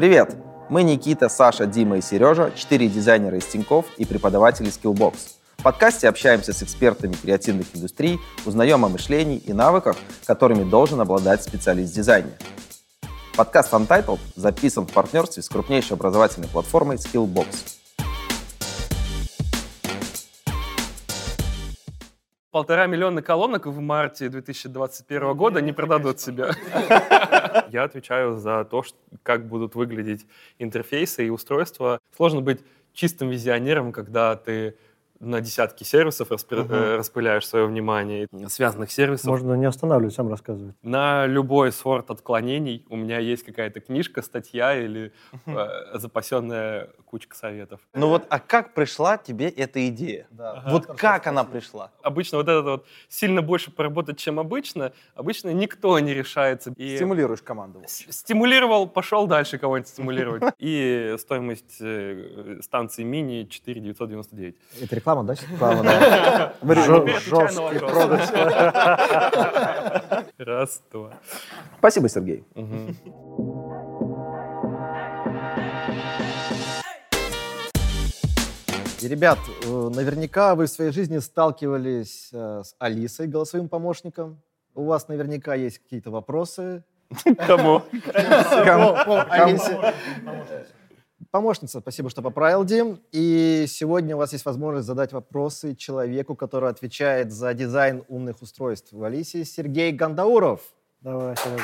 Привет! 0.00 0.34
Мы 0.70 0.82
Никита, 0.82 1.28
Саша, 1.28 1.66
Дима 1.66 1.98
и 1.98 2.00
Сережа, 2.00 2.52
четыре 2.56 2.88
дизайнера 2.88 3.36
из 3.36 3.44
Тинькофф 3.44 3.84
и 3.98 4.06
преподаватели 4.06 4.70
Skillbox. 4.70 5.14
В 5.58 5.62
подкасте 5.62 6.08
общаемся 6.08 6.54
с 6.54 6.62
экспертами 6.62 7.12
креативных 7.12 7.66
индустрий, 7.74 8.18
узнаем 8.46 8.82
о 8.86 8.88
мышлении 8.88 9.36
и 9.36 9.52
навыках, 9.52 9.98
которыми 10.24 10.64
должен 10.64 11.02
обладать 11.02 11.42
специалист 11.42 11.92
в 11.92 11.96
дизайне. 11.96 12.32
Подкаст 13.36 13.74
Untitled 13.74 14.20
записан 14.36 14.86
в 14.86 14.90
партнерстве 14.90 15.42
с 15.42 15.50
крупнейшей 15.50 15.98
образовательной 15.98 16.48
платформой 16.48 16.96
Skillbox. 16.96 17.79
Полтора 22.50 22.86
миллиона 22.88 23.22
колонок 23.22 23.66
в 23.66 23.78
марте 23.78 24.28
2021 24.28 25.36
года 25.36 25.60
не 25.60 25.72
продадут 25.72 26.18
себя. 26.18 26.50
Я 27.70 27.84
отвечаю 27.84 28.38
за 28.38 28.64
то, 28.64 28.82
как 29.22 29.46
будут 29.46 29.76
выглядеть 29.76 30.26
интерфейсы 30.58 31.28
и 31.28 31.30
устройства. 31.30 32.00
Сложно 32.16 32.40
быть 32.40 32.58
чистым 32.92 33.30
визионером, 33.30 33.92
когда 33.92 34.34
ты 34.34 34.76
на 35.20 35.40
десятки 35.40 35.84
сервисов 35.84 36.30
распы- 36.30 36.62
угу. 36.62 36.96
распыляешь 36.98 37.46
свое 37.46 37.66
внимание, 37.66 38.26
связанных 38.48 38.90
сервисов. 38.90 39.26
Можно 39.26 39.54
не 39.54 39.66
останавливать, 39.66 40.14
сам 40.14 40.28
рассказывать. 40.28 40.74
На 40.82 41.26
любой 41.26 41.72
сорт 41.72 42.10
отклонений 42.10 42.86
у 42.88 42.96
меня 42.96 43.18
есть 43.18 43.44
какая-то 43.44 43.80
книжка, 43.80 44.22
статья 44.22 44.74
или 44.74 45.12
э, 45.46 45.98
запасенная 45.98 46.88
кучка 47.04 47.36
советов. 47.36 47.80
Ну 47.94 48.08
вот, 48.08 48.24
а 48.30 48.38
как 48.38 48.72
пришла 48.72 49.18
тебе 49.18 49.48
эта 49.48 49.86
идея? 49.88 50.26
Да. 50.30 50.52
Ага. 50.52 50.70
Вот 50.70 50.86
как 50.86 51.26
она 51.26 51.44
пришла? 51.44 51.90
Обычно 52.02 52.38
вот 52.38 52.48
это 52.48 52.62
вот 52.62 52.86
сильно 53.08 53.42
больше 53.42 53.70
поработать, 53.70 54.18
чем 54.18 54.40
обычно, 54.40 54.92
обычно 55.14 55.50
никто 55.52 55.98
не 55.98 56.14
решается. 56.14 56.72
И 56.76 56.96
Стимулируешь 56.96 57.42
команду. 57.42 57.82
Стимулировал, 57.86 58.88
пошел 58.88 59.26
дальше 59.26 59.58
кого-нибудь 59.58 59.88
стимулировать. 59.88 60.42
И 60.58 61.16
стоимость 61.18 61.76
э, 61.80 62.60
станции 62.62 63.02
мини 63.02 63.44
4 63.44 63.80
999. 63.80 64.56
Это 64.80 64.96
реклама, 64.96 65.09
да? 65.24 65.34
Реклама, 65.34 65.82
да. 65.82 66.52
Жесткий 67.20 67.78
продукт. 67.78 68.32
Раз, 70.38 70.82
два. 70.92 71.10
Спасибо, 71.78 72.08
Сергей. 72.08 72.44
И, 79.02 79.08
ребят, 79.08 79.38
э, 79.64 79.90
наверняка 79.94 80.54
вы 80.54 80.66
в 80.66 80.68
своей 80.68 80.92
жизни 80.92 81.18
сталкивались 81.18 82.28
э, 82.32 82.62
с 82.64 82.74
Алисой, 82.78 83.28
голосовым 83.28 83.68
помощником. 83.70 84.42
У 84.74 84.84
вас 84.84 85.08
наверняка 85.08 85.54
есть 85.54 85.78
какие-то 85.78 86.10
вопросы. 86.10 86.84
Кому? 87.46 87.82
Кому? 88.64 88.94
Алисе. 89.30 89.94
Помощница, 91.30 91.80
спасибо, 91.80 92.10
что 92.10 92.22
поправил, 92.22 92.64
Дим. 92.64 93.00
И 93.12 93.66
сегодня 93.68 94.16
у 94.16 94.18
вас 94.18 94.32
есть 94.32 94.44
возможность 94.44 94.86
задать 94.86 95.12
вопросы 95.12 95.76
человеку, 95.76 96.34
который 96.34 96.70
отвечает 96.70 97.30
за 97.30 97.54
дизайн 97.54 98.02
умных 98.08 98.42
устройств 98.42 98.92
в 98.92 99.04
Алисе, 99.04 99.44
Сергей 99.44 99.92
Гандауров. 99.92 100.60
Давай, 101.02 101.36
Сергей. 101.36 101.62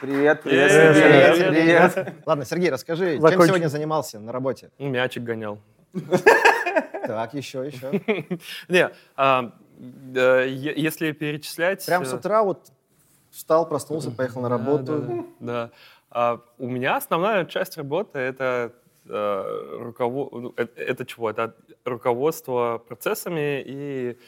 Привет, 0.00 0.42
привет, 0.42 0.70
привет, 0.70 1.34
привет, 1.34 1.94
привет. 1.94 2.14
Ладно, 2.26 2.44
Сергей, 2.44 2.70
расскажи, 2.70 3.14
Закончим. 3.14 3.38
чем 3.38 3.46
сегодня 3.46 3.68
занимался 3.68 4.20
на 4.20 4.30
работе? 4.30 4.70
Мячик 4.78 5.22
гонял. 5.22 5.58
Так, 7.06 7.32
еще, 7.34 7.66
еще. 7.66 8.02
Не, 8.68 8.90
а, 9.16 9.52
если 9.78 11.12
перечислять... 11.12 11.86
Прям 11.86 12.04
с 12.04 12.12
э, 12.12 12.16
утра 12.16 12.42
вот 12.42 12.72
встал, 13.36 13.68
проснулся, 13.68 14.10
поехал 14.10 14.40
на 14.40 14.48
работу. 14.48 15.26
Да, 15.40 15.70
а, 16.10 16.40
у 16.58 16.68
меня 16.68 16.96
основная 16.96 17.44
часть 17.44 17.76
работы 17.76 18.18
это 18.18 18.72
э, 19.04 19.78
руковод... 19.80 20.32
Ну, 20.32 20.54
это, 20.56 20.80
это 20.80 21.04
чего? 21.04 21.30
Это 21.30 21.54
руководство 21.84 22.82
процессами 22.86 23.62
и 23.64 24.18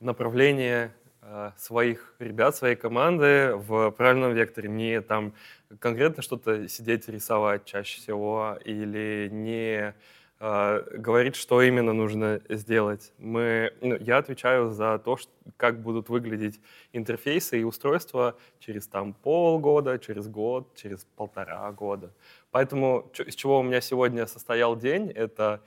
направление 0.00 0.92
Э, 1.30 1.50
своих 1.58 2.14
ребят, 2.20 2.56
своей 2.56 2.74
команды 2.74 3.52
в 3.54 3.90
правильном 3.90 4.32
векторе. 4.32 4.70
Не 4.70 5.02
там 5.02 5.34
конкретно 5.78 6.22
что-то 6.22 6.68
сидеть 6.68 7.06
рисовать 7.08 7.66
чаще 7.66 8.00
всего 8.00 8.56
или 8.64 9.28
не 9.30 9.94
э, 10.40 10.82
говорить, 10.94 11.36
что 11.36 11.62
именно 11.62 11.92
нужно 11.92 12.40
сделать. 12.48 13.12
Мы, 13.18 13.72
ну, 13.80 13.96
я 14.00 14.18
отвечаю 14.18 14.70
за 14.70 14.98
то, 14.98 15.16
что, 15.16 15.30
как 15.56 15.80
будут 15.80 16.08
выглядеть 16.08 16.60
интерфейсы 16.92 17.60
и 17.60 17.64
устройства 17.64 18.36
через 18.58 18.86
там 18.86 19.14
полгода, 19.14 19.98
через 19.98 20.28
год, 20.28 20.74
через 20.74 21.04
полтора 21.16 21.70
года. 21.72 22.10
Поэтому 22.50 23.10
из 23.26 23.34
чего 23.34 23.60
у 23.60 23.62
меня 23.62 23.80
сегодня 23.80 24.26
состоял 24.26 24.76
день, 24.76 25.10
это 25.10 25.60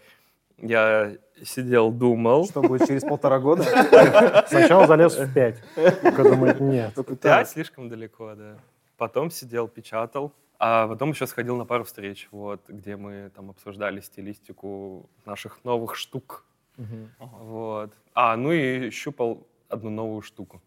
я 0.61 1.17
сидел, 1.43 1.91
думал. 1.91 2.45
Что 2.45 2.61
будет 2.61 2.87
через 2.87 3.01
полтора 3.01 3.39
года? 3.39 3.63
Сначала 4.47 4.87
залез 4.87 5.17
в 5.17 5.33
пять. 5.33 5.61
Только 6.01 6.23
думает, 6.23 6.59
нет. 6.59 6.93
Пять 7.19 7.49
слишком 7.49 7.89
далеко, 7.89 8.35
да. 8.35 8.57
Потом 8.97 9.31
сидел, 9.31 9.67
печатал. 9.67 10.31
А 10.63 10.87
потом 10.87 11.09
еще 11.09 11.25
сходил 11.25 11.57
на 11.57 11.65
пару 11.65 11.83
встреч, 11.83 12.27
вот, 12.29 12.61
где 12.67 12.95
мы 12.95 13.31
там 13.35 13.49
обсуждали 13.49 13.99
стилистику 13.99 15.09
наших 15.25 15.63
новых 15.63 15.95
штук. 15.95 16.45
Угу. 16.77 17.27
Вот. 17.39 17.93
А, 18.13 18.37
ну 18.37 18.51
и 18.51 18.91
щупал 18.91 19.47
одну 19.69 19.89
новую 19.89 20.21
штуку 20.21 20.61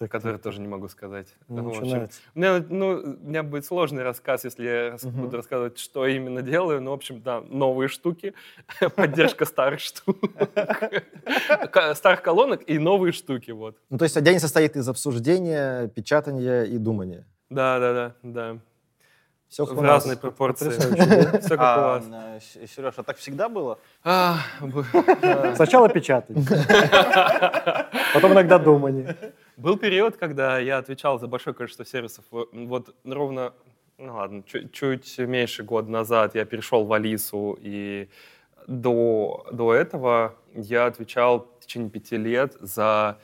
так, 0.00 0.10
который 0.10 0.34
так. 0.34 0.42
тоже 0.42 0.60
не 0.60 0.68
могу 0.68 0.88
сказать. 0.88 1.26
Ну, 1.48 1.62
в 1.62 1.68
общем, 1.68 2.08
у, 2.34 2.38
меня, 2.38 2.64
ну, 2.70 3.18
у 3.22 3.28
меня 3.28 3.42
будет 3.42 3.66
сложный 3.66 4.02
рассказ, 4.02 4.44
если 4.44 4.64
я 4.64 4.96
угу. 5.02 5.22
буду 5.22 5.36
рассказывать, 5.36 5.78
что 5.78 6.06
именно 6.06 6.40
делаю. 6.40 6.80
Ну, 6.80 6.92
в 6.92 6.94
общем, 6.94 7.20
да, 7.20 7.42
новые 7.42 7.88
штуки, 7.88 8.32
поддержка 8.96 9.44
старых 9.44 9.80
штук, 9.80 10.16
старых 11.94 12.22
колонок 12.22 12.62
и 12.66 12.78
новые 12.78 13.12
штуки, 13.12 13.50
вот. 13.50 13.76
Ну, 13.90 13.98
то 13.98 14.04
есть 14.04 14.22
день 14.22 14.38
состоит 14.38 14.74
из 14.76 14.88
обсуждения, 14.88 15.88
печатания 15.88 16.62
и 16.62 16.78
думания. 16.78 17.26
Да, 17.50 17.78
да, 17.78 17.92
да, 17.92 18.14
да. 18.22 18.58
Все 19.50 19.64
в 19.64 19.82
разной 19.82 20.16
пропорции. 20.16 20.70
Все 21.40 21.56
как 21.56 21.78
у 21.78 21.80
вас. 21.80 22.04
Сереж, 22.72 22.94
а 22.96 23.02
так 23.02 23.16
всегда 23.16 23.48
было? 23.48 23.80
А, 24.04 24.38
Сначала 25.56 25.88
печатать, 25.88 26.36
потом 28.14 28.32
иногда 28.32 28.60
думание. 28.60 29.16
Был 29.56 29.76
период, 29.76 30.16
когда 30.16 30.60
я 30.60 30.78
отвечал 30.78 31.18
за 31.18 31.26
большое 31.26 31.52
количество 31.52 31.84
сервисов. 31.84 32.24
Вот 32.30 32.94
ровно, 33.04 33.52
ну 33.98 34.14
ладно, 34.14 34.44
чуть, 34.46 34.72
чуть 34.72 35.18
меньше 35.18 35.64
года 35.64 35.90
назад 35.90 36.36
я 36.36 36.44
перешел 36.44 36.84
в 36.84 36.92
Алису, 36.92 37.58
и 37.60 38.08
до, 38.68 39.44
до 39.50 39.74
этого 39.74 40.36
я 40.54 40.86
отвечал 40.86 41.48
в 41.58 41.64
течение 41.64 41.90
пяти 41.90 42.16
лет 42.16 42.54
за 42.60 43.18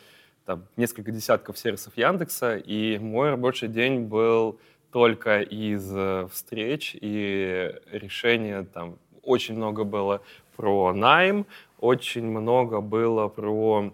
там, 0.44 0.66
несколько 0.76 1.12
десятков 1.12 1.56
сервисов 1.56 1.96
Яндекса, 1.96 2.56
и 2.56 2.98
мой 2.98 3.30
рабочий 3.30 3.68
день 3.68 4.00
был 4.00 4.58
только 4.92 5.40
из 5.40 5.90
э, 5.94 6.28
встреч 6.32 6.96
и 7.00 7.74
решения. 7.90 8.64
Там 8.64 8.98
очень 9.22 9.56
много 9.56 9.84
было 9.84 10.22
про 10.56 10.92
найм, 10.92 11.46
очень 11.78 12.24
много 12.24 12.80
было 12.80 13.28
про 13.28 13.92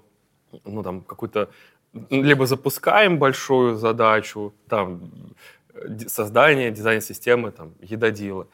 ну, 0.65 0.83
там, 0.83 1.01
какую-то 1.01 1.49
либо 2.11 2.47
запускаем 2.47 3.19
большую 3.19 3.77
задачу, 3.77 4.55
там, 4.69 5.11
создание 6.07 6.71
дизайн-системы, 6.71 7.51
там, 7.51 7.75
едодила. 7.81 8.47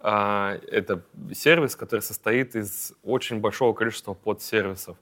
Это 0.00 1.02
сервис, 1.32 1.74
который 1.74 2.00
состоит 2.00 2.54
из 2.54 2.92
очень 3.02 3.40
большого 3.40 3.72
количества 3.72 4.14
подсервисов. 4.14 4.96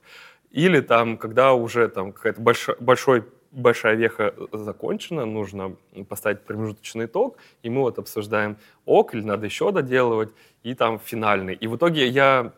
Или 0.51 0.81
там, 0.81 1.19
когда 1.19 1.53
уже 1.53 1.89
там 1.89 2.15
большой, 2.39 2.77
большой 2.81 3.25
большая 3.55 3.95
веха 3.95 4.35
закончена, 4.53 5.25
нужно 5.25 5.77
поставить 6.09 6.43
промежуточный 6.43 7.07
итог, 7.07 7.39
и 7.63 7.71
мы 7.71 7.81
вот 7.81 7.99
обсуждаем 7.99 8.57
ок, 8.85 9.15
или 9.15 9.23
надо 9.23 9.47
еще 9.47 9.73
доделывать, 9.73 10.31
и 10.63 10.75
там 10.75 10.99
финальный. 10.99 11.55
И 11.55 11.67
в 11.67 11.77
итоге 11.77 12.07
я 12.09 12.53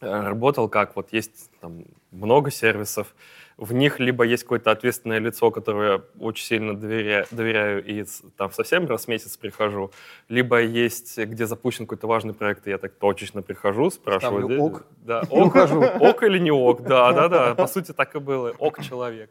э, 0.00 0.06
работал 0.06 0.68
как, 0.68 0.96
вот 0.96 1.12
есть 1.12 1.50
там 1.60 1.84
много 2.10 2.50
сервисов, 2.50 3.14
в 3.60 3.74
них 3.74 4.00
либо 4.00 4.24
есть 4.24 4.44
какое-то 4.44 4.70
ответственное 4.70 5.18
лицо, 5.18 5.50
которое 5.50 5.92
я 5.92 6.02
очень 6.18 6.46
сильно 6.46 6.74
доверяю, 6.74 7.26
доверяю 7.30 7.84
и 7.84 8.04
там 8.36 8.50
совсем 8.52 8.86
раз 8.86 9.04
в 9.04 9.08
месяц 9.08 9.36
прихожу, 9.36 9.90
либо 10.30 10.62
есть, 10.62 11.18
где 11.18 11.46
запущен 11.46 11.84
какой-то 11.84 12.06
важный 12.06 12.32
проект, 12.32 12.66
и 12.66 12.70
я 12.70 12.78
так 12.78 12.94
точечно 12.94 13.42
прихожу, 13.42 13.90
спрашиваю. 13.90 14.44
Ставлю 14.46 14.62
ок. 14.62 14.86
Да, 15.02 15.22
ок, 15.28 15.54
ок 16.00 16.22
или 16.22 16.38
не 16.38 16.50
ок, 16.50 16.82
да, 16.82 17.12
да, 17.12 17.28
да, 17.28 17.54
по 17.54 17.66
сути 17.66 17.92
так 17.92 18.16
и 18.16 18.18
было, 18.18 18.54
ок 18.58 18.80
человек. 18.82 19.30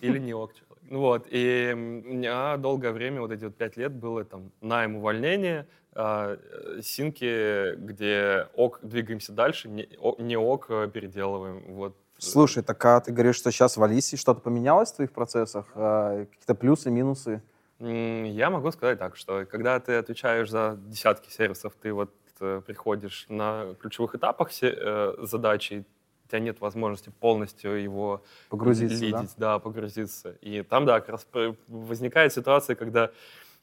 Или 0.00 0.18
не 0.18 0.32
ок 0.32 0.54
человек. 0.54 0.66
Вот, 0.88 1.26
и 1.30 1.72
у 1.74 1.76
меня 1.76 2.56
долгое 2.56 2.92
время, 2.92 3.20
вот 3.20 3.32
эти 3.32 3.44
вот 3.44 3.54
пять 3.54 3.76
лет, 3.76 3.92
было 3.92 4.24
там 4.24 4.50
найм 4.62 4.96
увольнение, 4.96 5.66
а, 5.92 6.38
синки, 6.82 7.74
где 7.76 8.46
ок, 8.54 8.80
двигаемся 8.82 9.32
дальше, 9.32 9.68
не, 9.68 10.36
ок, 10.36 10.66
а 10.70 10.88
переделываем. 10.88 11.62
Вот 11.74 11.96
Слушай, 12.20 12.62
так 12.62 12.84
а 12.84 13.00
ты 13.00 13.12
говоришь, 13.12 13.36
что 13.36 13.50
сейчас 13.50 13.76
в 13.76 13.82
Алисе 13.82 14.16
что-то 14.16 14.40
поменялось 14.40 14.92
в 14.92 14.96
твоих 14.96 15.12
процессах? 15.12 15.66
А, 15.74 16.26
какие-то 16.26 16.54
плюсы, 16.54 16.90
минусы? 16.90 17.42
Я 17.78 18.50
могу 18.50 18.70
сказать 18.72 18.98
так, 18.98 19.16
что 19.16 19.46
когда 19.46 19.80
ты 19.80 19.94
отвечаешь 19.94 20.50
за 20.50 20.78
десятки 20.86 21.30
сервисов, 21.30 21.72
ты 21.80 21.94
вот 21.94 22.14
э, 22.40 22.60
приходишь 22.66 23.24
на 23.30 23.74
ключевых 23.80 24.14
этапах 24.14 24.50
э, 24.62 25.14
задачи, 25.22 25.86
у 26.26 26.28
тебя 26.28 26.40
нет 26.40 26.60
возможности 26.60 27.08
полностью 27.08 27.82
его 27.82 28.22
погрузиться, 28.50 29.02
лидить, 29.02 29.34
да? 29.38 29.54
да, 29.54 29.58
погрузиться. 29.58 30.36
И 30.42 30.62
там, 30.62 30.84
да, 30.84 31.00
как 31.00 31.08
раз 31.08 31.26
возникает 31.68 32.34
ситуация, 32.34 32.76
когда 32.76 33.12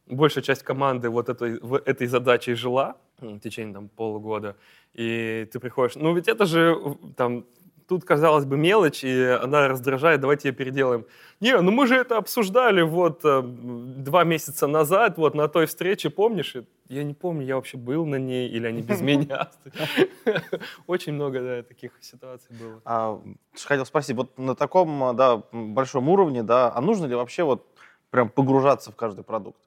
большая 0.07 0.43
часть 0.43 0.63
команды 0.63 1.11
вот 1.11 1.29
этой, 1.29 1.59
этой 1.85 2.07
задачей 2.07 2.55
жила 2.55 2.97
в 3.19 3.39
течение 3.39 3.75
там, 3.75 3.89
полугода, 3.89 4.55
и 4.93 5.47
ты 5.51 5.59
приходишь, 5.59 5.95
ну 5.95 6.15
ведь 6.15 6.27
это 6.27 6.45
же 6.45 6.75
там 7.15 7.45
тут, 7.87 8.03
казалось 8.03 8.45
бы, 8.45 8.57
мелочь, 8.57 9.03
и 9.03 9.23
она 9.23 9.67
раздражает, 9.67 10.19
давайте 10.19 10.49
ее 10.49 10.53
переделаем. 10.53 11.05
Не, 11.39 11.59
ну 11.61 11.71
мы 11.71 11.87
же 11.87 11.95
это 11.95 12.17
обсуждали 12.17 12.81
вот 12.81 13.21
э, 13.23 13.41
два 13.43 14.23
месяца 14.23 14.67
назад, 14.67 15.17
вот 15.17 15.35
на 15.35 15.47
той 15.47 15.65
встрече, 15.65 16.09
помнишь? 16.09 16.55
Я 16.89 17.03
не 17.03 17.13
помню, 17.13 17.45
я 17.45 17.55
вообще 17.55 17.77
был 17.77 18.05
на 18.05 18.17
ней, 18.17 18.49
или 18.49 18.67
они 18.67 18.81
без 18.81 19.01
меня. 19.01 19.49
Очень 20.87 21.13
много, 21.13 21.39
да, 21.41 21.63
таких 21.63 21.91
ситуаций 22.01 22.55
было. 22.59 22.81
А, 22.85 23.21
хотел 23.65 23.85
спросить, 23.85 24.15
вот 24.15 24.37
на 24.37 24.55
таком, 24.55 25.15
да, 25.15 25.43
большом 25.51 26.09
уровне, 26.09 26.43
да, 26.43 26.71
а 26.73 26.81
нужно 26.81 27.05
ли 27.05 27.15
вообще 27.15 27.43
вот 27.43 27.65
прям 28.09 28.29
погружаться 28.29 28.91
в 28.91 28.95
каждый 28.95 29.23
продукт? 29.23 29.66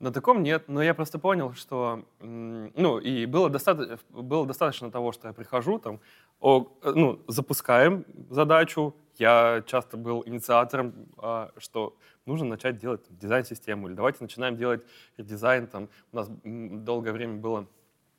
На 0.00 0.12
таком 0.12 0.44
нет, 0.44 0.68
но 0.68 0.80
я 0.80 0.94
просто 0.94 1.18
понял, 1.18 1.54
что, 1.54 2.04
ну, 2.20 2.98
и 2.98 3.26
было 3.26 3.50
достаточно, 3.50 3.98
было 4.10 4.46
достаточно 4.46 4.92
того, 4.92 5.10
что 5.10 5.26
я 5.26 5.34
прихожу, 5.34 5.80
там, 5.80 6.00
о, 6.38 6.68
ну, 6.84 7.20
запускаем 7.26 8.04
задачу, 8.30 8.94
я 9.16 9.64
часто 9.66 9.96
был 9.96 10.22
инициатором, 10.24 11.08
а, 11.16 11.50
что 11.56 11.96
нужно 12.26 12.46
начать 12.46 12.78
делать 12.78 13.00
дизайн-систему, 13.10 13.88
или 13.88 13.94
давайте 13.94 14.18
начинаем 14.20 14.56
делать 14.56 14.82
дизайн, 15.16 15.66
там, 15.66 15.88
у 16.12 16.16
нас 16.16 16.30
долгое 16.44 17.12
время 17.12 17.38
было 17.38 17.66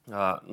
а, 0.09 0.43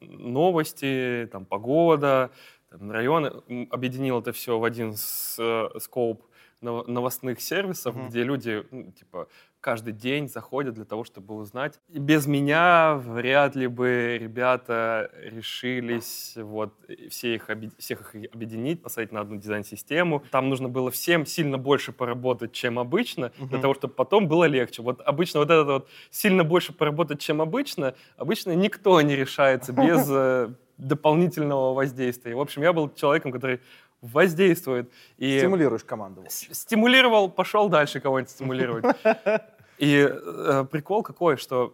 новости, 0.00 1.28
там, 1.32 1.46
погода, 1.46 2.30
там, 2.70 2.92
районы, 2.92 3.32
объединил 3.70 4.20
это 4.20 4.30
все 4.32 4.56
в 4.56 4.62
один 4.62 4.94
э, 5.38 5.68
скоп 5.80 6.22
новостных 6.60 7.40
сервисов, 7.40 7.96
mm-hmm. 7.96 8.08
где 8.08 8.22
люди, 8.22 8.66
ну, 8.70 8.92
типа, 8.92 9.28
каждый 9.66 9.92
день 9.92 10.28
заходят 10.28 10.74
для 10.74 10.84
того, 10.84 11.02
чтобы 11.02 11.34
узнать. 11.34 11.80
И 11.88 11.98
без 11.98 12.28
меня 12.28 12.94
вряд 12.94 13.56
ли 13.56 13.66
бы 13.66 14.16
ребята 14.16 15.10
решились 15.20 16.34
вот 16.36 16.72
все 17.10 17.34
их, 17.34 17.50
всех 17.76 18.14
их 18.14 18.32
объединить, 18.32 18.80
посадить 18.80 19.10
на 19.10 19.22
одну 19.22 19.38
дизайн-систему. 19.38 20.22
Там 20.30 20.50
нужно 20.50 20.68
было 20.68 20.92
всем 20.92 21.26
сильно 21.26 21.58
больше 21.58 21.90
поработать, 21.90 22.52
чем 22.52 22.78
обычно, 22.78 23.24
uh-huh. 23.24 23.48
для 23.48 23.58
того, 23.58 23.74
чтобы 23.74 23.94
потом 23.94 24.28
было 24.28 24.44
легче. 24.44 24.82
Вот 24.82 25.00
обычно 25.00 25.40
вот 25.40 25.50
это 25.50 25.64
вот 25.64 25.88
сильно 26.10 26.44
больше 26.44 26.72
поработать, 26.72 27.18
чем 27.20 27.42
обычно, 27.42 27.96
обычно 28.16 28.54
никто 28.54 29.00
не 29.00 29.16
решается 29.16 29.72
без 29.72 30.06
э, 30.10 30.48
дополнительного 30.78 31.74
воздействия. 31.74 32.36
В 32.36 32.40
общем, 32.40 32.62
я 32.62 32.72
был 32.72 32.88
человеком, 32.94 33.32
который 33.32 33.58
воздействует. 34.00 34.92
И 35.16 35.38
Стимулируешь 35.38 35.82
команду. 35.84 36.24
Стимулировал, 36.28 37.28
пошел 37.30 37.68
дальше 37.68 37.98
кого-нибудь 37.98 38.30
стимулировать. 38.30 38.84
И 39.78 40.08
э, 40.10 40.64
прикол 40.70 41.02
какой, 41.02 41.36
что 41.36 41.72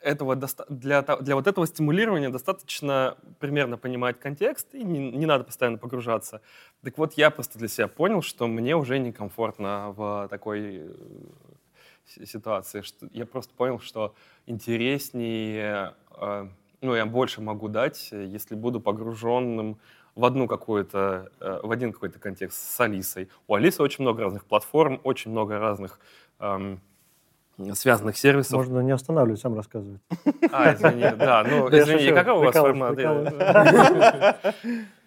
этого 0.00 0.36
для, 0.36 1.02
для 1.02 1.34
вот 1.34 1.46
этого 1.46 1.66
стимулирования 1.66 2.28
достаточно 2.28 3.16
примерно 3.40 3.76
понимать 3.76 4.20
контекст, 4.20 4.74
и 4.74 4.84
не, 4.84 5.10
не 5.10 5.26
надо 5.26 5.44
постоянно 5.44 5.78
погружаться. 5.78 6.40
Так 6.82 6.98
вот, 6.98 7.14
я 7.14 7.30
просто 7.30 7.58
для 7.58 7.68
себя 7.68 7.88
понял, 7.88 8.22
что 8.22 8.46
мне 8.46 8.76
уже 8.76 8.98
некомфортно 8.98 9.92
в 9.96 10.28
такой 10.30 10.82
э, 10.82 12.24
ситуации. 12.24 12.82
Что 12.82 13.08
я 13.12 13.26
просто 13.26 13.54
понял, 13.54 13.80
что 13.80 14.14
интереснее, 14.46 15.94
э, 16.16 16.48
ну, 16.80 16.94
я 16.94 17.06
больше 17.06 17.40
могу 17.40 17.68
дать, 17.68 18.10
если 18.12 18.54
буду 18.54 18.80
погруженным 18.80 19.78
в 20.14 20.24
одну 20.24 20.46
какую-то, 20.46 21.30
э, 21.40 21.60
в 21.62 21.70
один 21.70 21.92
какой-то 21.92 22.18
контекст 22.18 22.58
с 22.58 22.80
Алисой. 22.80 23.28
У 23.46 23.54
Алисы 23.54 23.82
очень 23.82 24.02
много 24.02 24.22
разных 24.22 24.44
платформ, 24.44 25.00
очень 25.04 25.30
много 25.30 25.58
разных 25.58 26.00
эм, 26.38 26.80
связанных 27.74 28.16
сервисов. 28.16 28.52
Можно 28.52 28.80
не 28.80 28.92
останавливать, 28.92 29.40
сам 29.40 29.54
рассказывать. 29.54 30.00
А, 30.52 30.74
извини, 30.74 31.04
да, 31.18 31.44
ну, 31.48 31.68
извини, 31.68 32.12
какой 32.12 32.34
у 32.34 32.40
вас 32.40 32.54
формат? 32.54 32.96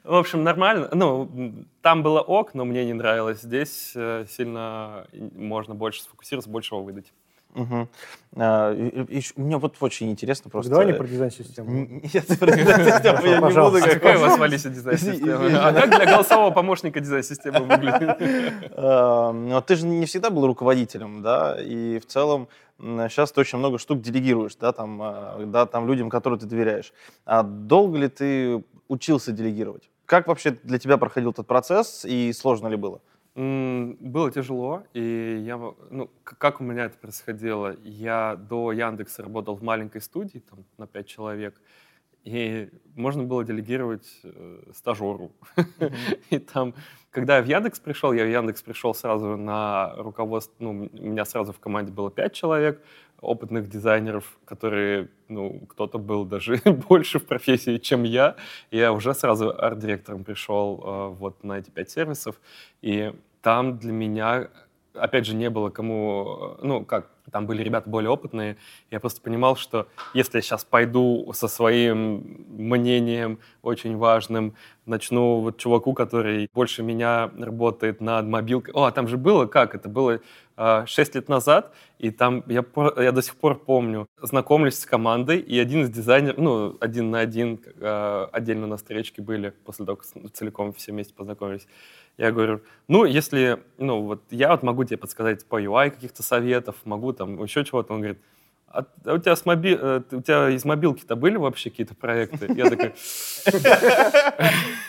В 0.04 0.16
общем, 0.16 0.44
нормально. 0.44 0.90
Ну, 0.94 1.66
там 1.82 2.02
было 2.02 2.22
ок, 2.22 2.56
но 2.56 2.66
мне 2.66 2.86
не 2.86 2.94
нравилось. 2.94 3.42
Здесь 3.42 3.94
э, 3.96 4.26
сильно 4.28 5.06
можно 5.14 5.76
больше 5.76 6.02
сфокусироваться, 6.02 6.50
больше 6.50 6.74
его 6.74 6.84
выдать. 6.84 7.14
Угу. 7.54 7.88
А, 8.38 8.74
и, 8.74 9.20
и, 9.20 9.24
мне 9.36 9.58
вот 9.58 9.76
очень 9.82 10.10
интересно 10.10 10.50
просто... 10.50 10.72
Давай 10.72 10.86
не 10.86 10.94
про 10.94 11.06
дизайн-систему. 11.06 11.70
Нет, 11.70 12.40
про 12.40 12.52
дизайн-систему 12.56 13.20
я 13.26 13.38
не 13.38 13.42
буду. 13.42 13.78
А 13.78 13.90
какой 13.90 14.16
у 14.16 14.20
вас, 14.20 14.38
Валиса, 14.38 14.70
дизайн-система? 14.70 15.46
А 15.62 15.74
как 15.74 15.90
для 15.90 16.06
голосового 16.06 16.52
помощника 16.52 17.00
дизайн-система 17.00 17.60
выглядит? 17.60 18.72
А, 18.72 19.62
ты 19.68 19.76
же 19.76 19.86
не 19.86 20.06
всегда 20.06 20.30
был 20.30 20.48
руководителем, 20.48 21.22
да, 21.22 21.58
и 21.62 22.00
в 22.00 22.06
целом 22.06 22.48
сейчас 22.80 23.32
ты 23.32 23.42
очень 23.42 23.60
много 23.60 23.78
штук 23.78 24.02
делегируешь, 24.02 24.56
да, 24.56 24.72
там, 24.72 25.02
а, 25.02 25.44
да, 25.46 25.66
там 25.66 25.88
людям, 25.88 26.10
которым 26.10 26.40
ты 26.40 26.46
доверяешь. 26.46 26.94
А 27.26 27.44
долго 27.44 27.98
ли 27.98 28.08
ты 28.08 28.64
учился 28.88 29.32
делегировать? 29.32 29.90
Как 30.06 30.28
вообще 30.28 30.52
для 30.64 30.78
тебя 30.78 30.98
проходил 30.98 31.32
этот 31.32 31.48
процесс 31.48 32.06
и 32.06 32.34
сложно 32.34 32.68
ли 32.68 32.76
было? 32.76 33.02
Было 33.34 34.30
тяжело, 34.30 34.84
и 34.94 35.42
я, 35.46 35.58
ну, 35.58 36.10
как 36.24 36.60
у 36.60 36.66
меня 36.66 36.86
это 36.86 36.98
происходило? 36.98 37.78
Я 37.82 38.36
до 38.36 38.74
Яндекса 38.74 39.24
работал 39.24 39.56
в 39.56 39.64
маленькой 39.64 40.02
студии, 40.02 40.40
там, 40.40 40.66
на 40.78 40.86
пять 40.86 41.08
человек, 41.08 41.62
и 42.24 42.70
можно 42.96 43.24
было 43.24 43.44
делегировать 43.44 44.08
э, 44.24 44.64
стажеру. 44.74 45.32
Mm-hmm. 45.56 46.20
и 46.30 46.40
там, 46.40 46.74
когда 47.10 47.38
я 47.38 47.44
в 47.44 47.48
Яндекс 47.48 47.80
пришел, 47.80 48.14
я 48.14 48.26
в 48.26 48.30
Яндекс 48.30 48.62
пришел 48.62 48.94
сразу 48.94 49.38
на 49.38 49.94
руководство, 49.98 50.56
ну, 50.60 50.90
у 50.92 51.06
меня 51.06 51.26
сразу 51.26 51.52
в 51.52 51.60
команде 51.60 51.92
было 51.92 52.12
пять 52.12 52.34
человек, 52.34 52.82
опытных 53.22 53.70
дизайнеров, 53.70 54.40
которые, 54.46 55.10
ну, 55.28 55.62
кто-то 55.70 55.98
был 56.00 56.26
даже 56.26 56.58
больше 56.90 57.20
в 57.20 57.26
профессии, 57.26 57.78
чем 57.78 58.04
я. 58.04 58.36
Я 58.72 58.94
уже 58.94 59.14
сразу 59.14 59.50
арт-директором 59.50 60.24
пришел 60.24 60.82
э, 60.84 61.08
вот 61.16 61.44
на 61.44 61.60
эти 61.60 61.70
пять 61.70 61.92
сервисов, 61.92 62.40
и 62.82 63.14
там 63.42 63.78
для 63.78 63.92
меня, 63.92 64.50
опять 64.94 65.26
же, 65.26 65.36
не 65.36 65.50
было 65.50 65.70
кому, 65.70 66.56
э, 66.60 66.66
ну, 66.66 66.86
как, 66.86 67.10
там 67.32 67.46
были 67.46 67.64
ребята 67.64 67.90
более 67.90 68.10
опытные, 68.10 68.58
я 68.90 69.00
просто 69.00 69.22
понимал, 69.22 69.56
что 69.56 69.88
если 70.14 70.38
я 70.38 70.42
сейчас 70.42 70.66
пойду 70.66 71.32
со 71.34 71.48
своим 71.48 72.46
мнением 72.50 73.40
очень 73.62 73.98
важным, 73.98 74.56
начну 74.86 75.40
вот 75.40 75.58
чуваку, 75.58 75.94
который 75.94 76.50
больше 76.54 76.84
меня 76.84 77.32
работает 77.38 78.02
над 78.02 78.26
мобилкой. 78.26 78.74
О, 78.74 78.86
а 78.86 78.92
там 78.92 79.08
же 79.08 79.18
было 79.18 79.46
как? 79.46 79.76
Это 79.76 79.88
было 79.90 80.20
э, 80.58 80.86
6 80.86 81.16
лет 81.16 81.30
назад, 81.30 81.74
и 82.00 82.12
там 82.12 82.44
я, 82.48 82.66
я 82.98 83.12
до 83.12 83.22
сих 83.22 83.36
пор 83.36 83.60
помню, 83.60 84.08
знакомлюсь 84.22 84.80
с 84.80 84.86
командой, 84.86 85.40
и 85.40 85.58
один 85.60 85.84
из 85.84 85.90
дизайнеров, 85.90 86.38
ну, 86.38 86.78
один 86.80 87.12
на 87.12 87.20
один, 87.20 87.62
э, 87.80 88.28
отдельно 88.32 88.68
на 88.68 88.78
встречке 88.78 89.22
были, 89.22 89.52
после 89.66 89.86
того, 89.86 89.98
как 89.98 90.08
целиком 90.34 90.74
все 90.74 90.92
вместе 90.92 91.14
познакомились. 91.14 91.68
Я 92.18 92.32
говорю, 92.32 92.62
ну, 92.88 93.06
если, 93.06 93.64
ну, 93.78 94.04
вот 94.04 94.24
я 94.30 94.50
вот 94.50 94.64
могу 94.64 94.84
тебе 94.84 94.98
подсказать 94.98 95.46
по 95.46 95.62
UI 95.62 95.90
каких-то 95.92 96.24
советов, 96.24 96.76
могу 96.84 97.14
там 97.14 97.42
еще 97.44 97.64
чего-то. 97.66 97.94
Он 97.94 98.02
говорит, 98.02 98.22
а, 98.74 98.86
а 99.06 99.14
у 99.14 99.18
тебя 99.18 99.36
с 99.36 99.46
моби... 99.46 99.78
Э, 99.80 100.02
у 100.12 100.22
тебя 100.22 100.50
из 100.50 100.66
мобилки-то 100.66 101.16
были 101.16 101.38
вообще 101.38 101.70
какие-то 101.70 101.96
проекты? 101.96 102.48
Я 102.56 102.70
такой... 102.70 102.94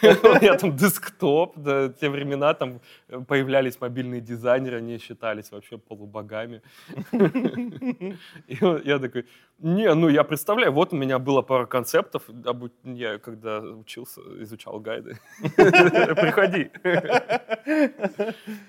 Я 0.42 0.54
там 0.56 0.76
десктоп, 0.76 1.56
да, 1.56 1.88
те 1.88 2.08
времена 2.08 2.54
там 2.54 2.80
появлялись 3.28 3.80
мобильные 3.80 4.20
дизайнеры, 4.20 4.78
они 4.78 4.98
считались 4.98 5.52
вообще 5.52 5.78
полубогами. 5.78 6.60
И 8.48 8.58
я 8.84 8.98
такой, 8.98 9.26
не, 9.58 9.94
ну 9.94 10.08
я 10.08 10.24
представляю, 10.24 10.72
вот 10.72 10.92
у 10.92 10.96
меня 10.96 11.18
было 11.20 11.42
пара 11.42 11.66
концептов, 11.66 12.22
я 12.84 13.18
когда 13.18 13.60
учился, 13.60 14.20
изучал 14.42 14.80
гайды. 14.80 15.18
Приходи. 15.56 16.70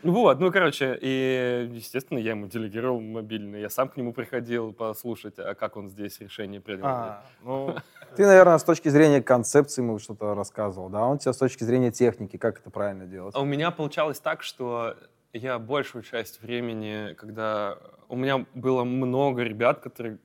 Вот, 0.03 0.39
ну, 0.39 0.51
короче, 0.51 0.98
и, 1.01 1.70
естественно, 1.74 2.20
я 2.20 2.32
ему 2.32 2.48
делегировал 2.48 3.01
мобильный, 3.01 3.62
я 3.62 3.70
сам 3.70 3.89
к 3.89 3.98
нему 3.98 4.13
приходил 4.13 4.72
послушать, 5.04 5.40
а 5.40 5.54
как 5.54 5.78
он 5.78 5.90
здесь 5.90 6.20
решение 6.22 6.62
принял. 6.62 6.86
А, 6.86 7.24
ну, 7.44 7.76
ты, 8.16 8.26
наверное, 8.26 8.58
с 8.58 8.64
точки 8.64 8.90
зрения 8.90 9.22
концепции 9.22 9.82
ему 9.82 10.00
что-то 10.00 10.34
рассказывал, 10.34 10.90
да? 10.90 11.06
Он 11.06 11.18
тебе 11.18 11.34
с 11.34 11.38
точки 11.38 11.66
зрения 11.66 11.92
техники, 11.92 12.38
как 12.38 12.60
это 12.60 12.70
правильно 12.70 13.06
делать? 13.06 13.36
А 13.36 13.42
у 13.42 13.46
меня 13.46 13.72
получалось 13.72 14.20
так, 14.20 14.44
что 14.44 14.96
я 15.34 15.60
большую 15.60 16.04
часть 16.04 16.42
времени, 16.42 17.14
когда 17.16 17.78
у 18.08 18.16
меня 18.16 18.46
было 18.54 18.84
много 18.84 19.44
ребят, 19.44 19.80
которые, 19.80 20.20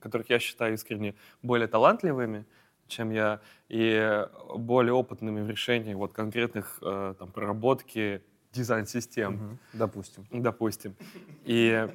которых 0.00 0.28
я 0.30 0.38
считаю 0.38 0.74
искренне 0.74 1.14
более 1.42 1.68
талантливыми, 1.68 2.44
чем 2.88 3.12
я, 3.12 3.40
и 3.68 4.26
более 4.56 4.92
опытными 4.92 5.42
в 5.42 5.50
решении 5.50 5.94
вот 5.94 6.12
конкретных 6.12 6.78
э, 6.82 7.14
там, 7.16 7.30
проработки 7.30 8.22
дизайн-систем. 8.52 9.34
Угу. 9.34 9.58
Допустим. 9.74 10.26
Допустим. 10.32 10.96
И 11.44 11.88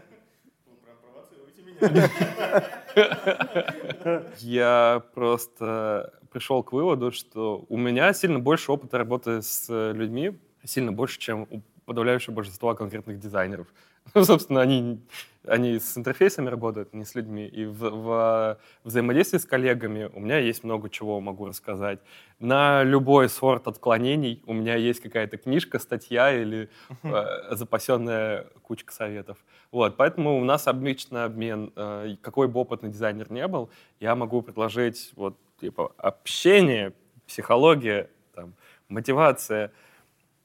Я 4.40 5.04
просто 5.14 6.14
пришел 6.32 6.64
к 6.64 6.72
выводу, 6.74 7.12
что 7.12 7.66
у 7.70 7.78
меня 7.78 8.14
сильно 8.14 8.40
больше 8.40 8.72
опыта 8.72 8.98
работы 8.98 9.42
с 9.42 9.68
людьми, 9.94 10.38
сильно 10.64 10.92
больше, 10.92 11.20
чем 11.20 11.48
у 11.50 11.62
подавляющего 11.86 12.34
большинства 12.34 12.74
конкретных 12.74 13.20
дизайнеров. 13.20 13.68
Ну, 14.14 14.24
собственно, 14.24 14.62
они, 14.62 15.00
они 15.46 15.80
с 15.80 15.98
интерфейсами 15.98 16.50
работают, 16.50 16.94
не 16.94 17.06
с 17.06 17.16
людьми. 17.16 17.48
И 17.48 17.66
в, 17.66 17.90
в 17.90 18.58
взаимодействии 18.84 19.40
с 19.40 19.46
коллегами 19.46 20.10
у 20.14 20.20
меня 20.20 20.38
есть 20.38 20.64
много 20.64 20.90
чего 20.90 21.20
могу 21.20 21.48
рассказать. 21.48 22.00
На 22.40 22.84
любой 22.84 23.30
сорт 23.30 23.68
отклонений 23.68 24.44
у 24.46 24.54
меня 24.54 24.76
есть 24.76 25.02
какая-то 25.02 25.38
книжка, 25.38 25.80
статья 25.80 26.32
или 26.34 26.70
э, 27.04 27.56
запасенная 27.56 28.48
кучка 28.62 28.94
советов. 28.94 29.38
Вот, 29.72 29.98
поэтому 29.98 30.40
у 30.40 30.44
нас 30.44 30.68
обычно 30.68 31.26
обмен, 31.26 31.72
э, 31.76 32.16
какой 32.22 32.48
бы 32.48 32.60
опытный 32.60 32.90
дизайнер 32.92 33.32
не 33.32 33.48
был, 33.48 33.70
я 34.00 34.16
могу 34.16 34.42
предложить 34.42 35.12
вот 35.16 35.38
типа 35.60 35.94
общение, 35.98 36.94
психология, 37.26 38.10
там, 38.34 38.54
мотивация— 38.88 39.72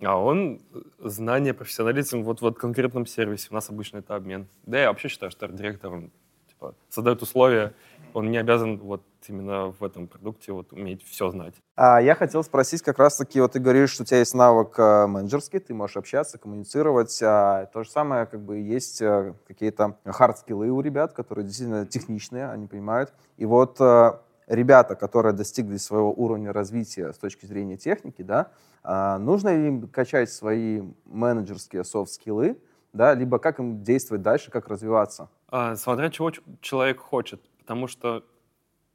а 0.03 0.17
он 0.17 0.61
знание, 0.99 1.55
профессионализм 1.55 2.23
вот 2.23 2.41
в 2.41 2.53
конкретном 2.53 3.07
сервисе. 3.07 3.49
У 3.51 3.55
нас 3.55 3.69
обычно 3.71 3.99
это 3.99 4.17
обмен. 4.17 4.49
Да, 4.65 4.81
я 4.81 4.89
вообще 4.89 5.09
считаю, 5.09 5.31
что 5.31 5.47
арт-директор 5.47 5.93
он, 5.93 6.11
типа, 6.49 6.75
создает 6.89 7.23
условия, 7.23 7.75
он 8.15 8.31
не 8.31 8.39
обязан 8.39 8.79
вот 8.79 9.03
именно 9.29 9.71
в 9.71 9.85
этом 9.85 10.09
продукте 10.09 10.53
вот 10.53 10.73
уметь 10.73 11.05
все 11.05 11.31
знать. 11.31 11.55
А 11.77 12.01
я 12.01 12.15
хотел 12.15 12.43
спросить 12.43 12.83
как 12.83 12.99
раз-таки, 12.99 13.41
вот 13.41 13.53
ты 13.53 13.61
говоришь, 13.61 13.91
что 13.91 14.03
у 14.03 14.07
тебя 14.07 14.19
есть 14.19 14.35
навык 14.35 14.79
э, 14.79 15.07
менеджерский, 15.07 15.61
ты 15.61 15.75
можешь 15.75 15.97
общаться, 15.97 16.39
коммуницировать. 16.39 17.21
А 17.23 17.67
то 17.67 17.85
же 17.85 17.91
самое, 17.91 18.27
как 18.27 18.41
бы, 18.41 18.59
есть 18.59 19.01
э, 19.03 19.35
какие-то 19.47 19.97
хард-скиллы 20.05 20.69
у 20.69 20.81
ребят, 20.81 21.13
которые 21.13 21.45
действительно 21.47 21.87
техничные, 21.87 22.51
они 22.51 22.67
понимают. 22.67 23.13
И 23.37 23.47
вот 23.47 23.81
э, 23.81 24.13
ребята, 24.51 24.97
которые 24.97 25.33
достигли 25.33 25.77
своего 25.77 26.13
уровня 26.13 26.53
развития 26.53 27.13
с 27.13 27.19
точки 27.19 27.47
зрения 27.47 27.77
техники, 27.77 28.23
да, 28.23 28.51
а, 28.83 29.19
нужно 29.19 29.51
им 29.51 29.89
качать 29.89 30.31
свои 30.31 30.83
менеджерские 31.07 31.85
софт-скиллы, 31.85 32.59
да, 32.93 33.15
либо 33.15 33.39
как 33.39 33.61
им 33.61 33.83
действовать 33.83 34.23
дальше, 34.23 34.51
как 34.51 34.69
развиваться? 34.69 35.29
А, 35.49 35.77
смотря 35.77 36.11
чего 36.11 36.33
человек 36.61 36.99
хочет, 36.99 37.41
потому 37.61 37.87
что 37.87 38.25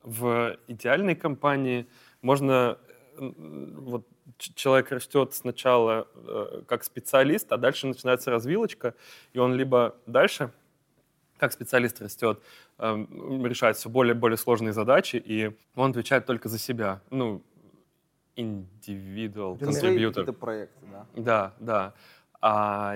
в 0.04 0.58
идеальной 0.68 1.16
компании 1.16 1.88
можно 2.22 2.78
вот 3.18 4.06
человек 4.38 4.92
растет 4.92 5.34
сначала 5.34 6.08
э, 6.16 6.64
как 6.68 6.84
специалист, 6.84 7.50
а 7.54 7.58
дальше 7.58 7.88
начинается 7.88 8.30
развилочка, 8.30 8.94
и 9.32 9.40
он 9.40 9.54
либо 9.54 9.96
дальше 10.06 10.52
как 11.38 11.52
специалист 11.52 12.02
растет, 12.02 12.40
э, 12.78 13.06
решает 13.44 13.78
все 13.78 13.90
более 13.90 14.14
более 14.14 14.38
сложные 14.38 14.74
задачи, 14.74 15.18
и 15.18 15.56
он 15.76 15.92
отвечает 15.92 16.26
только 16.26 16.50
за 16.50 16.58
себя. 16.58 17.02
Ну, 17.10 17.42
individual 18.36 19.58
contributor. 19.58 20.24
Это 20.24 20.34
проект, 20.34 20.74
да. 20.92 21.06
Да, 21.16 21.54
да. 21.60 21.94
А, 22.42 22.96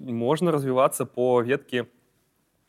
можно 0.00 0.52
развиваться 0.52 1.06
по 1.06 1.40
ветке 1.40 1.88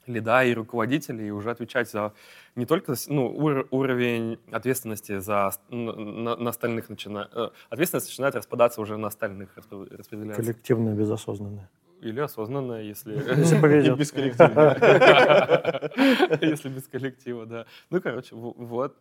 лида 0.07 0.43
и 0.43 0.53
руководителей 0.53 1.27
и 1.27 1.31
уже 1.31 1.51
отвечать 1.51 1.89
за 1.89 2.13
не 2.55 2.65
только 2.65 2.95
ну, 3.07 3.27
ур, 3.27 3.67
уровень 3.71 4.39
ответственности 4.51 5.19
за 5.19 5.51
на, 5.69 6.35
на 6.35 6.49
остальных 6.49 6.89
начинает 6.89 7.29
э, 7.33 7.49
ответственность 7.69 8.09
начинает 8.09 8.35
распадаться 8.35 8.81
уже 8.81 8.97
на 8.97 9.07
остальных 9.07 9.55
распределяется. 9.55 10.41
Коллективная, 10.41 10.93
безосознанная. 10.93 11.69
Или 12.05 12.19
осознанная, 12.19 12.83
если... 12.83 13.15
Если. 13.15 13.95
Без 13.95 14.11
коллектива. 14.11 14.77
Если 16.41 16.69
без 16.69 16.87
коллектива, 16.87 17.45
да. 17.47 17.65
Ну, 17.89 17.99
короче, 17.99 18.35
вот. 18.35 18.95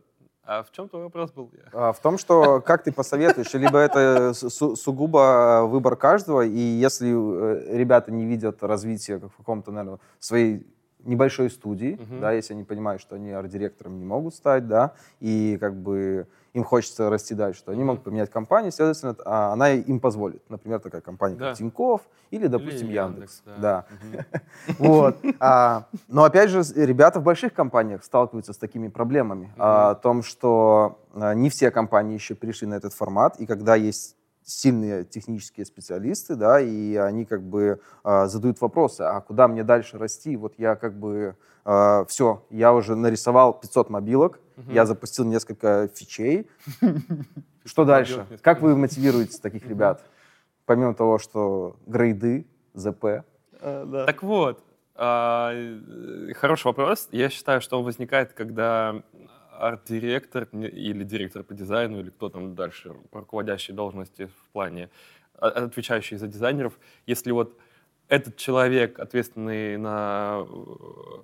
А 0.46 0.62
в 0.62 0.70
чем 0.72 0.88
твой 0.88 1.02
вопрос 1.02 1.30
был? 1.32 1.50
А, 1.72 1.92
в 1.92 2.00
том, 2.00 2.18
что 2.18 2.60
как 2.60 2.82
ты 2.82 2.92
посоветуешь, 2.92 3.52
либо 3.54 3.78
это 3.78 4.32
су- 4.34 4.76
сугубо 4.76 5.66
выбор 5.66 5.96
каждого, 5.96 6.42
и 6.42 6.58
если 6.58 7.08
э, 7.10 7.76
ребята 7.76 8.10
не 8.10 8.26
видят 8.26 8.62
развития 8.62 9.18
как 9.18 9.32
в 9.32 9.36
каком-то, 9.36 9.70
наверное, 9.70 10.00
своей 10.18 10.66
небольшой 11.04 11.50
студии, 11.50 11.98
uh-huh. 12.00 12.20
да, 12.20 12.32
если 12.32 12.54
они 12.54 12.64
понимают, 12.64 13.00
что 13.00 13.16
они 13.16 13.30
арт-директором 13.30 13.98
не 13.98 14.04
могут 14.04 14.34
стать, 14.34 14.66
да, 14.66 14.92
и 15.20 15.56
как 15.60 15.76
бы 15.76 16.26
им 16.54 16.62
хочется 16.62 17.10
расти 17.10 17.34
дальше, 17.34 17.58
что 17.58 17.72
они 17.72 17.82
могут 17.82 18.04
поменять 18.04 18.30
компанию, 18.30 18.70
следовательно, 18.70 19.16
а, 19.24 19.52
она 19.52 19.70
им 19.70 19.98
позволит. 19.98 20.42
Например, 20.48 20.78
такая 20.78 21.00
компания, 21.00 21.34
да. 21.34 21.48
как 21.48 21.58
Тинькофф 21.58 22.02
или, 22.30 22.46
допустим, 22.46 22.86
или 22.86 22.94
Яндекс. 22.94 23.42
Яндекс. 23.44 23.60
Да. 23.60 23.84
Вот. 24.78 25.16
А, 25.40 25.86
но 26.06 26.22
опять 26.22 26.50
же, 26.50 26.62
ребята 26.76 27.18
в 27.18 27.24
больших 27.24 27.52
компаниях 27.52 28.04
сталкиваются 28.04 28.52
с 28.52 28.56
такими 28.56 28.88
проблемами. 28.88 29.52
О 29.56 29.94
том, 29.96 30.22
что 30.22 31.00
не 31.14 31.50
все 31.50 31.70
компании 31.72 32.14
еще 32.14 32.34
перешли 32.34 32.68
на 32.68 32.74
этот 32.74 32.92
формат, 32.92 33.40
и 33.40 33.46
когда 33.46 33.74
есть 33.74 34.16
сильные 34.44 35.04
технические 35.04 35.66
специалисты, 35.66 36.36
да, 36.36 36.60
и 36.60 36.96
они 36.96 37.24
как 37.24 37.42
бы 37.42 37.80
э, 38.04 38.26
задают 38.26 38.60
вопросы, 38.60 39.00
а 39.02 39.20
куда 39.20 39.48
мне 39.48 39.64
дальше 39.64 39.98
расти? 39.98 40.36
Вот 40.36 40.54
я 40.58 40.76
как 40.76 40.98
бы 40.98 41.36
э, 41.64 42.04
все, 42.08 42.44
я 42.50 42.74
уже 42.74 42.94
нарисовал 42.94 43.58
500 43.58 43.90
мобилок, 43.90 44.40
угу. 44.56 44.70
я 44.70 44.86
запустил 44.86 45.24
несколько 45.24 45.88
фичей. 45.94 46.48
Что 47.64 47.84
дальше? 47.84 48.26
Как 48.42 48.60
вы 48.60 48.76
мотивируете 48.76 49.40
таких 49.40 49.66
ребят? 49.66 50.04
Помимо 50.66 50.94
того, 50.94 51.18
что 51.18 51.76
грейды, 51.86 52.46
ЗП. 52.74 53.24
А, 53.60 54.04
так 54.06 54.22
вот, 54.22 54.62
а, 54.94 55.52
хороший 56.36 56.66
вопрос. 56.66 57.08
Я 57.10 57.30
считаю, 57.30 57.60
что 57.60 57.78
он 57.78 57.84
возникает, 57.84 58.32
когда 58.32 59.02
арт-директор 59.58 60.48
или 60.52 61.04
директор 61.04 61.42
по 61.42 61.54
дизайну, 61.54 62.00
или 62.00 62.10
кто 62.10 62.28
там 62.28 62.54
дальше, 62.54 62.94
руководящие 63.12 63.74
должности 63.74 64.26
в 64.26 64.52
плане, 64.52 64.90
а, 65.38 65.48
отвечающие 65.48 66.18
за 66.18 66.26
дизайнеров, 66.26 66.78
если 67.06 67.32
вот 67.32 67.58
этот 68.08 68.36
человек, 68.36 68.98
ответственный 68.98 69.76
на, 69.78 70.40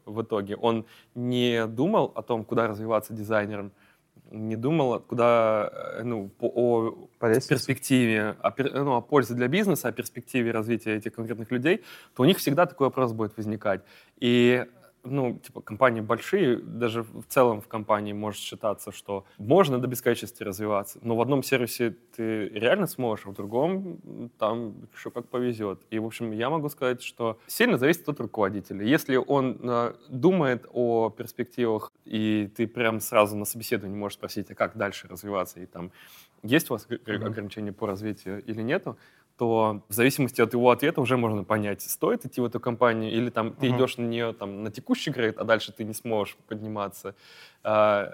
в 0.07 0.23
итоге, 0.23 0.57
он 0.57 0.87
не 1.15 1.67
думал 1.67 2.13
о 2.15 2.23
том, 2.23 2.45
куда 2.45 2.67
развиваться 2.69 3.13
дизайнером, 3.13 3.73
не 4.31 4.57
думал, 4.57 5.01
куда, 5.01 5.71
э, 5.73 6.03
ну, 6.05 6.29
по, 6.29 6.47
о 6.47 7.09
перспективе, 7.19 8.37
о, 8.41 8.53
ну, 8.59 8.95
о 8.95 9.01
пользе 9.01 9.35
для 9.35 9.49
бизнеса, 9.49 9.89
о 9.89 9.93
перспективе 9.93 10.53
развития 10.53 10.97
этих 10.97 11.15
конкретных 11.15 11.51
людей, 11.51 11.83
то 12.15 12.23
у 12.23 12.27
них 12.27 12.39
всегда 12.39 12.67
такой 12.67 12.87
вопрос 12.87 13.13
будет 13.13 13.37
возникать. 13.37 13.83
И 14.21 14.65
ну, 15.05 15.39
типа, 15.39 15.61
компании 15.61 16.01
большие, 16.01 16.57
даже 16.57 17.03
в 17.03 17.25
целом 17.29 17.61
в 17.61 17.69
компании 17.69 18.13
может 18.13 18.41
считаться, 18.41 18.93
что 18.93 19.25
можно 19.39 19.79
до 19.79 19.87
бесконечности 19.87 20.43
развиваться, 20.43 20.99
но 21.03 21.17
в 21.17 21.21
одном 21.21 21.43
сервисе 21.43 21.97
ты 22.15 22.49
реально 22.49 22.87
сможешь, 22.87 23.27
а 23.27 23.31
в 23.31 23.35
другом 23.35 24.31
там 24.39 24.89
еще 24.95 25.11
как 25.11 25.29
повезет. 25.29 25.81
И, 25.91 25.99
в 25.99 26.07
общем, 26.07 26.33
я 26.33 26.51
могу 26.51 26.69
сказать, 26.69 27.03
что 27.03 27.39
сильно 27.47 27.79
зависит 27.79 28.09
от 28.09 28.21
руководителя. 28.21 28.85
Если 28.85 29.17
он 29.17 29.59
э, 29.63 29.95
думает 30.09 30.67
о 30.73 31.11
перспективах, 31.11 31.93
и 32.05 32.51
ты 32.57 32.67
прям 32.67 33.01
сразу 33.01 33.37
на 33.37 33.45
собеседовании 33.45 33.97
можешь 33.97 34.19
спросить, 34.19 34.51
а 34.51 34.55
как 34.55 34.77
дальше 34.77 35.09
развиваться, 35.09 35.61
и 35.61 35.67
там 35.67 35.93
есть 36.43 36.71
у 36.71 36.75
вас 36.75 36.87
ограничения 37.07 37.73
по 37.73 37.87
развитию 37.87 38.43
или 38.45 38.63
нету, 38.63 38.97
то 39.41 39.81
в 39.89 39.95
зависимости 39.95 40.43
от 40.43 40.53
его 40.53 40.71
ответа 40.71 41.01
уже 41.01 41.17
можно 41.17 41.45
понять, 41.45 41.81
стоит 41.81 42.27
идти 42.27 42.43
в 42.43 42.45
эту 42.45 42.61
компанию 42.61 43.11
или 43.11 43.31
там 43.31 43.55
ты 43.55 43.69
uh-huh. 43.69 43.77
идешь 43.77 43.97
на 43.97 44.03
нее 44.03 44.35
там 44.35 44.65
на 44.65 44.71
текущий 44.71 45.11
грейд, 45.11 45.39
а 45.39 45.45
дальше 45.45 45.73
ты 45.73 45.83
не 45.85 45.95
сможешь 45.95 46.37
подниматься. 46.47 47.15
А, 47.65 48.13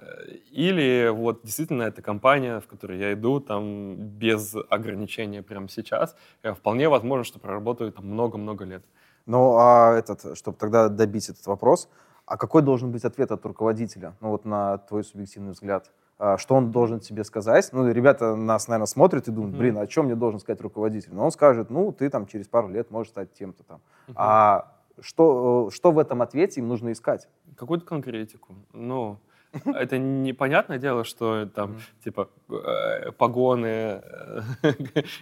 или 0.53 1.09
вот 1.13 1.41
действительно 1.43 1.83
эта 1.83 2.01
компания, 2.01 2.61
в 2.61 2.69
которую 2.69 3.01
я 3.01 3.13
иду, 3.13 3.41
там 3.41 3.97
без 3.97 4.55
ограничения 4.71 5.43
прямо 5.43 5.69
сейчас, 5.69 6.15
э, 6.45 6.55
вполне 6.55 6.89
возможно, 6.89 7.25
что 7.25 7.41
проработаю 7.41 7.91
там 7.91 8.07
много-много 8.07 8.65
лет. 8.65 8.85
Ну, 9.27 9.57
а 9.59 9.99
этот, 9.99 10.39
чтобы 10.39 10.57
тогда 10.57 10.89
добить 10.89 11.29
этот 11.29 11.45
вопрос, 11.49 11.89
а 12.25 12.37
какой 12.37 12.63
должен 12.63 12.93
быть 12.93 13.05
ответ 13.05 13.33
от 13.33 13.45
руководителя, 13.45 14.15
ну 14.21 14.29
вот 14.29 14.45
на 14.45 14.79
твой 14.79 15.03
субъективный 15.03 15.51
взгляд? 15.51 15.91
А, 16.19 16.39
что 16.39 16.55
он 16.55 16.71
должен 16.71 17.01
тебе 17.01 17.25
сказать. 17.25 17.69
Ну, 17.73 17.91
ребята 17.91 18.37
нас, 18.37 18.69
наверное, 18.69 18.87
смотрят 18.87 19.29
и 19.29 19.31
думают, 19.31 19.57
блин, 19.57 19.77
а 19.77 19.89
что 19.89 20.03
мне 20.03 20.15
должен 20.15 20.41
сказать 20.41 20.61
руководитель? 20.63 21.11
Но 21.13 21.25
он 21.25 21.31
скажет, 21.31 21.69
ну, 21.69 21.93
ты 21.93 22.09
там 22.09 22.27
через 22.27 22.49
пару 22.49 22.69
лет 22.69 22.91
можешь 22.91 23.11
стать 23.11 23.33
тем-то 23.35 23.65
там. 23.65 23.81
А 24.15 24.73
что, 25.01 25.71
что 25.71 25.93
в 25.93 25.99
этом 25.99 26.23
ответе 26.23 26.61
им 26.61 26.69
нужно 26.69 26.93
искать? 26.93 27.29
Какую-то 27.57 27.85
конкретику. 27.85 28.55
Ну, 28.73 29.19
это 29.65 29.99
непонятное 29.99 30.79
дело, 30.79 31.05
что 31.05 31.47
там, 31.47 31.77
типа, 32.03 32.31
э, 32.49 33.13
погоны, 33.13 33.67
э, 33.67 34.43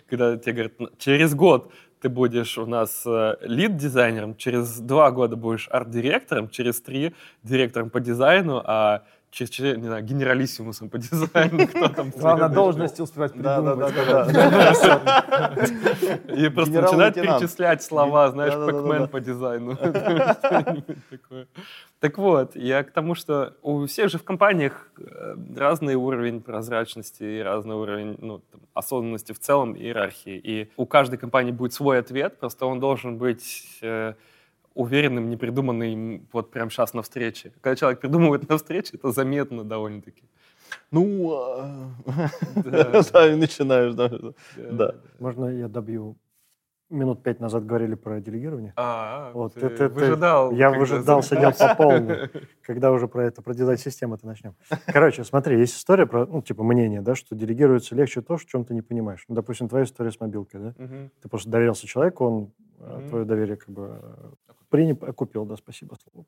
когда 0.09 0.37
тебе 0.37 0.53
говорят, 0.53 0.99
через 0.99 1.35
год 1.35 1.73
ты 2.01 2.09
будешь 2.09 2.59
у 2.59 2.67
нас 2.67 3.05
э, 3.07 3.37
лид-дизайнером, 3.41 4.37
через 4.37 4.79
два 4.79 5.11
года 5.11 5.37
будешь 5.37 5.69
арт-директором, 5.71 6.49
через 6.49 6.81
три 6.81 7.15
директором 7.43 7.91
по 7.91 8.01
дизайну, 8.01 8.63
а 8.65 9.05
не 9.41 9.87
знаю, 9.87 10.05
генералиссимусом 10.05 10.89
по 10.91 10.99
дизайну, 10.99 11.67
кто 11.69 11.89
там 11.89 12.11
Главное, 12.11 12.49
должности 12.49 13.01
успевать 13.03 13.33
Да, 13.35 13.61
да, 13.61 13.89
придумывать. 13.89 14.33
да, 14.33 14.55
да, 14.55 15.55
да. 16.27 16.35
И 16.35 16.49
просто 16.49 16.73
Генерал-лейтенант. 16.73 17.41
перечислять 17.41 17.83
слова, 17.83 18.31
знаешь. 18.31 18.55
Пэкмен 18.55 19.09
по 19.09 19.21
дизайну. 19.21 19.77
Так 22.01 22.19
вот, 22.19 22.55
я 22.55 22.85
к 22.85 22.91
тому, 22.91 23.15
что 23.15 23.55
у 23.63 23.87
всех 23.87 24.11
же 24.11 24.19
в 24.19 24.25
компаниях 24.25 24.91
э, 24.99 25.37
разный 25.57 25.95
уровень 25.95 26.43
прозрачности 26.43 27.25
и 27.25 27.41
разный 27.41 27.77
уровень 27.77 28.19
ну, 28.21 28.41
там, 28.41 28.61
осознанности 28.75 29.33
в 29.33 29.39
целом, 29.39 29.75
иерархии. 29.75 30.37
И 30.37 30.71
у 30.77 30.85
каждой 30.85 31.17
компании 31.19 31.51
будет 31.51 31.73
свой 31.73 31.99
ответ, 31.99 32.39
просто 32.39 32.67
он 32.67 32.79
должен 32.79 33.17
быть 33.17 33.79
э, 33.81 34.13
уверенным, 34.75 35.31
не 35.31 35.37
придуманным 35.37 36.27
вот 36.33 36.51
прям 36.51 36.71
сейчас 36.71 36.95
на 36.95 37.03
встрече. 37.03 37.53
Когда 37.61 37.77
человек 37.77 38.01
придумывает 38.01 38.49
на 38.49 38.57
встрече, 38.57 38.91
это 38.97 39.11
заметно 39.13 39.65
довольно-таки. 39.65 40.25
Ну, 40.91 41.33
а, 41.33 41.91
Да. 42.57 43.03
да, 43.13 43.33
и 43.33 43.37
начинаешь, 43.37 43.95
да. 43.95 44.95
Можно 45.21 45.47
я 45.47 45.69
добью? 45.69 46.17
Минут 46.91 47.23
пять 47.23 47.41
назад 47.41 47.65
говорили 47.67 47.95
про 47.95 48.21
делегирование. 48.21 48.73
А, 48.77 49.33
Вот, 49.33 49.55
ты 49.55 49.67
это- 49.67 49.89
выжидал. 49.89 50.53
Я 50.53 50.71
выжидал, 50.71 51.23
сидел 51.23 51.51
по 51.53 51.75
полной, 51.75 52.29
когда 52.63 52.93
уже 52.93 53.09
про 53.09 53.25
это, 53.25 53.43
про 53.43 53.55
дизайн-систему 53.55 54.15
это 54.17 54.27
начнем. 54.27 54.55
Короче, 54.87 55.25
смотри, 55.25 55.59
есть 55.59 55.77
история 55.77 56.07
про, 56.07 56.27
ну, 56.27 56.43
типа, 56.43 56.63
мнение, 56.63 57.01
да, 57.01 57.15
что 57.15 57.35
делегируется 57.35 57.95
легче 57.97 58.21
то, 58.21 58.37
в 58.37 58.45
чем 58.45 58.65
ты 58.65 58.75
не 58.75 58.83
понимаешь. 58.83 59.25
Ну, 59.29 59.35
допустим, 59.35 59.69
твоя 59.69 59.87
история 59.87 60.11
с 60.13 60.21
мобилкой, 60.21 60.61
да? 60.61 60.75
Ты 61.23 61.29
просто 61.29 61.49
доверился 61.51 61.87
человеку, 61.87 62.25
он 62.27 62.53
э, 62.79 63.07
твое 63.09 63.25
доверие 63.25 63.57
как 63.57 63.71
бы 63.71 63.99
э, 64.03 64.44
принял, 64.75 64.99
окупил, 65.03 65.45
да, 65.45 65.57
спасибо. 65.57 65.97
слово. 66.03 66.27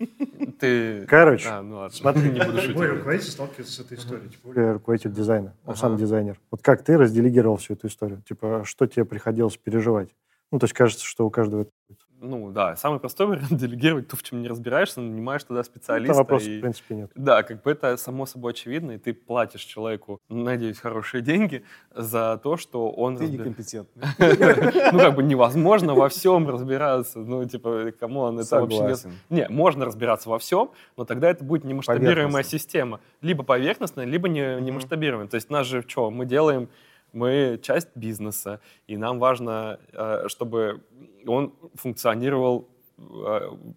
Ты... 0.58 1.06
Короче, 1.06 1.48
А, 1.48 1.62
ну 1.62 1.76
ладно, 1.76 1.96
смотри. 1.96 2.30
не 2.30 2.40
буду 2.40 2.52
Мой 2.52 2.60
шутить. 2.62 2.80
руководитель 2.80 3.30
сталкивается 3.30 3.72
с 3.72 3.78
этой 3.78 3.96
историей. 3.96 4.28
Тем 4.30 4.40
более, 4.42 4.72
руководитель 4.72 5.12
дизайна, 5.12 5.54
он 5.64 5.76
сам 5.76 5.92
Ага. 5.92 6.00
дизайнер. 6.00 6.40
Вот 6.50 6.62
как 6.62 6.82
ты 6.82 6.98
разделегировал 6.98 7.58
всю 7.58 7.74
эту 7.74 7.86
историю? 7.86 8.22
Типа, 8.22 8.62
что 8.64 8.86
тебе 8.86 9.04
приходилось 9.04 9.56
переживать? 9.56 10.08
Ну, 10.50 10.58
то 10.58 10.64
есть 10.64 10.74
кажется, 10.74 11.04
что 11.04 11.24
у 11.26 11.30
каждого 11.30 11.62
это 11.62 11.70
будет. 11.88 12.00
Ну 12.20 12.50
да, 12.50 12.76
самый 12.76 12.98
простой 13.00 13.26
вариант 13.28 13.52
делегировать 13.54 14.08
то, 14.08 14.16
в 14.16 14.22
чем 14.22 14.42
не 14.42 14.48
разбираешься, 14.48 15.00
нанимаешь 15.00 15.44
туда 15.44 15.62
специалиста. 15.62 16.12
Это 16.12 16.18
вопросов, 16.18 16.48
и- 16.48 16.58
в 16.58 16.60
принципе, 16.60 16.94
нет. 16.94 17.10
Да, 17.14 17.42
как 17.42 17.62
бы 17.62 17.70
это 17.70 17.96
само 17.96 18.26
собой 18.26 18.52
очевидно, 18.52 18.92
и 18.92 18.98
ты 18.98 19.12
платишь 19.14 19.62
человеку, 19.62 20.18
надеюсь, 20.28 20.78
хорошие 20.78 21.22
деньги 21.22 21.64
за 21.94 22.40
то, 22.42 22.56
что 22.56 22.90
он... 22.90 23.16
Ты 23.16 23.24
разбер- 23.24 23.38
некомпетентный. 23.38 24.02
Ну, 24.92 24.98
как 24.98 25.14
бы 25.14 25.22
невозможно 25.22 25.94
во 25.94 26.08
всем 26.08 26.48
разбираться. 26.48 27.18
Ну, 27.18 27.44
типа, 27.44 27.92
come 27.98 28.21
on, 28.21 28.38
это 28.40 28.60
вообще 28.60 29.08
не... 29.30 29.36
Не, 29.36 29.48
можно 29.48 29.84
разбираться 29.84 30.28
во 30.30 30.38
всем, 30.38 30.70
но 30.96 31.04
тогда 31.04 31.30
это 31.30 31.44
будет 31.44 31.64
немасштабируемая 31.64 32.42
система. 32.42 33.00
Либо 33.20 33.42
поверхностная, 33.42 34.04
либо 34.04 34.28
не, 34.28 34.60
не 34.60 34.72
масштабируемая. 34.72 35.28
То 35.28 35.34
есть 35.36 35.50
нас 35.50 35.66
же 35.66 35.82
что, 35.86 36.10
мы 36.10 36.24
делаем, 36.26 36.68
мы 37.16 37.58
часть 37.62 37.88
бизнеса, 37.94 38.60
и 38.86 38.96
нам 38.96 39.18
важно, 39.18 39.80
э, 39.92 40.28
чтобы 40.28 40.84
он 41.26 41.54
функционировал 41.74 42.68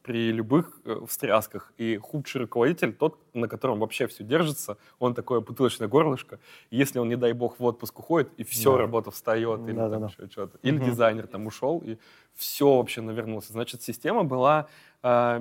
при 0.03 0.31
любых 0.31 0.79
э, 0.85 1.01
встрясках. 1.05 1.73
И 1.77 1.97
худший 1.97 2.41
руководитель, 2.41 2.93
тот, 2.93 3.19
на 3.33 3.49
котором 3.49 3.79
вообще 3.79 4.07
все 4.07 4.23
держится, 4.23 4.77
он 4.97 5.13
такое 5.13 5.41
бутылочное 5.41 5.89
горлышко. 5.89 6.39
Если 6.71 6.99
он, 6.99 7.09
не 7.09 7.17
дай 7.17 7.33
бог, 7.33 7.59
в 7.59 7.63
отпуск 7.65 7.99
уходит, 7.99 8.31
и 8.37 8.43
все, 8.45 8.71
Да. 8.71 8.77
работа 8.77 9.11
встает, 9.11 9.59
или, 9.67 9.73
Да, 9.75 9.89
там 9.89 9.91
да, 9.91 9.99
да. 9.99 10.05
еще 10.07 10.31
что-то. 10.31 10.57
или 10.61 10.77
дизайнер 10.77 11.27
там 11.27 11.47
ушел, 11.47 11.79
и 11.85 11.97
все 12.33 12.77
вообще 12.77 13.01
навернулся. 13.01 13.51
Значит, 13.51 13.81
система 13.81 14.23
была 14.23 14.67
э, 15.03 15.39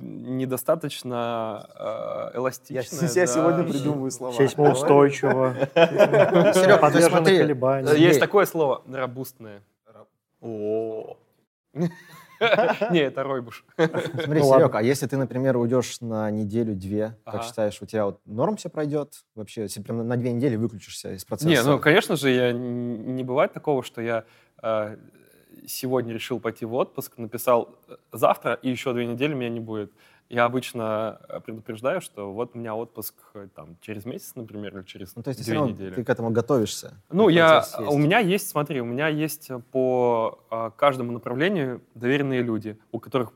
недостаточно 0.00 1.68
э, 1.74 2.30
Я 2.32 2.38
эластичная. 2.38 3.00
я 3.00 3.14
да. 3.14 3.26
сегодня 3.26 3.64
придумываю 3.64 4.10
слова. 4.10 4.32
Сейсмоустойчиво, 4.34 5.54
Серег, 5.74 6.76
ты 6.76 6.78
подвержено 6.80 7.16
смотри, 7.16 7.38
колебаниям. 7.38 7.88
Сергей. 7.88 8.06
Есть 8.08 8.20
такое 8.20 8.46
слово 8.46 8.82
«робустное». 8.90 9.62
О, 10.40 11.16
Не, 12.90 13.00
это 13.00 13.22
Ройбуш. 13.22 13.64
Смотри, 13.76 14.40
Ну, 14.40 14.54
Серег, 14.54 14.74
а 14.74 14.82
если 14.82 15.06
ты, 15.06 15.16
например, 15.16 15.56
уйдешь 15.56 16.00
на 16.00 16.30
неделю-две, 16.30 17.16
как 17.24 17.44
считаешь, 17.44 17.80
у 17.82 17.86
тебя 17.86 18.06
вот 18.06 18.20
норм 18.26 18.56
все 18.56 18.68
пройдет? 18.68 19.24
Вообще, 19.34 19.62
если 19.62 19.82
прям 19.82 20.06
на 20.06 20.16
две 20.16 20.32
недели 20.32 20.56
выключишься 20.56 21.12
из 21.14 21.24
процесса? 21.24 21.48
Не, 21.48 21.62
ну, 21.62 21.78
конечно 21.78 22.16
же, 22.16 22.30
я, 22.30 22.52
не 22.52 23.24
бывает 23.24 23.52
такого, 23.52 23.82
что 23.82 24.00
я 24.00 24.24
э, 24.62 24.96
сегодня 25.66 26.12
решил 26.14 26.40
пойти 26.40 26.64
в 26.64 26.74
отпуск, 26.74 27.18
написал 27.18 27.76
э, 27.88 27.96
завтра, 28.12 28.54
и 28.54 28.70
еще 28.70 28.92
две 28.92 29.06
недели 29.06 29.34
меня 29.34 29.50
не 29.50 29.60
будет. 29.60 29.92
Я 30.28 30.44
обычно 30.44 31.20
э, 31.28 31.40
предупреждаю, 31.40 32.02
что 32.02 32.32
вот 32.32 32.54
у 32.54 32.58
меня 32.58 32.74
отпуск 32.74 33.14
э, 33.32 33.48
там, 33.54 33.78
через 33.80 34.04
месяц, 34.04 34.34
например, 34.34 34.76
или 34.76 34.84
через 34.84 35.16
Ну, 35.16 35.22
то 35.22 35.30
есть, 35.30 35.42
две 35.42 35.54
равно 35.54 35.70
недели. 35.70 35.94
ты 35.94 36.04
к 36.04 36.10
этому 36.10 36.30
готовишься. 36.30 37.02
Ну, 37.10 37.30
я, 37.30 37.64
у 37.78 37.96
меня 37.96 38.18
есть, 38.18 38.50
смотри, 38.50 38.82
у 38.82 38.84
меня 38.84 39.08
есть 39.08 39.50
по 39.70 40.38
а, 40.50 40.70
каждому 40.70 41.12
направлению 41.12 41.80
доверенные 41.94 42.42
люди, 42.42 42.78
у 42.92 42.98
которых 42.98 43.32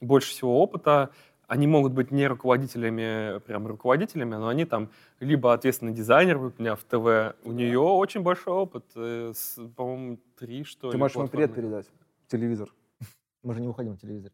больше 0.00 0.30
всего 0.30 0.62
опыта. 0.62 1.10
Они 1.46 1.66
могут 1.66 1.92
быть 1.92 2.10
не 2.10 2.26
руководителями, 2.26 3.40
прям 3.40 3.66
руководителями, 3.66 4.36
но 4.36 4.48
они 4.48 4.64
там 4.64 4.90
либо 5.18 5.52
ответственный 5.52 5.92
дизайнер, 5.92 6.38
у 6.38 6.52
меня 6.56 6.74
в 6.74 6.84
ТВ, 6.84 7.36
у 7.44 7.52
нее 7.52 7.80
очень 7.80 8.22
большой 8.22 8.54
опыт, 8.54 8.86
э, 8.94 9.32
с, 9.34 9.60
по-моему, 9.76 10.18
три, 10.38 10.64
что 10.64 10.90
Ты 10.90 10.96
ли, 10.96 11.00
можешь 11.00 11.16
ему 11.16 11.28
привет 11.28 11.54
передать? 11.54 11.86
Телевизор. 12.28 12.72
Мы 13.42 13.52
же 13.52 13.60
не 13.60 13.66
выходим 13.66 13.92
на 13.92 13.98
телевизоре. 13.98 14.32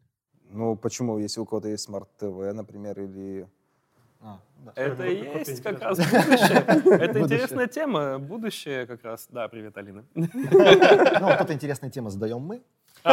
Ну, 0.51 0.75
почему? 0.75 1.19
Если 1.19 1.39
у 1.39 1.45
кого-то 1.45 1.67
есть 1.67 1.83
смарт-ТВ, 1.83 2.53
например, 2.53 2.99
или... 2.99 3.47
Это 4.75 5.05
и 5.05 5.39
есть 5.39 5.61
как 5.61 5.79
раз 5.81 5.97
будущее. 5.99 6.63
Это 6.99 7.19
интересная 7.19 7.67
тема. 7.67 8.17
Будущее 8.17 8.85
как 8.87 9.03
раз. 9.03 9.27
Да, 9.29 9.47
привет, 9.47 9.77
Алина. 9.77 10.03
Ну, 10.15 11.27
вот 11.27 11.37
тут 11.37 11.51
интересная 11.51 11.89
тема 11.89 12.09
задаем 12.09 12.39
мы. 12.39 12.61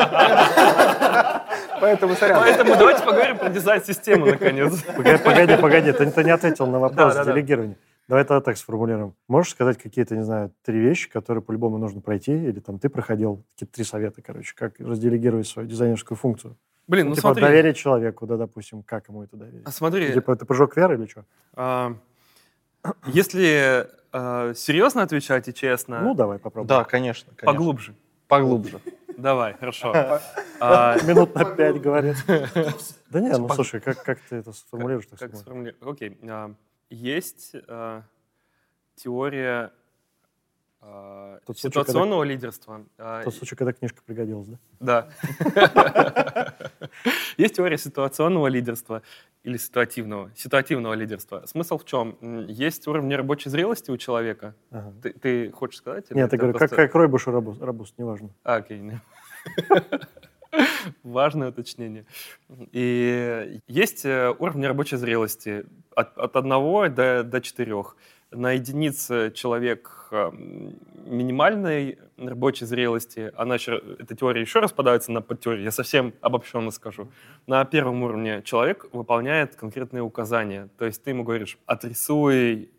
Поэтому, 1.81 2.15
сорян. 2.15 2.41
Поэтому 2.41 2.77
давайте 2.77 3.05
поговорим 3.05 3.39
про 3.39 3.51
дизайн-систему, 3.51 4.27
наконец. 4.27 4.83
Погоди, 4.83 5.23
погоди, 5.23 5.57
погоди, 5.57 5.93
ты, 5.93 6.11
ты 6.11 6.25
не 6.25 6.31
ответил 6.31 6.67
на 6.67 6.79
вопрос 6.79 7.15
Да, 7.15 7.21
да, 7.21 7.25
да. 7.25 7.33
делегирования. 7.33 7.77
Давай 8.09 8.25
тогда 8.25 8.41
так 8.41 8.57
сформулируем. 8.57 9.15
Можешь 9.29 9.53
сказать 9.53 9.79
какие-то, 9.79 10.17
не 10.17 10.25
знаю, 10.25 10.53
три 10.63 10.79
вещи, 10.79 11.11
которые 11.11 11.43
по-любому 11.43 11.79
нужно 11.79 12.01
пройти, 12.01 12.33
или 12.33 12.61
там 12.61 12.79
ты 12.79 12.89
проходил, 12.89 13.43
какие-то 13.55 13.75
три 13.75 13.85
совета, 13.85 14.23
короче, 14.23 14.55
как 14.55 14.79
разделегировать 14.79 15.47
свою 15.47 15.69
дизайнерскую 15.69 16.17
функцию? 16.17 16.57
Блин, 16.87 17.09
ну 17.09 17.15
типа 17.15 17.29
смотри. 17.29 17.43
доверие 17.45 17.75
человеку, 17.75 18.27
да, 18.27 18.37
допустим, 18.37 18.83
как 18.83 19.09
ему 19.09 19.23
это 19.23 19.37
доверить? 19.37 19.63
А 19.67 19.71
Смотри, 19.71 20.13
Типа 20.13 20.33
это 20.33 20.45
прыжок 20.45 20.77
веры 20.77 20.97
или 20.97 21.07
что? 21.07 21.25
А, 21.55 21.97
Если 23.07 23.89
а, 24.13 24.53
серьезно 24.55 25.03
отвечать 25.03 25.49
и 25.49 25.55
честно, 25.55 26.01
Ну, 26.01 26.15
давай 26.15 26.39
попробуем. 26.39 26.69
Да, 26.69 26.85
конечно. 26.85 27.33
конечно. 27.37 27.47
поглубже. 27.59 27.95
Поглубже. 28.29 28.81
Давай, 29.17 29.55
хорошо. 29.55 29.93
А, 30.61 30.97
Минут 31.05 31.35
на 31.35 31.45
пять, 31.45 31.81
говорит. 31.81 32.17
Да 33.11 33.21
не, 33.21 33.31
ну 33.37 33.49
слушай, 33.49 33.81
как, 33.81 34.03
как 34.03 34.21
ты 34.21 34.37
это 34.37 34.53
сформулируешь? 34.53 35.07
так 35.07 35.19
Как 35.19 35.35
сформулировать? 35.37 35.83
Окей. 35.83 36.19
а, 36.29 36.55
Есть 36.91 37.55
а, 37.69 38.03
теория 38.95 39.73
Тот 40.81 41.59
случай, 41.59 41.63
когда- 41.75 41.81
ситуационного 41.83 42.23
лидерства. 42.25 42.85
Тот 43.25 43.35
случай, 43.35 43.57
когда 43.57 43.73
книжка 43.73 44.01
пригодилась, 44.05 44.49
да? 44.49 45.09
Да. 45.45 46.54
Есть 47.37 47.57
теория 47.57 47.79
ситуационного 47.79 48.49
лидерства 48.49 49.03
или 49.43 49.57
ситуативного. 49.57 50.31
Ситуативного 50.35 50.95
лидерства. 50.95 51.45
Смысл 51.47 51.79
в 51.79 51.85
чем? 51.85 52.17
Есть 52.49 52.87
уровень 52.89 53.15
рабочей 53.15 53.51
зрелости 53.51 53.91
у 53.91 53.97
человека. 53.97 54.55
Ага. 54.71 54.93
Ты, 55.03 55.13
ты 55.13 55.51
хочешь 55.53 55.79
сказать? 55.79 56.11
Нет, 56.11 56.33
я 56.33 56.39
говорю, 56.39 56.53
как, 56.55 56.71
просто- 56.71 56.77
как 56.77 56.95
Ройбуш 56.95 57.27
и 57.27 57.31
Рабус, 57.31 57.61
Рабус, 57.61 57.95
неважно. 57.99 58.31
А, 58.43 58.57
Окей. 58.57 58.83
Важное 61.03 61.49
уточнение. 61.49 62.05
И 62.73 63.61
есть 63.67 64.05
э, 64.05 64.33
уровни 64.39 64.67
рабочей 64.67 64.97
зрелости 64.97 65.67
от, 65.95 66.17
от 66.17 66.37
одного 66.37 66.89
до, 66.89 67.25
до 67.25 67.41
четырех. 67.41 67.97
На 68.35 68.53
единице 68.53 69.31
человек 69.35 70.09
э, 70.11 70.17
м, 70.17 70.75
минимальной 71.07 71.99
рабочей 72.17 72.67
зрелости, 72.67 73.33
она 73.37 73.55
еще, 73.55 73.81
эта 73.99 74.17
теория 74.17 74.41
еще 74.41 74.61
распадается 74.61 75.13
на 75.13 75.21
подтеории, 75.21 75.63
я 75.63 75.71
совсем 75.71 76.15
обобщенно 76.21 76.71
скажу. 76.71 77.09
На 77.47 77.65
первом 77.65 78.03
уровне 78.03 78.43
человек 78.45 78.87
выполняет 78.93 79.55
конкретные 79.55 80.03
указания. 80.03 80.69
То 80.79 80.85
есть 80.85 81.03
ты 81.03 81.11
ему 81.11 81.23
говоришь, 81.23 81.59
отрисуй 81.67 82.71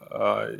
э, 0.00 0.56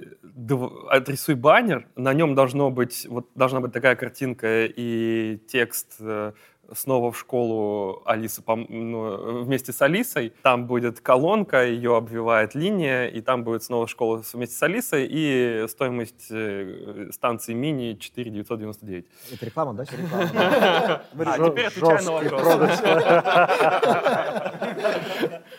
отрисуй 0.89 1.35
баннер, 1.35 1.87
на 1.97 2.13
нем 2.13 2.35
должно 2.35 2.71
быть, 2.71 3.07
вот, 3.09 3.29
должна 3.35 3.61
быть 3.61 3.73
такая 3.73 3.97
картинка 3.97 4.67
и 4.67 5.39
текст 5.49 5.97
э, 6.01 6.33
снова 6.75 7.11
в 7.13 7.19
школу 7.19 8.03
Алисы 8.05 8.43
пом- 8.43 8.67
ну, 8.69 9.43
вместе 9.43 9.73
с 9.73 9.83
Алисой. 9.83 10.33
Там 10.43 10.67
будет 10.67 11.01
колонка, 11.01 11.65
ее 11.65 11.97
обвивает 11.97 12.55
линия, 12.55 13.07
и 13.07 13.21
там 13.21 13.45
будет 13.45 13.63
снова 13.63 13.87
школа 13.87 14.23
вместе 14.33 14.57
с 14.57 14.63
Алисой 14.63 15.07
и 15.11 15.67
стоимость 15.69 16.27
э, 16.31 17.09
станции 17.13 17.55
мини 17.55 17.95
4 17.95 18.31
999. 18.31 19.07
Это 19.33 19.47
реклама, 19.47 19.75
да? 19.75 19.85
Реклама. 19.91 21.01
А, 21.19 21.51
теперь 21.51 21.67
отвечаю 21.67 22.05
на 22.05 22.13
вопрос. 22.13 22.83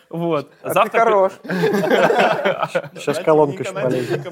Вот. 0.10 0.52
А 0.62 0.68
ты 0.68 0.74
Завтра... 0.74 1.00
хорош. 1.00 1.34
Сейчас 2.96 3.20
колонка 3.20 3.64
еще 3.64 3.74
полезет. 3.74 4.28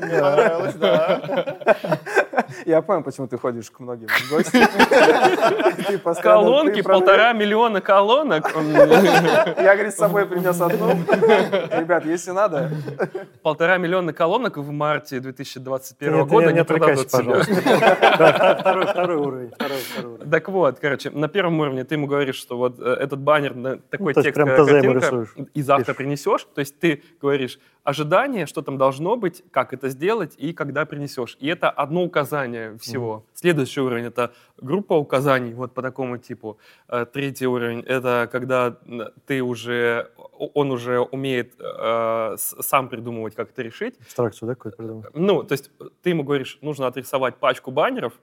Я 2.65 2.82
понял, 2.82 3.04
почему 3.04 3.28
ты 3.28 3.38
ходишь 3.38 3.69
к 3.69 3.80
многим 3.80 4.08
постоянно- 6.04 6.21
Колонки, 6.21 6.82
полтора 6.82 7.34
миллиона 7.34 7.82
колонок. 7.82 8.52
Я, 8.56 9.75
говорит, 9.75 9.93
с 9.93 9.97
собой 9.97 10.25
принес 10.25 10.60
одну. 10.62 10.89
Ребят, 10.91 12.06
если 12.06 12.32
надо. 12.32 12.71
Полтора 13.41 13.78
миллиона 13.78 14.13
колонок 14.13 14.58
в 14.58 14.71
марте 14.71 15.19
2021 15.19 16.13
Нет, 16.13 16.28
года 16.28 16.52
не, 16.52 16.63
продадут 16.63 17.08
второй, 17.08 17.43
второй 18.88 19.17
уровень. 19.17 19.52
Так 20.30 20.49
вот, 20.49 20.80
короче, 20.80 21.10
на 21.10 21.28
первом 21.28 21.60
уровне 21.60 21.84
ты 21.84 21.95
ему 21.95 22.08
говоришь, 22.08 22.36
что 22.36 22.58
вот 22.58 22.80
э, 22.80 22.84
этот 22.99 23.19
баннер, 23.19 23.56
на 23.56 23.78
такой 23.78 24.13
Ну, 24.15 24.21
текст, 24.21 24.39
картинка, 24.41 25.25
и 25.54 25.62
завтра 25.62 25.93
принесешь. 25.93 26.47
То 26.54 26.60
есть 26.60 26.80
ты 26.80 27.04
говоришь 27.21 27.60
ожидание, 27.89 28.45
что 28.45 28.62
там 28.62 28.78
должно 28.78 29.15
быть, 29.15 29.43
как 29.52 29.73
это 29.73 29.89
сделать 29.89 30.36
и 30.38 30.54
когда 30.54 30.86
принесешь. 30.86 31.38
И 31.39 31.47
это 31.47 31.69
одно 31.69 32.04
указание 32.04 32.78
всего. 32.78 33.23
Следующий 33.34 33.82
уровень— 33.82 34.06
это 34.06 34.32
группа 34.58 34.93
указаний 34.93 35.54
вот 35.54 35.73
по 35.73 35.82
такому 35.82 36.17
типу. 36.17 36.58
Э, 36.88 37.06
Третий 37.12 37.47
уровень— 37.47 37.80
это 37.88 38.30
когда 38.32 38.78
ты 39.25 39.41
уже, 39.41 40.12
он 40.54 40.71
уже 40.71 40.99
умеет 40.99 41.54
э, 41.60 42.36
сам 42.38 42.89
придумывать, 42.89 43.36
как 43.36 43.49
это 43.49 43.63
решить. 43.63 43.95
Абстракцию, 44.02 44.47
да, 44.47 44.56
какую-то 44.56 44.78
придумал? 44.78 45.06
Ну, 45.13 45.43
то 45.43 45.54
есть 45.54 45.71
ты 46.04 46.12
ему 46.12 46.23
говоришь, 46.23 46.60
нужно 46.62 46.88
отрисовать 46.88 47.38
пачку 47.38 47.71
баннеров, 47.71 48.13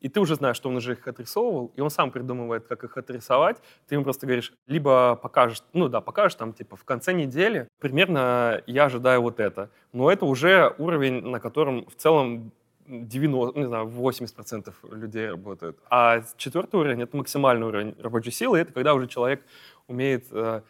и 0.00 0.08
ты 0.08 0.20
уже 0.20 0.34
знаешь, 0.34 0.56
что 0.56 0.68
он 0.68 0.76
уже 0.76 0.92
их 0.92 1.06
отрисовывал, 1.06 1.72
и 1.74 1.80
он 1.80 1.90
сам 1.90 2.10
придумывает, 2.10 2.66
как 2.66 2.84
их 2.84 2.96
отрисовать. 2.96 3.58
Ты 3.88 3.94
ему 3.94 4.04
просто 4.04 4.26
говоришь, 4.26 4.52
либо 4.66 5.16
покажешь, 5.16 5.62
ну 5.72 5.88
да, 5.88 6.00
покажешь 6.00 6.36
там, 6.36 6.52
типа, 6.52 6.76
в 6.76 6.84
конце 6.84 7.12
недели, 7.12 7.68
примерно 7.78 8.62
я 8.66 8.84
ожидаю 8.84 9.22
вот 9.22 9.40
это. 9.40 9.70
Но 9.92 10.10
это 10.10 10.26
уже 10.26 10.74
уровень, 10.78 11.22
на 11.22 11.40
котором 11.40 11.86
в 11.86 11.94
целом 11.96 12.52
90, 12.86 13.58
не 13.58 13.66
знаю, 13.66 13.86
80% 13.86 14.72
людей 14.94 15.30
работают. 15.30 15.78
А 15.90 16.22
четвертый 16.36 16.76
уровень— 16.80 17.02
это 17.02 17.16
максимальный 17.16 17.66
уровень 17.66 17.96
рабочей 18.00 18.30
силы, 18.30 18.58
это 18.58 18.72
когда 18.72 18.94
уже 18.94 19.08
человек 19.08 19.44
умеет... 19.88 20.26
э, 20.30 20.62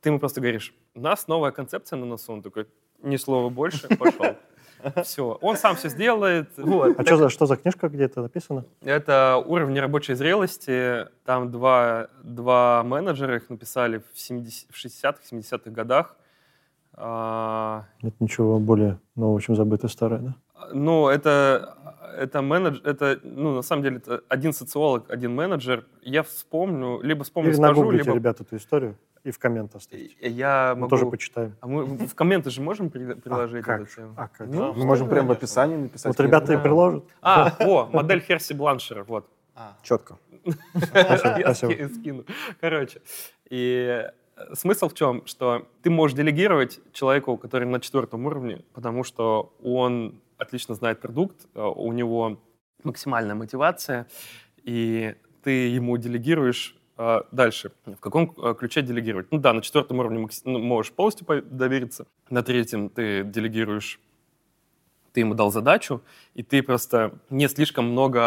ты 0.00 0.08
ему 0.08 0.18
просто 0.18 0.40
говоришь, 0.40 0.74
у 0.94 1.00
нас 1.00 1.28
новая 1.28 1.52
концепция 1.52 1.96
на 1.96 2.06
носу, 2.06 2.32
он 2.32 2.42
такой, 2.42 2.66
ни 3.02 3.16
слова 3.16 3.48
больше, 3.48 3.88
пошел. 3.96 4.36
Все, 5.04 5.38
он 5.40 5.56
сам 5.56 5.76
все 5.76 5.88
сделает. 5.88 6.50
Вот. 6.56 6.98
А 6.98 7.02
что 7.04 7.16
за, 7.16 7.28
что 7.28 7.46
за 7.46 7.56
книжка, 7.56 7.88
где 7.88 8.04
это 8.04 8.22
написано? 8.22 8.64
Это 8.82 9.42
уровень 9.44 9.78
рабочей 9.80 10.14
зрелости. 10.14 11.06
Там 11.24 11.50
два, 11.50 12.08
два 12.22 12.82
менеджера 12.84 13.36
их 13.36 13.50
написали 13.50 14.02
в, 14.12 14.18
70, 14.18 14.70
в 14.70 14.84
60-х, 14.84 15.18
70-х 15.30 15.70
годах. 15.70 16.16
А, 16.94 17.84
Нет 18.02 18.14
ничего 18.20 18.58
более 18.58 18.98
нового, 19.14 19.40
чем 19.40 19.56
забытое 19.56 19.88
старое, 19.88 20.18
да? 20.20 20.34
ну, 20.72 21.08
это, 21.08 21.76
это 22.16 22.42
менеджер, 22.42 22.82
это, 22.84 23.18
ну, 23.22 23.54
на 23.54 23.62
самом 23.62 23.82
деле, 23.82 23.96
это 23.96 24.22
один 24.28 24.52
социолог, 24.52 25.10
один 25.10 25.34
менеджер. 25.34 25.86
Я 26.02 26.22
вспомню, 26.22 27.00
либо 27.02 27.24
вспомню, 27.24 27.50
Или 27.50 27.56
скажу, 27.56 27.90
либо... 27.90 28.14
ребят, 28.14 28.40
эту 28.40 28.56
историю 28.56 28.96
и 29.24 29.30
в 29.30 29.38
коммент 29.38 29.74
оставьте. 29.74 30.10
Я 30.20 30.72
Мы 30.74 30.80
могу... 30.82 30.90
тоже 30.90 31.06
почитаем. 31.06 31.56
А 31.60 31.66
мы 31.66 31.84
в 31.84 32.14
комменты 32.14 32.50
же 32.50 32.60
можем 32.60 32.90
при- 32.90 33.14
приложить 33.14 33.64
как 33.64 33.80
эту 33.82 33.90
же? 33.90 33.96
тему? 33.96 34.14
А 34.16 34.28
как 34.28 34.48
Ну, 34.48 34.72
Мы 34.72 34.84
можем 34.84 35.08
прямо 35.08 35.28
в 35.28 35.32
описании 35.32 35.76
написать. 35.76 36.06
Вот 36.16 36.24
ребята 36.24 36.54
и 36.54 36.56
приложат. 36.58 37.04
А, 37.20 37.54
о, 37.60 37.86
модель 37.92 38.20
Херси 38.20 38.52
Бланшера, 38.54 39.04
вот. 39.04 39.28
Четко. 39.82 40.18
Я 40.74 41.54
скину. 41.54 42.24
Короче, 42.60 43.00
и 43.48 44.06
э, 44.36 44.54
смысл 44.54 44.88
в 44.88 44.94
чем, 44.94 45.24
что 45.26 45.68
ты 45.82 45.90
можешь 45.90 46.16
делегировать 46.16 46.80
человеку, 46.92 47.36
который 47.36 47.68
на 47.68 47.78
четвертом 47.80 48.26
уровне, 48.26 48.64
потому 48.72 49.04
что 49.04 49.54
он 49.62 50.20
отлично 50.38 50.74
знает 50.74 51.00
продукт, 51.00 51.46
э, 51.54 51.62
у 51.62 51.92
него 51.92 52.40
максимальная 52.82 53.34
мотивация, 53.36 54.06
и 54.64 55.14
ты 55.44 55.50
ему 55.68 55.96
делегируешь 55.96 56.76
дальше. 57.32 57.72
В 57.86 58.00
каком 58.00 58.34
э, 58.36 58.54
ключе 58.58 58.82
делегировать? 58.82 59.26
Ну 59.30 59.38
да, 59.38 59.52
на 59.52 59.62
четвертом 59.62 59.98
уровне 59.98 60.28
ну, 60.44 60.58
можешь 60.58 60.92
полностью 60.92 61.26
по- 61.26 61.42
довериться, 61.42 62.06
на 62.30 62.42
третьем 62.42 62.88
ты 62.88 63.24
делегируешь 63.24 64.00
ты 65.12 65.20
ему 65.20 65.34
дал 65.34 65.50
задачу, 65.52 66.00
и 66.34 66.42
ты 66.42 66.62
просто 66.62 67.18
не 67.30 67.48
слишком 67.48 67.84
много 67.84 68.20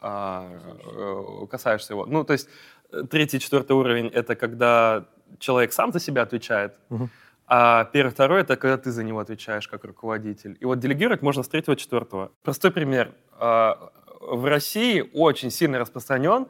а, 0.00 0.48
э, 0.84 1.46
касаешься 1.50 1.92
его. 1.92 2.06
Ну, 2.06 2.24
то 2.24 2.32
есть 2.32 2.48
э, 2.90 3.02
третий, 3.10 3.38
четвертый 3.38 3.72
уровень— 3.72 4.06
это 4.14 4.34
когда 4.34 5.04
человек 5.38 5.72
сам 5.72 5.92
за 5.92 6.00
себя 6.00 6.22
отвечает, 6.22 6.72
а 7.46 7.84
первый, 7.92 8.10
второй— 8.10 8.40
это 8.42 8.56
когда 8.56 8.78
ты 8.78 8.90
за 8.90 9.04
него 9.04 9.18
отвечаешь 9.18 9.68
как 9.68 9.84
руководитель. 9.84 10.56
И 10.60 10.64
вот 10.64 10.78
делегировать 10.78 11.22
можно 11.22 11.42
с 11.42 11.48
третьего, 11.48 11.76
четвертого. 11.76 12.30
Простой 12.42 12.70
пример. 12.70 13.12
А, 13.32 13.90
В 14.20 14.48
России 14.48 15.10
очень 15.12 15.50
сильно 15.50 15.78
распространен 15.78 16.42
а, 16.42 16.46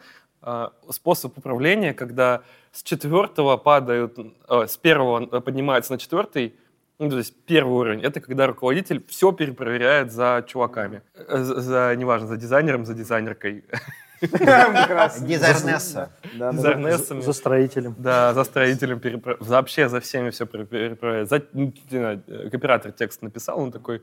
способ 0.91 1.39
управления, 1.39 1.95
когда 1.95 2.41
с 2.73 2.83
четвертого 2.83 3.57
падают, 3.57 4.19
э, 4.49 4.67
с 4.67 4.77
первого 4.77 5.41
поднимается 5.41 5.93
на 5.93 5.99
четвертый, 5.99 6.55
ну, 6.99 7.11
то 7.11 7.19
есть 7.19 7.35
первый 7.47 7.73
уровень— 7.73 8.01
это 8.03 8.21
когда 8.21 8.47
руководитель 8.47 9.03
все 9.09 9.33
перепроверяет 9.33 10.13
за 10.13 10.45
чуваками. 10.47 11.03
Э, 11.15 11.39
За, 11.43 11.61
за- 11.61 11.97
неважно, 11.97 12.27
за 12.29 12.37
дизайнером, 12.37 12.85
за 12.85 12.95
дизайнеркой. 12.95 13.65
Дизайнесса. 15.21 16.11
Дизайнессами. 16.35 17.21
За 17.23 17.33
строителем. 17.33 17.95
Да, 17.99 18.35
за 18.35 18.45
строителем, 18.45 18.99
перепро- 18.99 19.37
вообще 19.41 19.89
за 19.89 19.99
всеми 20.01 20.31
все 20.31 20.47
перепроверяет. 20.47 21.49
Ну, 21.55 21.73
э, 21.91 22.49
копиратор 22.51 22.93
текст 22.93 23.23
написал, 23.23 23.59
он 23.61 23.73
такой, 23.73 24.03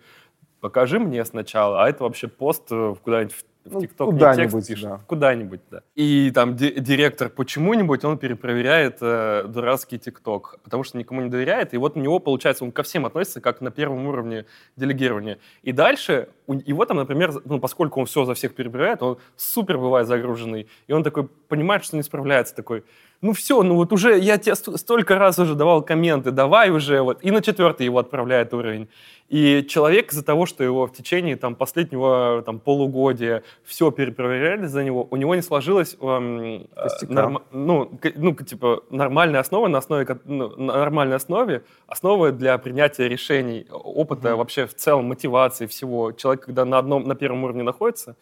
покажи 0.60 1.00
мне 1.00 1.24
сначала, 1.26 1.84
а 1.84 1.90
это 1.90 2.04
вообще 2.04 2.28
пост 2.28 2.64
э, 2.72 2.96
куда-нибудь 3.04 3.34
в 3.34 3.44
в 3.70 3.74
Ну, 3.74 3.82
ТикТок 3.82 4.08
не 4.08 4.14
куда-нибудь, 4.14 4.52
текст 4.52 4.68
пишет, 4.68 4.90
да. 4.90 5.00
куда-нибудь, 5.08 5.62
да. 5.72 5.82
И 5.96 6.32
там 6.32 6.56
ди- 6.56 6.80
директор 6.80 7.30
почему-нибудь, 7.30 8.04
он 8.04 8.18
перепроверяет 8.18 8.98
э, 9.02 9.46
дурацкий 9.48 9.98
ТикТок, 9.98 10.60
потому 10.64 10.84
что 10.84 10.98
никому 10.98 11.22
не 11.22 11.30
доверяет, 11.30 11.74
и 11.74 11.78
вот 11.78 11.96
у 11.96 12.00
него, 12.00 12.20
получается, 12.20 12.64
он 12.64 12.72
ко 12.72 12.84
всем 12.84 13.06
относится, 13.06 13.42
как 13.42 13.62
на 13.62 13.72
первом 13.72 14.08
уровне 14.08 14.46
делегирования. 14.76 15.38
И 15.64 15.72
дальше 15.72 16.30
у 16.48 16.54
его 16.54 16.86
там, 16.86 16.98
например, 16.98 17.32
ну, 17.46 17.60
поскольку 17.60 18.00
он 18.00 18.06
все 18.06 18.26
за 18.26 18.34
всех 18.34 18.56
перепроверяет, 18.56 19.02
он 19.04 19.18
супер 19.36 19.78
бывает 19.78 20.08
загруженный, 20.08 20.68
и 20.88 20.94
он 20.94 21.04
такой 21.04 21.28
понимает, 21.28 21.84
что 21.86 21.96
не 21.96 22.04
справляется, 22.04 22.56
такой, 22.56 22.84
ну 23.22 23.34
все, 23.34 23.64
ну 23.64 23.76
вот 23.76 23.92
уже 23.94 24.18
я 24.18 24.38
тебе 24.38 24.56
ст- 24.56 24.78
столько 24.78 25.18
раз 25.20 25.40
уже 25.40 25.56
давал 25.56 25.82
комменты, 25.82 26.32
давай 26.32 26.70
уже, 26.72 27.02
вот. 27.02 27.20
И 27.22 27.32
на 27.32 27.42
четвертый 27.42 27.86
его 27.86 28.00
отправляет 28.00 28.54
уровень. 28.54 28.88
И 29.28 29.64
человек 29.70 30.12
из-за 30.12 30.24
того, 30.24 30.46
что 30.48 30.64
его 30.64 30.88
в 30.88 30.92
течение 30.92 31.36
там, 31.36 31.54
последнего 31.56 32.42
там, 32.46 32.60
полугодия 32.60 33.44
все 33.64 33.92
перепроверяли 33.92 34.66
за 34.68 34.84
него, 34.84 35.08
у 35.12 35.16
него 35.18 35.36
не 35.36 35.42
сложилось 35.44 35.98
эм, 36.02 36.40
э, 36.76 36.88
норма- 37.08 37.44
ну, 37.52 37.92
ну, 38.16 38.34
типа, 38.34 38.84
нормальная 38.90 39.40
основа, 39.42 39.68
на 39.68 39.78
основе, 39.78 40.08
ну, 40.26 40.50
на 40.58 40.78
нормальной 40.78 41.16
основе, 41.18 41.62
основа 41.88 42.32
для 42.32 42.58
принятия 42.58 43.08
решений, 43.08 43.68
опыта 43.70 44.36
вообще 44.36 44.66
в 44.66 44.74
целом, 44.74 45.06
мотивации 45.06 45.68
всего. 45.68 46.12
Человек, 46.14 46.46
когда 46.46 46.66
на, 46.66 46.80
одном, 46.80 47.04
на 47.04 47.16
первом 47.16 47.44
уровне 47.44 47.64
находится, 47.64 48.16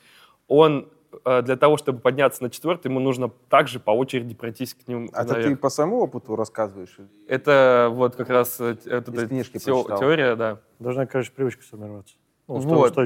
он 0.49 0.87
для 1.23 1.55
того, 1.55 1.77
чтобы 1.77 1.99
подняться 1.99 2.43
на 2.43 2.49
четвертый, 2.49 2.87
ему 2.87 2.99
нужно 2.99 3.29
также 3.49 3.79
по 3.79 3.91
очереди 3.91 4.35
пройтись 4.35 4.73
к 4.73 4.87
ним 4.87 5.09
А 5.13 5.23
это 5.23 5.33
ты 5.35 5.41
наверх. 5.41 5.59
по 5.59 5.69
своему 5.69 5.99
опыту 6.01 6.35
рассказываешь? 6.35 6.97
Это 7.27 7.89
вот 7.91 8.15
как 8.15 8.29
раз 8.29 8.57
э, 8.59 8.75
это, 8.85 9.11
Из 9.11 9.27
книжки 9.27 9.53
прочитал. 9.53 9.99
теория, 9.99 10.35
да. 10.35 10.59
Должна, 10.79 11.05
конечно, 11.05 11.33
привычка 11.35 11.63
сформироваться. 11.63 12.15
Ну, 12.47 12.59
Вот. 12.59 12.95
Там 12.95 13.05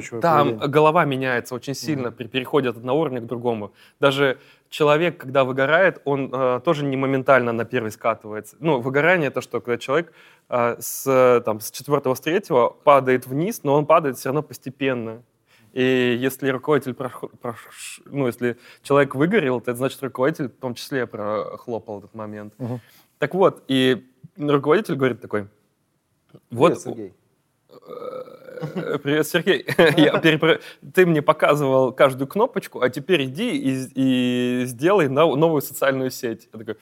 поведение. 0.50 0.67
голова 0.67 1.04
меняется 1.06 1.56
очень 1.56 1.74
сильно 1.74 2.12
при 2.12 2.28
переходе 2.28 2.69
от 2.69 2.78
одного 2.78 3.02
уровня 3.02 3.21
к 3.21 3.26
другому. 3.26 3.74
Даже 4.00 4.38
человек, 4.69 5.17
когда 5.17 5.43
выгорает, 5.45 6.00
он 6.06 6.30
э, 6.32 6.62
тоже 6.63 6.86
не 6.86 6.95
моментально 6.95 7.52
на 7.52 7.65
первый 7.65 7.89
скатывается. 7.91 8.56
Ну, 8.60 8.80
выгорание 8.80 9.30
это 9.30 9.41
что, 9.41 9.60
когда 9.60 9.80
человек 9.80 10.13
э, 10.47 10.76
с, 10.80 11.08
э, 11.08 11.41
там, 11.43 11.60
с 11.60 11.71
четвертого, 11.71 12.13
с 12.13 12.19
третьего 12.19 12.69
падает 12.69 13.26
вниз, 13.26 13.62
но 13.63 13.74
он 13.74 13.88
падает 13.88 14.17
все 14.17 14.30
равно 14.30 14.43
постепенно. 14.43 15.24
И 15.73 16.17
если 16.19 16.49
руководитель, 16.49 16.91
прох- 16.91 17.31
прош- 17.41 18.01
ну, 18.05 18.27
если 18.27 18.57
человек 18.84 19.15
выгорел, 19.15 19.62
то 19.62 19.71
это 19.71 19.77
значит, 19.77 20.01
руководитель 20.03 20.47
в 20.49 20.55
том 20.60 20.75
числе 20.75 21.07
прохлопал 21.07 21.99
этот 21.99 22.13
момент. 22.13 22.53
Мгм. 22.57 22.81
Так 23.19 23.34
вот, 23.34 23.63
и 23.67 24.05
руководитель 24.38 24.95
говорит 24.95 25.21
такой, 25.21 25.47
вот, 26.49 26.69
Привет, 26.73 26.81
Сергей. 26.81 27.13
Э, 27.88 28.97
Привет, 29.01 29.27
Сергей. 29.27 29.65
Я 29.77 30.19
перепро- 30.19 30.62
Ты 30.93 31.05
мне 31.05 31.21
показывал 31.21 31.91
каждую 31.93 32.27
кнопочку, 32.27 32.81
а 32.81 32.89
теперь 32.89 33.23
иди 33.25 33.55
и, 33.57 33.88
и 33.95 34.65
сделай 34.65 35.07
нов- 35.07 35.38
новую 35.38 35.62
социальную 35.62 36.12
сеть. 36.12 36.49
Я 36.53 36.60
такой... 36.60 36.77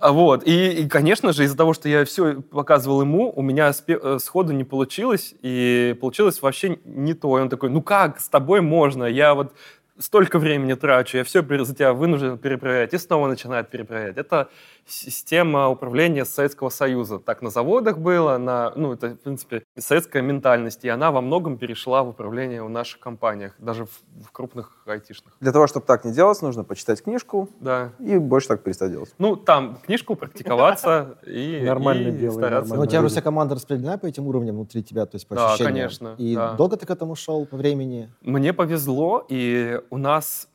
А 0.00 0.12
Вот. 0.12 0.46
И, 0.46 0.82
и, 0.82 0.88
конечно 0.88 1.32
же, 1.32 1.44
из-за 1.44 1.56
того, 1.56 1.74
что 1.74 1.88
я 1.88 2.04
все 2.04 2.40
показывал 2.40 3.02
ему, 3.02 3.32
у 3.34 3.42
меня 3.42 3.72
э, 3.86 4.18
сходу 4.18 4.52
не 4.52 4.64
получилось, 4.64 5.34
и 5.42 5.96
получилось 6.00 6.42
вообще 6.42 6.78
не 6.84 7.14
то. 7.14 7.38
И 7.38 7.42
он 7.42 7.48
такой, 7.48 7.70
ну 7.70 7.82
как, 7.82 8.20
с 8.20 8.28
тобой 8.28 8.60
можно? 8.60 9.04
Я 9.04 9.34
вот 9.34 9.52
столько 10.00 10.38
времени 10.38 10.74
трачу, 10.74 11.18
я 11.18 11.24
все 11.24 11.42
за 11.64 11.74
тебя 11.74 11.92
вынужден 11.92 12.38
перепроверять, 12.38 12.94
и 12.94 12.98
снова 12.98 13.28
начинает 13.28 13.68
перепроверять. 13.70 14.16
Это 14.16 14.48
система 14.86 15.68
управления 15.68 16.24
Советского 16.24 16.68
Союза. 16.70 17.18
Так 17.18 17.42
на 17.42 17.50
заводах 17.50 17.98
было, 17.98 18.38
на, 18.38 18.72
ну, 18.74 18.92
это, 18.94 19.10
в 19.10 19.20
принципе, 19.20 19.62
советская 19.78 20.22
ментальность, 20.22 20.84
и 20.84 20.88
она 20.88 21.10
во 21.10 21.20
многом 21.20 21.58
перешла 21.58 22.02
в 22.02 22.08
управление 22.08 22.62
в 22.62 22.68
наших 22.70 22.98
компаниях, 23.00 23.54
даже 23.58 23.84
в, 23.84 23.90
в 24.26 24.32
крупных 24.32 24.72
айтишных. 24.86 25.34
Для 25.40 25.52
того, 25.52 25.66
чтобы 25.66 25.86
так 25.86 26.04
не 26.04 26.12
делать, 26.12 26.42
нужно 26.42 26.64
почитать 26.64 27.02
книжку 27.02 27.48
Да. 27.60 27.92
и 28.00 28.18
больше 28.18 28.48
так 28.48 28.62
перестать 28.62 28.90
делать. 28.90 29.14
Ну, 29.18 29.36
там 29.36 29.78
книжку 29.84 30.16
практиковаться 30.16 31.18
и, 31.26 31.60
Нормально 31.64 32.30
стараться. 32.30 32.74
Но 32.74 32.82
у 32.82 32.86
тебя 32.86 33.00
уже 33.00 33.08
вся 33.10 33.22
команда 33.22 33.54
распределена 33.54 33.98
по 33.98 34.06
этим 34.06 34.26
уровням 34.26 34.56
внутри 34.56 34.82
тебя, 34.82 35.06
то 35.06 35.16
есть 35.16 35.28
по 35.28 35.34
Да, 35.36 35.48
ощущениям? 35.52 35.74
конечно, 35.74 36.14
И 36.18 36.34
да. 36.34 36.54
долго 36.54 36.76
ты 36.76 36.86
к 36.86 36.90
этому 36.90 37.14
шел 37.14 37.46
по 37.46 37.56
времени? 37.56 38.10
Мне 38.22 38.52
повезло, 38.52 39.24
и 39.28 39.80
у 39.90 39.98
нас 39.98 40.48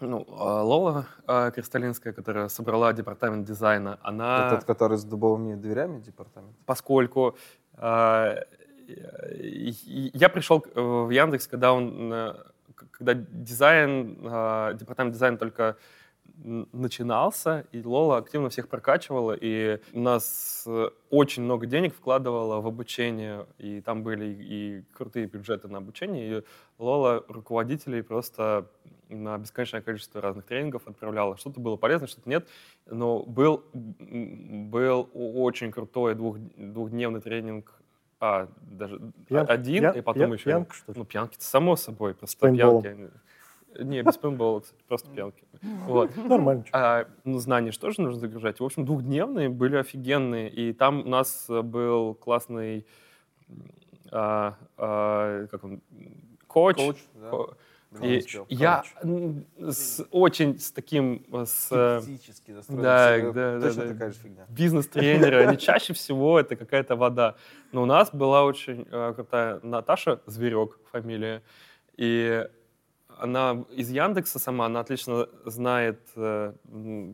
ну, 0.00 0.26
а, 0.28 0.62
Лола 0.62 1.06
а, 1.26 1.50
Кристалинская, 1.50 2.12
которая 2.12 2.48
собрала 2.48 2.92
департамент 2.92 3.46
дизайна, 3.46 3.98
она, 4.02 4.48
Этот, 4.48 4.64
который 4.64 4.98
с 4.98 5.04
дубовыми 5.04 5.54
дверями 5.54 6.00
департамент. 6.00 6.54
поскольку 6.66 7.36
а, 7.74 8.36
я 8.86 10.28
пришел 10.28 10.64
в 10.74 11.10
Яндекс, 11.10 11.48
когда 11.48 11.72
он, 11.72 12.12
э, 12.12 12.34
когда 12.92 13.14
дизайн, 13.14 14.14
департамент 14.76 15.12
дизайна 15.12 15.38
только 15.38 15.76
начинался, 16.44 17.66
и 17.72 17.82
Лола 17.82 18.18
активно 18.18 18.48
всех 18.50 18.68
прокачивала, 18.68 19.32
и 19.32 19.80
у 19.92 20.00
нас 20.00 20.64
э, 20.66 20.90
очень 21.10 21.42
много 21.42 21.66
денег 21.66 21.94
вкладывала 21.94 22.60
в 22.60 22.66
обучение, 22.66 23.46
и 23.58 23.80
там 23.80 24.02
были 24.02 24.26
и 24.26 24.84
крутые 24.92 25.26
бюджеты 25.26 25.68
на 25.68 25.78
обучение, 25.78 26.38
и 26.38 26.42
Лола 26.78 27.24
руководителей 27.28 28.02
просто 28.02 28.66
на 29.08 29.38
бесконечное 29.38 29.80
количество 29.80 30.20
разных 30.20 30.44
тренингов 30.46 30.86
отправляла. 30.86 31.36
Что-то 31.36 31.60
было 31.60 31.76
полезно, 31.76 32.06
что-то 32.06 32.28
нет, 32.28 32.48
но 32.86 33.22
был, 33.22 33.64
был 33.72 35.08
очень 35.14 35.70
крутой 35.70 36.14
двух, 36.14 36.38
двухдневный 36.56 37.20
тренинг, 37.20 37.72
а, 38.18 38.48
даже 38.60 38.98
Пьян- 39.28 39.46
один, 39.46 39.82
пьян- 39.84 39.98
и 39.98 40.00
потом 40.02 40.22
пьян- 40.22 40.32
еще... 40.34 40.44
пьянка, 40.44 40.74
что 40.74 40.92
ли? 40.92 40.98
Ну, 40.98 41.04
пьянки 41.04 41.36
само 41.38 41.76
собой, 41.76 42.14
просто 42.14 42.50
пьянки. 42.82 43.10
Не, 43.78 44.02
без 44.02 44.16
пейнтбола, 44.16 44.60
кстати, 44.60 44.82
просто 44.88 45.10
пьянки. 45.10 45.44
Вот. 45.86 46.16
Нормально. 46.16 46.64
А, 46.72 47.06
ну, 47.24 47.38
знания 47.38 47.72
же 47.72 47.78
тоже 47.78 48.00
нужно 48.00 48.20
загружать. 48.20 48.60
В 48.60 48.64
общем, 48.64 48.84
двухдневные 48.84 49.48
были 49.48 49.76
офигенные. 49.76 50.50
И 50.50 50.72
там 50.72 51.00
у 51.00 51.08
нас 51.08 51.46
э, 51.48 51.62
был 51.62 52.14
классный 52.14 52.86
а, 54.10 54.54
а, 54.76 55.46
как 55.46 55.64
он, 55.64 55.80
коуч. 56.46 56.76
да. 57.14 57.30
Ко- 57.30 57.56
Блин, 57.92 58.12
И 58.14 58.18
успел. 58.18 58.46
я 58.48 58.82
с, 59.70 60.04
очень 60.10 60.58
с 60.58 60.72
таким, 60.72 61.24
э, 61.32 61.44
с 61.46 61.68
э, 61.70 62.00
настроен. 62.48 62.82
да, 62.82 63.32
да, 63.32 63.58
да, 63.58 63.60
Точно 63.68 63.84
да. 63.84 63.92
такая 63.92 64.10
же 64.10 64.18
фигня. 64.18 64.44
бизнес-тренеры, 64.48 65.46
они 65.46 65.56
чаще 65.58 65.92
всего 65.94 66.38
это 66.38 66.56
какая-то 66.56 66.96
вода. 66.96 67.36
Но 67.72 67.84
у 67.84 67.86
нас 67.86 68.10
была 68.12 68.44
очень 68.44 68.86
э, 68.90 69.12
крутая 69.14 69.60
Наташа 69.62 70.20
Зверек 70.26 70.78
фамилия, 70.90 71.42
и 71.96 72.46
она 73.18 73.64
из 73.70 73.90
Яндекса 73.90 74.38
сама, 74.38 74.66
она 74.66 74.80
отлично 74.80 75.28
знает, 75.44 76.00
э, 76.16 76.52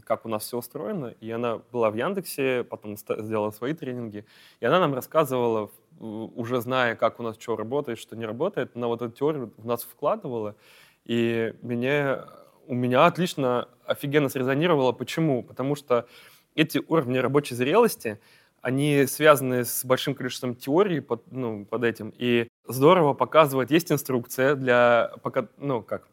как 0.05 0.27
у 0.27 0.29
нас 0.29 0.45
все 0.45 0.59
устроено, 0.59 1.15
и 1.21 1.31
она 1.31 1.61
была 1.73 1.91
в 1.91 1.95
Яндексе, 1.95 2.65
потом 2.65 2.97
сделала 2.97 3.51
свои 3.51 3.75
тренинги, 3.75 4.25
и 4.61 4.67
она 4.67 4.81
нам 4.81 4.95
рассказывала, 4.95 5.71
уже 6.01 6.61
зная, 6.61 6.97
как 6.97 7.21
у 7.21 7.23
нас 7.23 7.37
что 7.39 7.57
работает, 7.57 7.99
что 7.99 8.17
не 8.17 8.27
работает, 8.27 8.73
она 8.75 8.89
вот 8.89 9.03
эту 9.03 9.13
теорию 9.13 9.53
в 9.57 9.67
нас 9.67 9.83
вкладывала, 9.85 10.57
и 11.05 11.55
мне, 11.63 12.19
у 12.67 12.75
меня 12.75 13.07
отлично, 13.07 13.69
офигенно 13.85 14.29
срезонировало. 14.29 14.93
Почему? 14.93 15.43
Потому 15.43 15.75
что 15.75 16.07
эти 16.55 16.81
уровни 16.89 17.19
рабочей 17.19 17.55
зрелости, 17.55 18.21
они 18.61 19.07
связаны 19.07 19.65
с 19.65 19.85
большим 19.85 20.15
количеством 20.15 20.55
теорий 20.55 21.01
под, 21.01 21.31
ну, 21.33 21.65
под 21.65 21.85
этим. 21.85 22.13
И 22.17 22.49
здорово 22.67 23.15
показывает, 23.15 23.71
есть 23.71 23.93
инструкция 23.93 24.55
для, 24.55 25.13
ну, 25.59 25.83
как, 25.83 26.09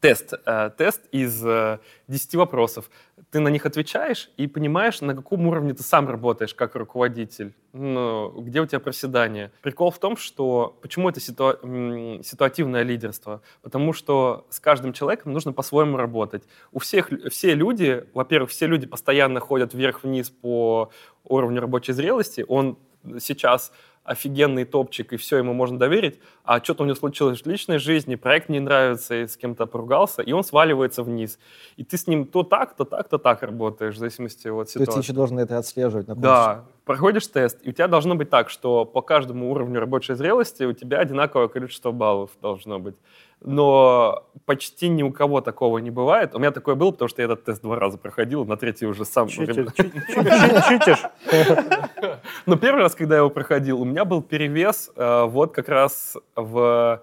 тест, 0.00 0.32
э, 0.46 0.70
тест 0.76 1.02
из 1.12 1.44
э, 1.44 1.78
10 2.08 2.34
вопросов. 2.36 2.90
Ты 3.30 3.40
на 3.40 3.48
них 3.48 3.66
отвечаешь 3.66 4.30
и 4.36 4.46
понимаешь, 4.46 5.00
на 5.02 5.14
каком 5.14 5.46
уровне 5.46 5.74
ты 5.74 5.82
сам 5.82 6.08
работаешь 6.08 6.54
как 6.54 6.74
руководитель, 6.74 7.54
ну, 7.72 8.30
где 8.40 8.60
у 8.60 8.66
тебя 8.66 8.80
проседание. 8.80 9.52
Прикол 9.62 9.90
в 9.90 9.98
том, 9.98 10.16
что 10.16 10.78
почему 10.80 11.10
это 11.10 11.20
ситуа- 11.20 12.22
ситуативное 12.24 12.82
лидерство? 12.82 13.42
Потому 13.62 13.92
что 13.92 14.46
с 14.50 14.58
каждым 14.58 14.92
человеком 14.92 15.32
нужно 15.32 15.52
по-своему 15.52 15.96
работать. 15.96 16.44
У 16.72 16.78
всех 16.78 17.10
все 17.30 17.54
люди, 17.54 18.04
во-первых, 18.14 18.50
все 18.50 18.66
люди 18.66 18.86
постоянно 18.86 19.38
ходят 19.40 19.74
вверх-вниз 19.74 20.30
по 20.30 20.90
уровню 21.24 21.60
рабочей 21.60 21.92
зрелости. 21.92 22.44
Он 22.48 22.78
сейчас 23.18 23.72
офигенный 24.04 24.64
топчик, 24.64 25.12
и 25.12 25.16
все, 25.16 25.38
ему 25.38 25.52
можно 25.52 25.78
доверить, 25.78 26.18
а 26.44 26.62
что-то 26.62 26.82
у 26.82 26.86
него 26.86 26.96
случилось 26.96 27.42
в 27.42 27.46
личной 27.46 27.78
жизни, 27.78 28.14
проект 28.16 28.48
не 28.48 28.58
нравится, 28.58 29.14
и 29.14 29.26
с 29.26 29.36
кем-то 29.36 29.66
поругался, 29.66 30.22
и 30.22 30.32
он 30.32 30.42
сваливается 30.42 31.02
вниз. 31.02 31.38
И 31.76 31.84
ты 31.84 31.96
с 31.96 32.06
ним 32.06 32.24
то 32.24 32.42
так, 32.42 32.74
то 32.74 32.84
так, 32.84 33.08
то 33.08 33.18
так 33.18 33.42
работаешь, 33.42 33.94
в 33.94 33.98
зависимости 33.98 34.48
от 34.48 34.54
То 34.54 34.60
есть 34.60 34.72
ты 34.72 34.80
ситуации. 34.80 35.00
еще 35.00 35.12
должен 35.12 35.38
это 35.38 35.58
отслеживать 35.58 36.08
на 36.08 36.16
Да, 36.16 36.64
проходишь 36.84 37.26
тест, 37.26 37.58
и 37.62 37.70
у 37.70 37.72
тебя 37.72 37.88
должно 37.88 38.14
быть 38.14 38.30
так, 38.30 38.50
что 38.50 38.84
по 38.84 39.02
каждому 39.02 39.50
уровню 39.50 39.80
рабочей 39.80 40.14
зрелости 40.14 40.64
у 40.64 40.72
тебя 40.72 40.98
одинаковое 40.98 41.48
количество 41.48 41.92
баллов 41.92 42.30
должно 42.40 42.78
быть. 42.78 42.96
Но 43.42 44.26
почти 44.44 44.88
ни 44.88 45.02
у 45.02 45.12
кого 45.12 45.40
такого 45.40 45.78
не 45.78 45.90
бывает. 45.90 46.34
У 46.34 46.38
меня 46.38 46.50
такое 46.50 46.74
было, 46.74 46.90
потому 46.90 47.08
что 47.08 47.22
я 47.22 47.26
этот 47.26 47.44
тест 47.44 47.62
два 47.62 47.78
раза 47.78 47.96
проходил, 47.96 48.44
на 48.44 48.56
третий 48.56 48.86
уже 48.86 49.04
сам... 49.04 49.28
Читишь? 49.28 50.98
Но 52.46 52.56
первый 52.56 52.82
раз, 52.82 52.94
когда 52.94 53.14
я 53.14 53.20
его 53.20 53.30
проходил, 53.30 53.80
у 53.80 53.84
меня 53.84 54.04
был 54.04 54.22
перевес 54.22 54.90
э, 54.94 55.24
вот 55.24 55.52
как 55.52 55.68
раз 55.68 56.16
в 56.36 57.02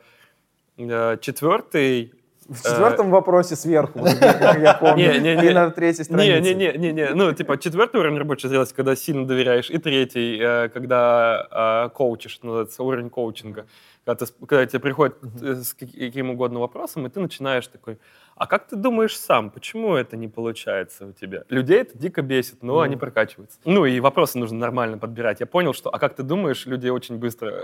э, 0.78 1.18
четвертый... 1.22 2.14
В 2.48 2.64
четвертом 2.64 3.10
вопросе 3.10 3.56
сверху, 3.56 4.06
я 4.06 4.78
помню. 4.80 5.20
Не-не-не. 5.20 5.50
И 5.50 5.54
на 5.54 5.70
третьей 5.70 6.06
странице. 6.06 6.54
Не-не-не, 6.54 7.14
ну, 7.14 7.34
типа, 7.34 7.58
четвертый 7.58 8.00
уровень 8.00 8.18
рабочей 8.18 8.48
зрелости, 8.48 8.74
когда 8.74 8.96
сильно 8.96 9.26
доверяешь, 9.26 9.70
и 9.70 9.78
третий, 9.80 10.40
э, 10.40 10.70
когда 10.70 11.88
э, 11.88 11.90
коучишь, 11.96 12.40
называется, 12.44 12.84
уровень 12.84 13.10
коучинга. 13.10 13.66
Когда, 14.08 14.26
ты 14.26 14.34
когда 14.48 14.66
тебе 14.66 14.80
приходит 14.80 15.18
э, 15.42 15.56
с 15.56 15.74
каки- 15.74 16.08
каким 16.08 16.30
угодно 16.30 16.62
вопросом, 16.62 17.06
и 17.06 17.10
ты 17.10 17.20
начинаешь 17.20 17.68
такой, 17.68 18.00
а 18.38 18.48
как 18.48 18.66
ты 18.66 18.78
думаешь 18.78 19.20
сам, 19.20 19.50
почему 19.50 19.96
это 19.96 20.16
не 20.16 20.30
получается 20.30 21.08
у 21.08 21.12
тебя? 21.12 21.44
Людей 21.50 21.82
это 21.82 21.98
дико 21.98 22.22
бесит, 22.22 22.64
но 22.64 22.80
они 22.80 22.96
прокачиваются. 22.96 23.60
Ну, 23.66 23.84
и 23.86 24.00
вопросы 24.00 24.38
нужно 24.40 24.60
нормально 24.60 24.98
подбирать. 24.98 25.42
Я 25.42 25.46
понял, 25.46 25.74
что, 25.74 25.90
а 25.90 26.00
как 26.00 26.16
ты 26.16 26.24
думаешь, 26.24 26.66
люди 26.66 26.88
очень 26.88 27.18
быстро 27.18 27.64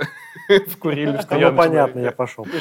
вкурили, 0.67 1.17
что 1.21 1.37
я 1.37 1.51
Ну, 1.51 1.57
понятно, 1.57 1.99
я 1.99 2.11
пошел. 2.11 2.45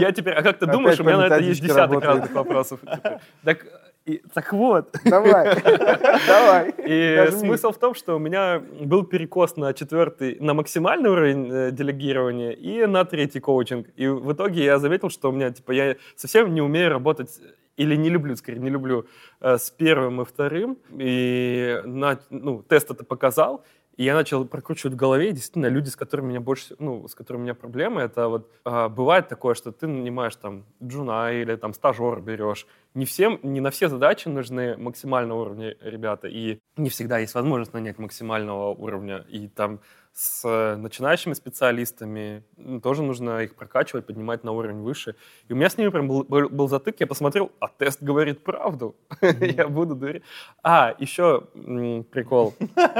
Я 0.00 0.10
теперь, 0.12 0.34
а 0.34 0.42
как 0.42 0.58
ты 0.58 0.66
думаешь, 0.66 0.98
у 0.98 1.04
меня 1.04 1.18
на 1.18 1.26
это 1.26 1.38
есть 1.38 1.62
десяток 1.62 2.02
разных 2.02 2.32
вопросов. 2.32 2.80
Типа, 2.80 3.20
Так, 3.44 3.66
и- 4.06 4.22
так 4.34 4.52
вот, 4.52 4.94
Давай, 5.04 5.56
давай. 6.28 6.74
и 6.86 7.26
смысл 7.30 7.70
в 7.70 7.78
том, 7.78 7.94
что 7.94 8.16
у 8.16 8.18
меня 8.18 8.62
был 8.80 9.04
перекос 9.04 9.56
на 9.56 9.72
четвертый, 9.72 10.36
на 10.40 10.52
максимальный 10.54 11.10
уровень 11.10 11.50
э, 11.50 11.70
делегирования 11.72 12.50
и 12.52 12.86
на 12.86 13.04
третий 13.04 13.40
коучинг. 13.40 13.86
И 13.96 14.06
в 14.06 14.32
итоге 14.32 14.64
я 14.64 14.78
заметил, 14.78 15.08
что 15.10 15.30
у 15.30 15.32
меня, 15.32 15.50
типа, 15.50 15.72
я 15.72 15.96
совсем 16.16 16.52
не 16.54 16.60
умею 16.60 16.90
работать 16.90 17.40
или 17.76 17.96
не 17.96 18.10
люблю, 18.10 18.36
скорее, 18.36 18.58
не 18.60 18.70
люблю 18.70 19.06
э, 19.40 19.56
с 19.58 19.70
первым 19.70 20.20
и 20.20 20.24
вторым. 20.24 20.76
И 20.98 21.80
на, 21.84 22.18
ну, 22.30 22.62
тест 22.62 22.90
это 22.90 23.04
показал. 23.04 23.64
И 23.96 24.04
я 24.04 24.14
начал 24.14 24.44
прокручивать 24.44 24.94
в 24.94 24.96
голове, 24.96 25.28
и 25.28 25.32
действительно, 25.32 25.66
люди, 25.66 25.88
с 25.88 25.96
которыми 25.96 26.26
у 26.26 26.28
меня 26.30 26.40
больше, 26.40 26.74
ну, 26.78 27.06
с 27.06 27.14
которыми 27.14 27.42
у 27.42 27.44
меня 27.44 27.54
проблемы, 27.54 28.00
это 28.00 28.28
вот 28.28 28.50
а, 28.64 28.88
бывает 28.88 29.28
такое, 29.28 29.54
что 29.54 29.70
ты 29.70 29.86
нанимаешь 29.86 30.34
там 30.36 30.64
джуна 30.82 31.32
или 31.32 31.54
там 31.56 31.72
стажер 31.72 32.20
берешь. 32.20 32.66
Не 32.94 33.04
всем, 33.04 33.38
не 33.42 33.60
на 33.60 33.70
все 33.70 33.88
задачи 33.88 34.28
нужны 34.28 34.76
максимального 34.76 35.42
уровня 35.42 35.76
ребята, 35.80 36.26
и 36.28 36.58
не 36.76 36.90
всегда 36.90 37.18
есть 37.18 37.34
возможность 37.34 37.72
нанять 37.72 37.98
максимального 37.98 38.74
уровня. 38.74 39.24
И 39.28 39.48
там 39.48 39.80
с 40.16 40.76
начинающими 40.76 41.32
специалистами 41.34 42.44
тоже 42.84 43.02
нужно 43.02 43.40
их 43.40 43.56
прокачивать, 43.56 44.06
поднимать 44.06 44.44
на 44.44 44.52
уровень 44.52 44.80
выше. 44.80 45.16
И 45.48 45.52
у 45.52 45.56
меня 45.56 45.68
с 45.68 45.76
ними 45.76 45.88
прям 45.88 46.06
был, 46.06 46.22
был- 46.22 46.48
был 46.48 46.68
затык, 46.68 46.94
я 47.00 47.06
посмотрел, 47.08 47.50
а 47.58 47.66
тест 47.66 48.00
говорит 48.00 48.44
правду. 48.44 48.94
Я 49.40 49.66
буду 49.66 49.96
доверять. 49.96 50.22
А, 50.62 50.94
еще 51.00 51.48
м, 51.56 52.04
прикол. 52.04 52.54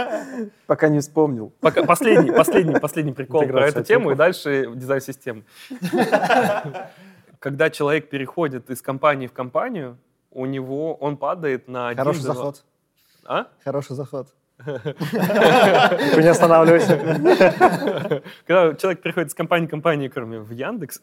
Пока 0.66 0.88
не 0.88 0.98
вспомнил. 0.98 1.52
Пока- 1.60 1.84
последний, 1.84 2.32
последний, 2.32 2.80
последний 2.80 3.12
прикол 3.12 3.42
про 3.42 3.46
Интеграция 3.46 3.80
эту 3.80 3.86
тему, 3.86 4.10
и 4.10 4.14
дальше 4.16 4.72
дизайн 4.74 5.00
системы. 5.00 5.44
Когда 7.38 7.70
человек 7.70 8.08
переходит 8.08 8.70
из 8.70 8.82
компании 8.82 9.26
в 9.28 9.32
компанию, 9.32 9.98
у 10.30 10.46
него 10.46 10.94
он 10.96 11.16
падает 11.16 11.68
на. 11.68 11.94
Хороший 11.94 12.22
заход. 12.22 12.64
А? 13.24 13.46
Хороший 13.62 13.94
заход. 13.94 14.28
Не 14.66 16.28
останавливайся. 16.28 16.96
Когда 18.46 18.74
человек 18.74 19.02
приходит 19.02 19.30
с 19.30 19.34
компании 19.34 19.66
к 19.66 19.70
компании, 19.70 20.08
кроме 20.08 20.38
в 20.40 20.50
Яндекс, 20.50 21.00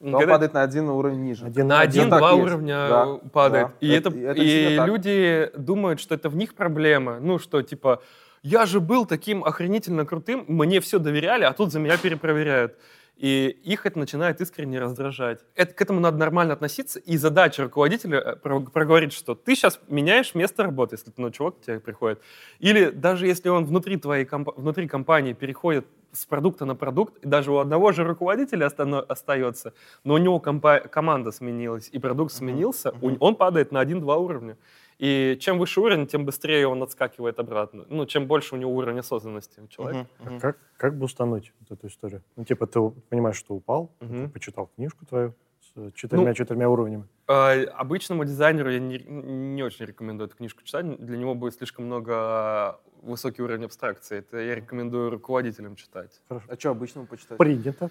он 0.00 0.12
когда- 0.12 0.32
падает 0.34 0.54
на 0.54 0.62
один 0.62 0.88
уровень 0.88 1.22
ниже. 1.24 1.44
Один 1.46 1.68
на 1.68 1.80
один. 1.80 2.02
один-два 2.02 2.32
есть. 2.32 2.42
уровня 2.42 2.88
Да, 2.88 3.06
падает. 3.32 3.66
да. 3.68 3.72
И, 3.80 3.90
Это- 3.90 4.08
это, 4.10 4.18
это 4.18 4.40
и 4.40 4.44
действительно 4.44 4.76
так. 4.82 4.86
люди 4.88 5.50
думают, 5.56 6.00
что 6.00 6.14
это 6.14 6.28
в 6.28 6.36
них 6.36 6.54
проблема. 6.54 7.18
Ну, 7.20 7.38
что 7.38 7.62
типа, 7.62 8.02
я 8.42 8.66
же 8.66 8.80
был 8.80 9.06
таким 9.06 9.42
охренительно 9.44 10.04
крутым, 10.06 10.44
мне 10.48 10.80
все 10.80 10.98
доверяли, 10.98 11.44
а 11.44 11.52
тут 11.52 11.72
за 11.72 11.80
меня 11.80 11.96
перепроверяют. 11.96 12.76
И 13.18 13.48
их 13.64 13.84
это 13.84 13.98
начинает 13.98 14.40
искренне 14.40 14.78
раздражать. 14.78 15.40
Это, 15.56 15.74
к 15.74 15.82
этому 15.82 15.98
надо 15.98 16.18
нормально 16.18 16.52
относиться. 16.52 17.00
И 17.00 17.16
задача 17.16 17.64
руководителя 17.64 18.20
э, 18.20 18.36
про- 18.36 18.60
проговорить, 18.60 19.12
что 19.12 19.34
ты 19.34 19.56
сейчас 19.56 19.80
меняешь 19.88 20.36
место 20.36 20.62
работы, 20.62 20.94
если 20.94 21.10
ты, 21.10 21.20
ну, 21.20 21.30
чувак 21.32 21.56
к 21.58 21.60
тебе 21.62 21.80
приходит. 21.80 22.20
Или 22.60 22.90
даже 22.90 23.26
если 23.26 23.48
он 23.48 23.64
внутри 23.64 23.96
твоей 23.96 24.24
комп- 24.24 24.56
внутри 24.56 24.86
компании 24.86 25.32
переходит 25.32 25.84
с 26.12 26.26
продукта 26.26 26.64
на 26.64 26.76
продукт, 26.76 27.18
и 27.24 27.28
даже 27.28 27.50
у 27.50 27.58
одного 27.58 27.90
же 27.92 28.04
руководителя 28.04 28.66
остается, 29.08 29.72
но 30.04 30.14
у 30.14 30.18
него 30.18 30.38
компа- 30.38 30.86
команда 30.88 31.32
сменилась, 31.32 31.88
и 31.92 31.98
продукт 31.98 32.32
сменился, 32.32 32.92
у- 33.02 33.16
он 33.18 33.34
падает 33.34 33.72
на 33.72 33.80
1-2 33.80 34.16
уровня. 34.16 34.56
И 34.98 35.36
чем 35.40 35.58
выше 35.58 35.80
уровень, 35.80 36.06
тем 36.06 36.24
быстрее 36.24 36.66
он 36.66 36.82
отскакивает 36.82 37.38
обратно. 37.38 37.84
Ну, 37.88 38.04
чем 38.06 38.26
больше 38.26 38.54
у 38.56 38.58
него 38.58 38.72
уровень 38.74 38.98
осознанности 38.98 39.60
у 39.60 39.68
человека. 39.68 40.08
Мгм, 40.18 40.30
мгм. 40.30 40.40
Как, 40.40 40.58
как 40.76 40.98
бустануть 40.98 41.52
вот 41.60 41.78
эту 41.78 41.86
историю? 41.86 42.22
Ну, 42.36 42.44
типа, 42.44 42.66
ты 42.66 42.80
понимаешь, 43.08 43.36
что 43.36 43.54
упал, 43.54 43.92
Мгм. 44.00 44.26
ты 44.26 44.28
почитал 44.32 44.66
книжку 44.74 45.06
твою 45.06 45.34
с 45.60 45.92
четырьмя-четырьмя 45.92 46.68
уровнями. 46.68 47.04
А, 47.28 47.52
Обычному 47.76 48.24
дизайнеру 48.24 48.70
я 48.70 48.80
не, 48.80 48.98
не 48.98 49.62
очень 49.62 49.84
рекомендую 49.86 50.26
эту 50.28 50.36
книжку 50.36 50.64
читать. 50.64 50.98
Для 50.98 51.16
него 51.16 51.34
будет 51.36 51.54
слишком 51.54 51.84
много 51.84 52.80
высокий 53.02 53.42
уровень 53.42 53.66
абстракции. 53.66 54.18
Это 54.18 54.38
я 54.38 54.56
рекомендую 54.56 55.10
руководителям 55.10 55.76
читать. 55.76 56.20
А 56.28 56.40
что 56.58 56.70
обычному 56.70 57.06
почитать? 57.06 57.38
Принято. 57.38 57.90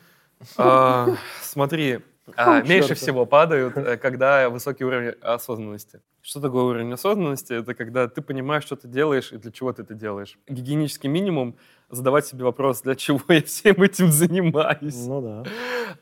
А, 0.57 1.09
Смотри, 1.41 1.99
а, 2.35 2.61
меньше 2.61 2.95
всего 2.95 3.25
падают, 3.25 3.77
э, 3.77 3.97
когда 3.97 4.49
высокий 4.49 4.83
уровень 4.83 5.13
осознанности. 5.21 6.01
Что 6.21 6.41
такое 6.41 6.63
уровень 6.63 6.91
осознанности? 6.91 7.53
Это 7.53 7.73
когда 7.73 8.07
ты 8.07 8.21
понимаешь, 8.21 8.63
что 8.63 8.75
ты 8.75 8.87
делаешь 8.87 9.31
и 9.31 9.37
для 9.37 9.51
чего 9.51 9.71
ты 9.71 9.83
это 9.83 9.93
делаешь. 9.93 10.37
Гигиенический 10.47 11.09
минимум— 11.09 11.55
задавать 11.89 12.25
себе 12.25 12.43
вопрос, 12.43 12.81
для 12.81 12.95
чего 12.95 13.21
я 13.29 13.41
всем 13.41 13.81
этим 13.81 14.11
занимаюсь. 14.11 15.07
Ну 15.07 15.21
да. 15.21 15.43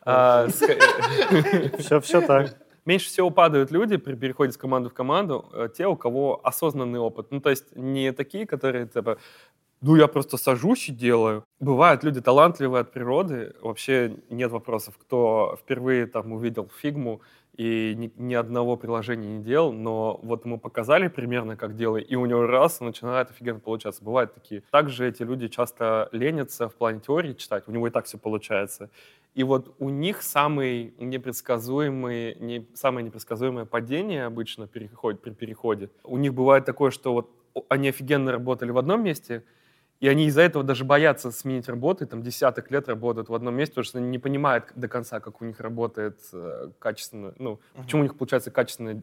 А, 0.02 0.48
Все, 0.48 2.00
все 2.02 2.21
так. 2.21 2.56
Меньше 2.86 3.08
всего 3.08 3.32
падают 3.32 3.71
люди 3.71 3.98
при 3.98 4.13
переходе 4.15 4.52
с 4.52 4.58
команды 4.58 4.89
в 4.89 4.93
команду, 4.93 5.50
э, 5.54 5.69
те, 5.76 5.88
у 5.88 5.95
кого 5.95 6.39
осознанный 6.43 7.00
опыт. 7.00 7.32
Ну, 7.32 7.41
то 7.41 7.50
есть 7.50 7.76
не 7.76 8.12
такие, 8.12 8.45
которые, 8.45 8.88
типа, 8.88 9.17
ну, 9.86 9.95
я 9.95 10.08
просто 10.08 10.38
сажусь 10.38 10.89
и 10.89 10.91
делаю. 10.91 11.43
Бывают 11.60 12.04
люди 12.04 12.19
талантливые 12.19 12.82
от 12.82 12.91
природы, 12.91 13.54
вообще 13.62 14.15
нет 14.32 14.50
вопросов. 14.52 14.98
Кто 14.98 15.56
впервые 15.62 16.08
там 16.08 16.34
увидел 16.34 16.67
фигму 16.82 17.21
и 17.56 17.93
ни, 17.95 18.12
ни 18.17 18.34
одного 18.34 18.78
приложения 18.78 19.38
не 19.38 19.43
делал, 19.43 19.71
но 19.71 20.19
вот 20.24 20.43
ему 20.45 20.60
показали 20.60 21.08
примерно, 21.08 21.56
как 21.56 21.76
делай, 21.76 22.02
и 22.02 22.15
у 22.15 22.26
него 22.26 22.48
раз 22.48 22.80
начинает 22.80 23.30
офигенно 23.30 23.60
получаться. 23.60 24.04
Бывают 24.04 24.34
такие. 24.34 24.63
Также 24.71 25.08
эти 25.08 25.21
люди 25.21 25.48
часто 25.50 26.10
ленятся 26.12 26.67
в 26.67 26.74
плане 26.74 27.00
теории 27.00 27.34
читать, 27.34 27.65
у 27.67 27.71
него 27.71 27.88
и 27.88 27.91
так 27.91 28.06
все 28.06 28.17
получается. 28.17 28.89
И 29.36 29.43
вот 29.43 29.76
у 29.78 29.89
них 29.89 30.24
самый 30.24 30.95
непредсказуемый, 30.98 32.36
не, 32.39 32.67
самое 32.74 33.06
непредсказуемое 33.06 33.65
падение 33.65 34.26
обычно 34.26 34.65
переходит, 34.65 35.21
при 35.21 35.30
переходе. 35.30 35.91
У 36.04 36.17
них 36.17 36.34
бывает 36.34 36.65
такое, 36.65 36.89
что 36.89 37.13
вот 37.13 37.30
они 37.69 37.89
офигенно 37.89 38.32
работали 38.32 38.71
в 38.71 38.78
одном 38.78 39.04
месте, 39.04 39.43
и 40.00 40.08
они 40.08 40.26
из-за 40.26 40.42
этого 40.42 40.64
даже 40.64 40.84
боятся 40.84 41.32
сменить 41.32 41.70
работу, 41.70 42.04
и 42.04 42.08
там 42.08 42.22
десяток 42.22 42.70
лет 42.72 42.88
работают 42.88 43.30
в 43.30 43.34
одном 43.34 43.56
месте, 43.56 43.74
потому 43.74 43.86
что 43.86 43.98
они 44.00 44.08
не 44.08 44.20
понимают 44.20 44.66
до 44.76 44.88
конца, 44.88 45.20
как 45.20 45.42
у 45.42 45.46
них 45.46 45.60
работает 45.60 46.20
э, 46.34 46.70
качественно, 46.80 47.34
ну, 47.38 47.60
почему 47.76 48.02
у 48.02 48.04
них 48.04 48.18
получается 48.18 48.52
качественное 48.52 49.02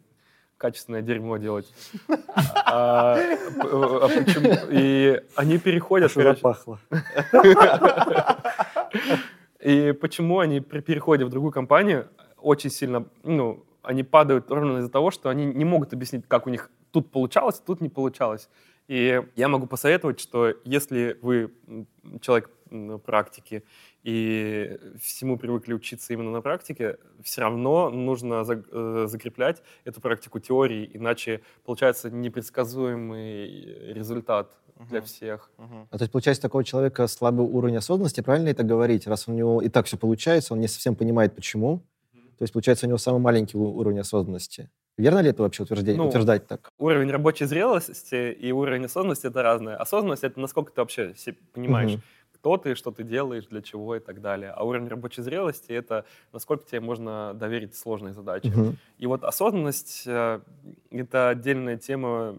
качественное 0.59 1.03
дерьмо 1.03 1.39
делать. 1.39 1.67
А, 2.65 3.17
а 3.17 4.09
почему? 4.09 4.53
И 4.71 5.21
они 5.35 5.59
переходят... 5.59 6.13
Запахло. 6.13 6.79
и 9.61 9.93
почему 9.93 10.39
они 10.39 10.61
при 10.61 10.81
переходе 10.81 11.25
в 11.25 11.31
другую 11.31 11.51
компанию 11.51 12.09
очень 12.39 12.71
сильно, 12.71 13.07
ну, 13.25 13.65
они 13.83 14.05
падают 14.05 14.51
ровно 14.51 14.79
из-за 14.79 14.89
того, 14.89 15.11
что 15.11 15.29
они 15.31 15.45
не 15.47 15.65
могут 15.65 15.93
объяснить, 15.93 16.25
как 16.29 16.47
у 16.47 16.51
них 16.51 16.71
тут 16.93 17.11
получалось, 17.11 17.59
тут 17.59 17.81
не 17.81 17.89
получалось. 17.89 18.49
И 18.93 19.23
я 19.37 19.49
могу 19.49 19.67
посоветовать, 19.67 20.21
что 20.21 20.53
если 20.65 21.17
вы 21.23 21.51
человек 22.21 22.51
практики 23.07 23.65
и 24.03 24.79
всему 25.01 25.39
привыкли 25.39 25.73
учиться 25.73 26.13
именно 26.13 26.31
на 26.31 26.43
практике, 26.43 26.99
все 27.23 27.41
равно 27.41 27.89
нужно 27.89 28.45
э, 28.47 29.07
закреплять 29.09 29.63
эту 29.85 30.03
практику 30.03 30.41
теории, 30.41 30.91
иначе 30.93 31.41
получается 31.65 32.11
непредсказуемый 32.11 33.95
результат 33.95 34.59
для 34.91 34.99
Мгм. 34.99 35.07
всех. 35.07 35.51
Мгм. 35.57 35.89
А 35.91 35.97
то 35.97 36.03
есть, 36.03 36.13
получается, 36.13 36.43
такого 36.43 36.63
человека 36.63 37.07
слабый 37.07 37.47
уровень 37.47 37.79
осознанности, 37.79 38.21
правильно 38.21 38.51
это 38.51 38.63
говорить? 38.63 39.07
Раз 39.07 39.27
у 39.27 39.33
него 39.33 39.63
и 39.63 39.71
так 39.71 39.87
все 39.87 39.97
получается, 39.97 40.53
он 40.53 40.61
не 40.61 40.69
совсем 40.69 40.97
понимает, 40.97 41.35
почему. 41.35 41.79
То 42.37 42.43
есть, 42.43 42.53
получается, 42.53 42.85
у 42.85 42.89
него 42.91 42.99
самый 42.99 43.23
маленький 43.23 43.57
уровень 43.57 44.01
осознанности. 44.01 44.69
Верно 44.99 45.21
ли 45.21 45.31
это 45.31 45.43
вообще 45.43 45.63
утверждение, 45.63 45.97
Ну, 46.03 46.09
утверждать 46.09 46.47
так? 46.47 46.71
Уровень 46.79 47.11
рабочей 47.11 47.47
зрелости 47.47 48.31
и 48.33 48.53
уровень 48.53 48.85
осознанности— 48.85 49.27
это 49.29 49.43
разное. 49.43 49.77
Осознанность— 49.77 50.23
это 50.25 50.39
насколько 50.39 50.71
ты 50.73 50.81
вообще 50.83 51.15
понимаешь, 51.55 51.93
Мгм. 51.93 52.03
кто 52.35 52.57
ты, 52.59 52.75
что 52.75 52.91
ты 52.91 53.03
делаешь, 53.03 53.47
для 53.47 53.63
чего 53.63 53.97
и 53.97 54.01
так 54.01 54.21
далее. 54.21 54.51
А 54.51 54.65
уровень 54.65 54.89
рабочей 54.89 55.23
зрелости— 55.23 55.73
это 55.75 56.05
насколько 56.33 56.65
тебе 56.67 56.81
можно 56.81 57.33
доверить 57.35 57.75
сложные 57.75 58.13
задачи. 58.13 58.49
Мгм. 58.49 58.77
И 58.99 59.07
вот 59.07 59.25
осознанность 59.25 60.03
э,— 60.07 60.41
это 60.91 61.31
отдельная 61.31 61.79
тема 61.79 62.37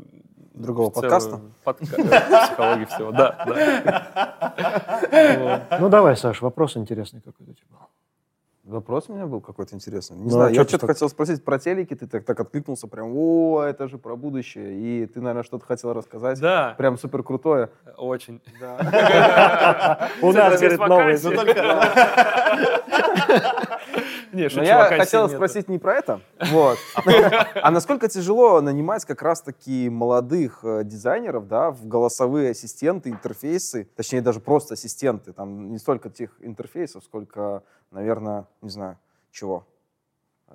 Другого 0.53 0.91
в 0.91 0.93
целом- 0.93 1.09
подкаста? 1.09 1.41
подка- 1.63 2.01
э, 2.01 2.47
Психологии 2.47 2.85
всего, 2.85 3.11
да. 3.11 3.37
Ну 5.79 5.89
давай, 5.89 6.15
Саш, 6.15 6.41
вопрос 6.41 6.77
интересный 6.77 7.21
какой-то 7.21 7.51
у 7.51 7.55
тебя 7.55 7.65
был. 7.71 7.77
Вопрос 8.73 9.05
у 9.07 9.13
меня 9.13 9.27
был 9.27 9.39
какой-то 9.39 9.75
интересный. 9.75 10.17
Не 10.17 10.23
Ну, 10.23 10.29
знаю, 10.31 10.47
а 10.47 10.49
я 10.51 10.63
что-то 10.63 10.79
так- 10.87 10.89
хотел 10.95 11.07
спросить 11.07 11.43
про 11.43 11.59
телеки, 11.59 11.93
ты 11.95 12.07
так, 12.07 12.25
так 12.25 12.39
откликнулся 12.39 12.87
прям, 12.87 13.11
о, 13.15 13.61
это 13.61 13.87
же 13.87 13.99
про 13.99 14.15
будущее, 14.15 14.73
и 14.79 15.05
ты, 15.05 15.21
наверное, 15.21 15.43
что-то 15.43 15.63
хотел 15.67 15.93
рассказать. 15.93 16.39
Да, 16.39 16.73
Прям 16.79 16.97
супер 16.97 17.21
крутое. 17.21 17.69
очень. 17.97 18.41
У 20.23 20.31
нас, 20.31 20.59
говорит, 20.59 20.79
новый. 20.79 21.17
вакансий. 21.17 22.73
Не, 24.33 24.43
Но 24.43 24.49
шучу, 24.49 24.63
я 24.63 24.77
вакансий 24.79 24.99
хотел 24.99 25.23
нету. 25.25 25.35
спросить 25.35 25.69
не 25.69 25.77
про 25.77 25.93
это, 25.93 26.19
вот, 26.49 26.79
а, 26.95 27.47
а 27.61 27.69
насколько 27.69 28.07
тяжело 28.09 28.61
нанимать 28.61 29.05
как 29.05 29.21
раз-таки 29.21 29.89
молодых 29.91 30.61
э, 30.63 30.83
дизайнеров, 30.83 31.47
да, 31.47 31.69
в 31.69 31.85
голосовые 31.87 32.49
ассистенты, 32.49 33.11
интерфейсы, 33.11 33.87
точнее 33.95 34.21
даже 34.21 34.39
просто 34.39 34.73
ассистенты, 34.73 35.33
там 35.33 35.69
не 35.71 35.77
столько 35.77 36.09
тех 36.09 36.31
интерфейсов, 36.39 37.03
сколько, 37.03 37.61
наверное, 37.93 38.45
не 38.61 38.69
знаю, 38.69 38.97
чего. 39.31 39.65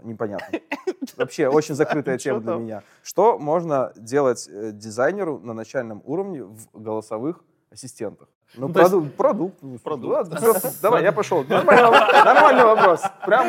Непонятно. 0.02 0.58
Вообще 1.16 1.48
очень 1.48 1.74
закрытая 1.74 2.18
тема 2.18 2.40
для 2.40 2.54
меня. 2.54 2.82
Что 3.02 3.38
можно 3.38 3.92
делать 3.96 4.48
э, 4.48 4.70
дизайнеру 4.72 5.38
на 5.40 5.54
начальном 5.54 6.02
уровне 6.04 6.44
в 6.44 6.68
голосовых 6.72 7.40
ассистентах? 7.72 8.28
Ну, 8.54 8.68
Ну, 8.68 8.74
то 8.74 8.80
есть- 8.80 8.92
проду- 8.92 9.10
продукт. 9.16 9.82
Продукт. 9.82 10.12
Ладно, 10.32 10.40
давай, 10.82 11.02
я 11.02 11.12
пошел. 11.12 11.44
Нормальный 11.48 12.64
вопрос. 12.64 13.02
Прям 13.26 13.46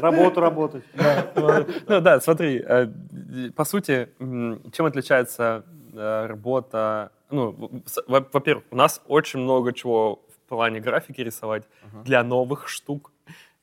Работу 0.00 0.40
работать. 0.40 0.84
Ну 1.88 2.00
да, 2.00 2.20
смотри, 2.20 2.62
э, 2.66 2.86
по 3.56 3.64
сути, 3.64 4.08
чем 4.72 4.86
отличается 4.86 5.64
э, 5.92 6.26
работа... 6.26 7.10
Ну, 7.30 7.82
во-первых, 8.06 8.64
у 8.70 8.76
нас 8.76 9.02
очень 9.06 9.40
много 9.40 9.72
чего 9.74 10.20
в 10.28 10.48
плане 10.48 10.80
графики 10.80 11.20
рисовать 11.20 11.64
для 12.04 12.22
новых 12.24 12.68
штук, 12.68 13.12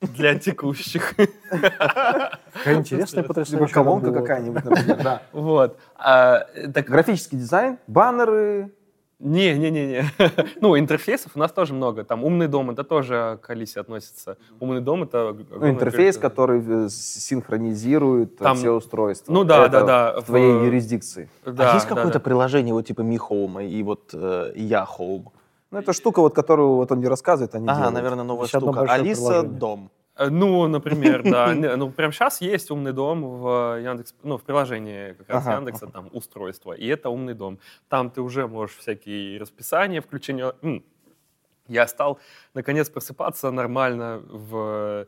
для 0.00 0.38
текущих. 0.38 1.14
Какая 1.48 2.76
интересная 2.76 3.24
потрясающая 3.24 3.72
колонка 3.72 4.12
какая-нибудь, 4.12 4.64
например, 4.64 5.02
да. 5.02 5.22
Вот. 5.32 5.78
А, 5.96 6.46
так 6.74 6.86
Графический 6.86 7.38
дизайн, 7.38 7.78
баннеры. 7.86 8.72
Не-не-не-не. 9.18 10.04
Ну, 10.60 10.78
интерфейсов 10.78 11.32
у 11.36 11.38
нас 11.38 11.50
тоже 11.50 11.72
много. 11.72 12.04
Там 12.04 12.22
умный 12.22 12.48
дом, 12.48 12.70
это 12.70 12.84
тоже 12.84 13.38
к 13.42 13.48
Алисе 13.48 13.80
относится. 13.80 14.36
Умный 14.60 14.82
дом— 14.82 15.02
это... 15.04 15.34
Ну, 15.50 15.70
интерфейс, 15.70 16.18
который 16.18 16.62
э, 16.66 16.88
синхронизирует 16.90 18.34
э, 18.38 18.44
Там- 18.44 18.58
все 18.58 18.72
устройства. 18.72 19.32
Ну 19.32 19.44
да, 19.44 19.64
Это 19.64 19.80
да, 19.80 20.12
да. 20.12 20.20
В 20.20 20.24
твоей 20.26 20.52
В- 20.52 20.64
юрисдикции. 20.64 21.30
Да, 21.46 21.72
а 21.72 21.74
есть 21.76 21.88
да, 21.88 21.94
какое-то 21.94 22.18
да. 22.18 22.24
приложение 22.24 22.74
вот 22.74 22.86
типа 22.86 23.00
Mi 23.00 23.16
Home 23.16 23.66
и 23.66 23.82
вот 23.82 24.10
э, 24.12 24.52
Я 24.54 24.86
Home? 24.98 25.28
Ну, 25.70 25.78
это 25.78 25.92
штука, 25.92 26.20
вот, 26.20 26.34
которую 26.34 26.74
вот 26.76 26.92
он 26.92 27.00
не 27.00 27.08
рассказывает, 27.08 27.54
они 27.54 27.66
Ага, 27.68 27.76
делают. 27.76 27.94
наверное, 27.94 28.24
новая 28.24 28.46
одно 28.52 28.60
штука. 28.72 28.92
Алиса 28.92 29.20
приложение. 29.22 29.58
Дом. 29.58 29.90
Э, 30.16 30.28
Ну, 30.30 30.68
например, 30.68 31.22
да. 31.24 31.52
Ну, 31.76 31.90
прям 31.90 32.12
сейчас 32.12 32.40
есть 32.40 32.70
умный 32.70 32.92
дом 32.92 33.22
в 33.40 33.78
Яндекс, 33.80 34.14
ну, 34.22 34.36
в 34.38 34.42
приложении 34.42 35.12
как 35.12 35.28
раз 35.28 35.46
Ага. 35.46 35.56
Яндекса, 35.56 35.86
там, 35.88 36.08
устройство, 36.12 36.72
и 36.72 36.86
это 36.86 37.10
умный 37.10 37.34
дом. 37.34 37.58
Там 37.88 38.10
ты 38.10 38.20
уже 38.20 38.46
можешь 38.46 38.76
всякие 38.76 39.38
расписания, 39.40 40.00
включения... 40.00 40.52
М. 40.62 40.82
Я 41.68 41.88
стал, 41.88 42.18
наконец, 42.54 42.88
просыпаться 42.88 43.50
нормально 43.50 44.22
в 44.28 45.06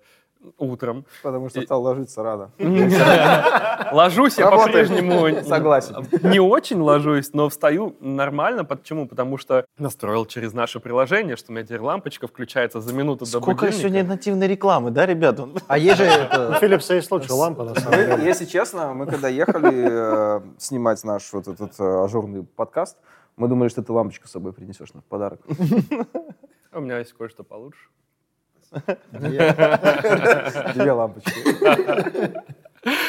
утром. 0.59 1.05
Потому 1.23 1.49
что 1.49 1.61
И- 1.61 1.65
стал 1.65 1.83
ложиться 1.83 2.23
рано. 2.23 2.51
Ложусь 3.93 4.39
я 4.39 4.51
по-прежнему... 4.51 5.43
Согласен. 5.45 6.07
Не 6.23 6.41
очень 6.41 6.81
ложусь, 6.81 7.33
но 7.33 7.49
встаю 7.49 7.97
нормально. 8.01 8.65
Почему? 8.65 9.07
Потому 9.07 9.39
что 9.39 9.65
настроил 9.79 10.27
через 10.27 10.53
наше 10.53 10.81
приложение, 10.81 11.37
что 11.37 11.53
у 11.53 11.55
меня 11.55 11.65
теперь 11.65 11.81
лампочка 11.81 12.27
включается 12.27 12.81
за 12.81 12.93
минуту 12.93 13.25
до 13.25 13.41
Сколько 13.41 13.73
сегодня 13.73 14.05
нативной 14.05 14.47
рекламы, 14.49 14.91
да, 14.91 15.07
ребят? 15.07 15.39
А 15.67 15.79
есть 15.79 15.99
же. 15.99 16.05
Philips 16.61 16.93
есть 16.95 17.11
лучше 17.11 17.33
лампа, 17.33 17.65
на 17.65 17.75
самом 17.75 17.97
деле. 17.99 18.25
Если 18.25 18.45
честно, 18.45 18.93
мы 18.95 19.07
когда 19.07 19.29
ехали 19.29 20.39
э, 20.39 20.41
снимать 20.59 21.03
наш 21.05 21.33
вот 21.33 21.49
этот 21.49 21.79
э, 21.79 22.05
ажурный 22.05 22.43
подкаст, 22.45 22.97
мы 23.37 23.49
думали, 23.49 23.69
что 23.69 23.83
ты 23.83 23.93
лампочку 23.93 24.27
с 24.27 24.33
собой 24.33 24.53
принесешь 24.53 24.93
нам 24.95 25.03
в 25.03 25.07
подарок. 25.07 25.41
У 26.73 26.81
меня 26.81 26.99
есть 26.99 27.13
кое-что 27.13 27.45
получше. 27.45 27.89
Две 29.13 30.93
лампочки. 30.93 31.33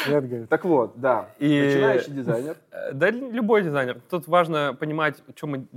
Нет, 0.08 0.28
говорит. 0.28 0.48
Так 0.48 0.64
вот, 0.64 0.92
да. 0.96 1.30
И- 1.38 1.62
Начинающий 1.66 2.12
дизайнер. 2.12 2.56
Э, 2.72 2.92
Да, 2.92 3.10
любой 3.10 3.62
дизайнер. 3.62 3.98
Тут 4.10 4.26
важно 4.26 4.74
понимать, 4.78 5.22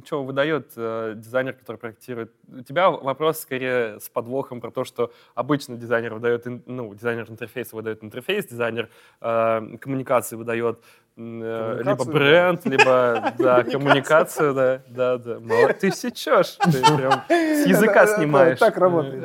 что 0.03 0.23
выдает 0.23 0.71
э, 0.75 1.13
дизайнер, 1.15 1.53
который 1.53 1.77
проектирует. 1.77 2.31
У 2.51 2.61
тебя 2.61 2.89
вопрос 2.89 3.39
скорее 3.39 3.99
с 3.99 4.09
подвохом 4.09 4.61
про 4.61 4.71
то, 4.71 4.83
что 4.83 5.11
обычно 5.35 5.77
дизайнер 5.77 6.15
выдает, 6.15 6.45
ну, 6.65 6.93
дизайнер 6.95 7.29
интерфейса 7.29 7.75
выдает 7.75 8.03
интерфейс, 8.03 8.47
дизайнер 8.47 8.89
э, 9.21 9.77
коммуникации 9.79 10.35
выдает 10.35 10.79
либо 11.15 11.75
Коммуникацию, 12.05 12.13
бренд, 12.13 12.65
либо 12.65 13.33
да, 13.37 13.63
коммуникацию, 13.71 14.53
да, 14.53 14.81
да, 14.87 15.17
да. 15.17 15.39
Мало- 15.39 15.73
Ты 15.73 15.91
сечешь, 15.91 16.57
ты 16.71 16.81
прям 16.97 17.11
с 17.29 17.65
языка 17.67 18.07
снимаешь. 18.07 18.57
так 18.59 18.77
работает. 18.77 19.23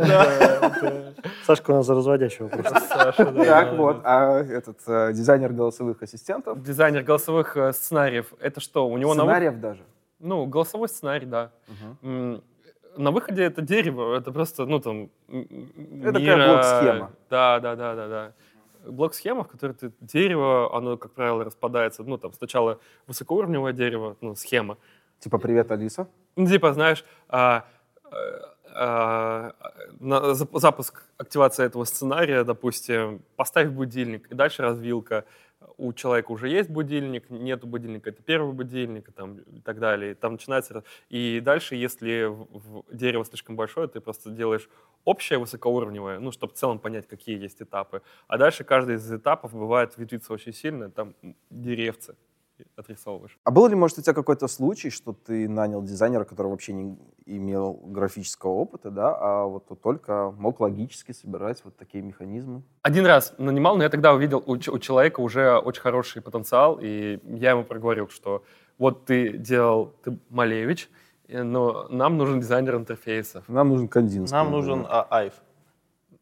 Сашка 1.45 1.70
у 1.70 1.74
нас 1.76 1.86
за 1.86 1.95
разводящего 1.95 2.49
просто. 2.49 2.80
Саша, 2.89 3.24
да, 3.32 3.45
Так 3.45 3.74
вот, 3.74 4.01
а 4.05 4.41
этот 4.43 4.78
э, 4.86 5.12
дизайнер 5.14 5.53
голосовых 5.53 6.03
ассистентов, 6.03 6.62
Дизайнер 6.62 7.03
голосовых 7.03 7.57
э, 7.57 7.72
сценариев, 7.72 8.34
это 8.41 8.61
что? 8.61 8.86
У 8.89 8.99
него 8.99 9.14
сценариев 9.14 9.59
даже. 9.61 9.80
Ну, 10.20 10.45
голосовой 10.47 10.89
сценарий, 10.89 11.26
да. 11.26 11.51
На 12.03 13.12
выходе 13.12 13.45
это 13.45 13.62
дерево, 13.62 14.16
это 14.16 14.32
просто, 14.32 14.66
ну, 14.66 14.80
там... 14.80 15.09
Это 15.28 16.18
мира- 16.18 16.49
блок-схема. 16.49 17.11
Да, 17.30 17.61
да, 17.61 17.76
да, 17.76 17.95
да, 17.95 18.09
да. 18.09 18.32
Блок-схема, 18.93 19.45
в 19.45 19.49
которой 19.49 19.72
ты 19.72 19.93
дерево, 20.01 20.74
оно, 20.76 20.97
как 20.97 21.12
правило, 21.12 21.45
распадается, 21.45 22.03
ну, 22.03 22.18
там, 22.18 22.32
сначала 22.32 22.78
высокоуровневое 23.07 23.72
дерево, 23.72 24.16
ну, 24.20 24.34
схема. 24.34 24.76
Типа, 25.20 25.39
привет, 25.39 25.70
Алиса. 25.70 26.09
Ну, 26.36 26.47
типа, 26.47 26.72
знаешь, 26.72 27.05
а, 27.28 27.64
а, 28.74 29.53
зап- 30.01 30.59
запуск, 30.59 31.03
активация 31.16 31.66
этого 31.66 31.84
сценария, 31.84 32.45
допустим, 32.45 33.22
поставь 33.36 33.68
будильник, 33.68 34.30
и 34.30 34.34
дальше 34.34 34.62
развилка. 34.62 35.24
У 35.77 35.93
человека 35.93 36.33
уже 36.33 36.49
есть 36.49 36.71
будильник, 36.71 37.31
нету 37.31 37.66
будильника, 37.66 38.11
это 38.11 38.23
первый 38.23 38.53
будильник, 38.53 39.12
там, 39.12 39.39
и 39.39 39.61
так 39.61 39.79
далее. 39.79 40.14
Там 40.14 40.33
начинается... 40.33 40.85
И 41.09 41.41
дальше, 41.41 41.75
если 41.75 42.35
дерево 42.93 43.25
слишком 43.25 43.57
большое, 43.57 43.89
ты 43.89 44.01
просто 44.01 44.31
делаешь 44.31 44.69
общее 45.05 45.39
высокоуровневое, 45.39 46.19
ну, 46.19 46.33
чтобы 46.33 46.55
в 46.55 46.57
целом 46.57 46.79
понять, 46.79 47.07
какие 47.07 47.41
есть 47.41 47.62
этапы. 47.62 48.03
А 48.27 48.39
дальше 48.39 48.64
каждый 48.64 48.97
из 48.97 49.12
этапов 49.12 49.53
бывает 49.53 49.97
ветвиться 49.97 50.33
очень 50.33 50.53
сильно, 50.53 50.91
там 50.91 51.14
деревцы 51.51 52.16
отрисовываешь. 52.77 53.39
А 53.45 53.51
был 53.51 53.67
ли, 53.69 53.75
может, 53.75 53.99
у 53.99 54.03
тебя 54.03 54.15
какой-то 54.15 54.49
случай, 54.49 54.91
что 54.91 55.13
ты 55.13 55.49
нанял 55.49 55.83
дизайнера, 55.83 56.25
который 56.25 56.49
вообще 56.49 56.73
не 56.73 56.99
имел 57.27 57.75
графического 57.85 58.51
опыта, 58.51 58.91
да, 58.91 59.17
а 59.19 59.45
вот 59.45 59.67
только 59.81 60.33
мог 60.39 60.61
логически 60.61 61.13
собирать 61.13 61.63
вот 61.65 61.77
такие 61.77 62.03
механизмы? 62.03 62.63
Один 62.83 63.07
раз 63.07 63.35
нанимал, 63.39 63.77
но 63.77 63.83
я 63.83 63.91
тогда 63.91 64.13
увидел 64.13 64.43
у, 64.47 64.53
у 64.53 64.79
человека 64.79 65.21
уже 65.21 65.59
очень 65.59 65.83
хороший 65.83 66.23
потенциал, 66.23 66.79
и 66.81 67.21
я 67.25 67.51
ему 67.51 67.65
проговорил, 67.65 68.09
что 68.09 68.45
вот 68.79 69.05
ты 69.07 69.37
делал, 69.37 69.95
ты 70.03 70.19
Малевич, 70.31 70.89
э, 71.27 71.43
но 71.43 71.89
нам 71.89 72.17
нужен 72.17 72.41
дизайнер 72.41 72.77
интерфейсов, 72.77 73.49
Нам 73.49 73.69
нужен 73.69 73.89
кондин. 73.89 74.27
Нам 74.31 74.51
нужен 74.51 74.87
а, 74.89 75.07
айф. 75.11 75.35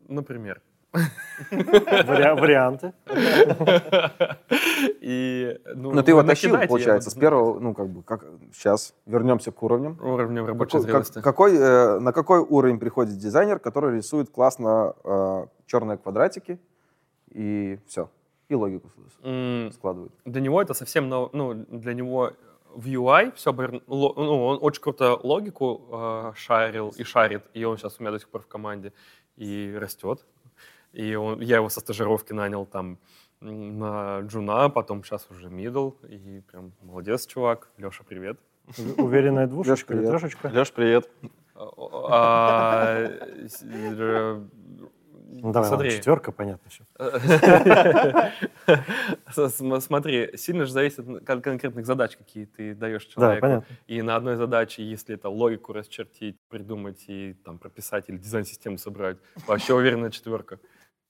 например. 0.09 0.61
Вари- 1.51 2.41
Варианты. 2.41 2.93
И, 5.01 5.59
ну, 5.75 5.93
Но 5.93 6.03
ты 6.03 6.11
его 6.13 6.23
накидайте, 6.23 6.51
тащил, 6.57 6.69
получается, 6.69 7.11
с 7.11 7.15
первого, 7.15 7.59
ну, 7.61 7.75
как 7.75 7.89
бы, 7.89 8.03
как, 8.03 8.25
сейчас 8.53 8.95
вернемся 9.07 9.53
к 9.53 9.63
уровням. 9.63 9.99
Уровнем 10.03 10.47
рабочей 10.47 10.79
зрелости. 10.81 11.21
какой, 11.21 11.57
э, 11.57 11.99
на 11.99 12.13
какой 12.13 12.41
уровень 12.41 12.79
приходит 12.79 13.17
дизайнер, 13.19 13.59
который 13.59 13.97
рисует 13.97 14.31
классно 14.31 14.95
э, 15.05 15.47
черные 15.67 15.99
квадратики 15.99 16.59
и 17.31 17.79
все, 17.87 18.11
и 18.49 18.55
логику 18.55 18.91
складывает? 19.73 20.13
Для 20.25 20.41
него 20.41 20.61
это 20.63 20.75
совсем, 20.75 21.09
нов- 21.09 21.31
ну, 21.33 21.55
для 21.55 21.95
него 21.95 22.33
в 22.75 22.87
UI 22.87 23.33
все, 23.37 23.53
ну, 23.53 24.47
он 24.47 24.59
очень 24.61 24.83
круто 24.83 25.19
логику 25.23 25.81
э, 25.91 26.33
шарил 26.35 26.93
и 26.97 27.05
шарит, 27.05 27.43
и 27.55 27.65
он 27.65 27.79
сейчас 27.79 27.97
у 27.99 28.03
меня 28.03 28.13
до 28.13 28.19
сих 28.19 28.29
пор 28.29 28.43
в 28.43 28.47
команде 28.47 28.93
и 29.37 29.75
растет. 29.79 30.25
И 30.93 31.15
он, 31.15 31.41
я 31.41 31.57
его 31.57 31.69
со 31.69 31.81
стажировки 31.81 32.33
нанял 32.33 32.65
там 32.67 32.99
на 33.41 34.21
джуна, 34.21 34.69
потом 34.71 35.05
сейчас 35.05 35.27
уже 35.31 35.49
мидл, 35.51 35.91
и 36.09 36.41
прям 36.51 36.73
молодец, 36.83 37.27
чувак. 37.27 37.69
Леша, 37.77 38.03
привет. 38.09 38.39
Уверенная 38.97 39.47
двушечка 39.47 39.95
или 39.95 40.07
трешечка. 40.07 40.49
Леш, 40.49 40.73
привет. 40.73 41.09
А, 41.55 43.05
с- 43.47 43.63
э, 43.63 44.41
Ну, 45.29 45.53
давай, 45.53 45.69
ладно, 45.71 45.85
Смотри. 45.85 45.91
четверка, 45.91 46.33
понятно 46.33 46.71
все. 46.71 46.85
Смотри, 49.81 50.37
сильно 50.37 50.65
же 50.65 50.73
зависит 50.73 50.99
от 51.01 51.25
кон- 51.25 51.43
конкретных 51.43 51.85
задач, 51.87 52.17
какие 52.17 52.47
ты 52.47 52.75
даешь 52.75 53.05
Да, 53.07 53.13
человеку. 53.13 53.41
понятно. 53.43 53.77
И 53.87 54.03
на 54.03 54.17
одной 54.17 54.37
задаче, 54.37 54.83
если 54.85 55.15
это 55.15 55.29
логику 55.29 55.73
расчертить, 55.73 56.37
придумать 56.49 57.05
и 57.09 57.35
там 57.45 57.59
прописать 57.59 58.09
или 58.09 58.17
дизайн-систему 58.19 58.79
собрать, 58.79 59.19
вообще 59.47 59.75
уверенная 59.75 60.11
четверка. 60.11 60.59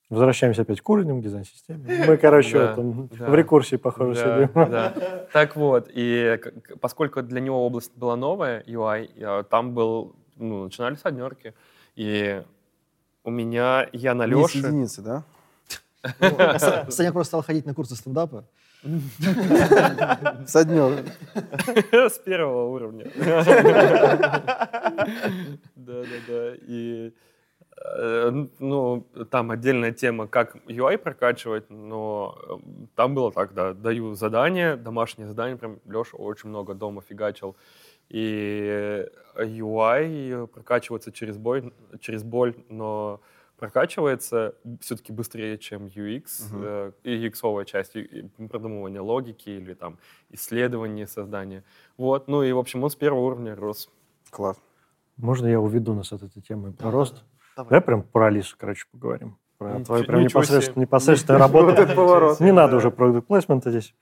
Возвращаемся 0.08 0.62
опять 0.62 0.80
к 0.80 0.88
уровням 0.88 1.20
дизайн-системы. 1.20 1.84
Мы, 2.06 2.16
короче, 2.16 2.58
Да, 2.58 2.74
там 2.76 3.08
да. 3.08 3.26
в 3.28 3.34
рекурсии, 3.34 3.76
похоже, 3.76 4.14
Да, 4.14 4.46
сидим. 4.46 4.70
да. 4.70 4.94
Так 5.32 5.56
вот, 5.56 5.88
и 5.92 6.38
поскольку 6.80 7.22
для 7.22 7.40
него 7.40 7.66
область 7.66 7.92
была 7.96 8.14
новая, 8.16 8.62
UI, 8.66 9.44
там 9.50 9.74
был, 9.74 10.14
ну, 10.36 10.64
начинались 10.64 11.00
однерки. 11.02 11.54
И 11.96 12.42
у 13.24 13.30
меня, 13.30 13.88
я 13.92 14.14
на 14.14 14.26
Леше... 14.26 14.58
единицы, 14.58 15.02
да? 15.02 15.22
Са- 16.20 16.88
Саня 16.90 17.12
просто 17.12 17.30
стал 17.30 17.42
ходить 17.42 17.66
на 17.66 17.74
курсы 17.74 17.96
стендапа. 17.96 18.44
С 20.46 20.54
однер. 20.54 21.02
С 21.90 22.18
первого 22.20 22.66
уровня. 22.68 23.06
Да-да-да. 25.74 26.54
И 26.68 27.12
ну, 28.58 29.06
там 29.30 29.50
отдельная 29.50 29.92
тема, 29.92 30.26
как 30.26 30.56
UI 30.66 30.98
прокачивать, 30.98 31.68
но 31.70 32.36
э, 32.48 32.86
там 32.94 33.14
было 33.14 33.30
так, 33.32 33.54
да, 33.54 33.74
даю 33.74 34.14
задание, 34.14 34.76
домашнее 34.76 35.26
задание, 35.28 35.56
прям 35.56 35.78
Леша 35.84 36.16
очень 36.16 36.48
много 36.48 36.74
дома 36.74 37.02
фигачил. 37.02 37.56
И 38.08 39.06
UI 39.36 40.46
прокачивается 40.46 41.12
через, 41.12 41.36
бой, 41.36 41.72
через 42.00 42.22
боль, 42.22 42.54
но 42.68 43.20
прокачивается 43.58 44.54
все-таки 44.80 45.12
быстрее, 45.12 45.58
чем 45.58 45.86
UX, 45.86 46.24
э, 46.52 46.92
и 47.04 47.28
UX-овая 47.28 47.64
часть, 47.64 47.96
и- 47.96 48.28
продумывание 48.50 49.00
логики 49.00 49.50
или 49.50 49.74
там 49.74 49.98
исследование, 50.30 51.06
создание. 51.06 51.62
Вот, 51.96 52.28
ну 52.28 52.42
и, 52.42 52.52
в 52.52 52.58
общем, 52.58 52.84
он 52.84 52.90
с 52.90 52.94
первого 52.96 53.20
уровня 53.20 53.54
рос. 53.56 53.90
Класс. 54.30 54.56
Можно 55.16 55.46
я 55.46 55.60
уведу 55.60 55.94
нас 55.94 56.12
от 56.12 56.22
этой 56.22 56.42
темы 56.42 56.72
про 56.72 56.90
рост? 56.90 57.24
Давай 57.56 57.80
прям 57.80 58.02
про 58.02 58.26
Алису, 58.26 58.56
короче, 58.58 58.84
поговорим. 58.92 59.38
Про 59.58 59.80
твою 59.80 60.04
прям 60.04 60.28
себе. 60.28 60.72
непосредственную 60.82 61.40
работу. 61.40 62.44
Не 62.44 62.52
надо 62.52 62.76
уже 62.76 62.90
продукт 62.90 63.26
плейсмента 63.26 63.70
здесь. 63.70 63.94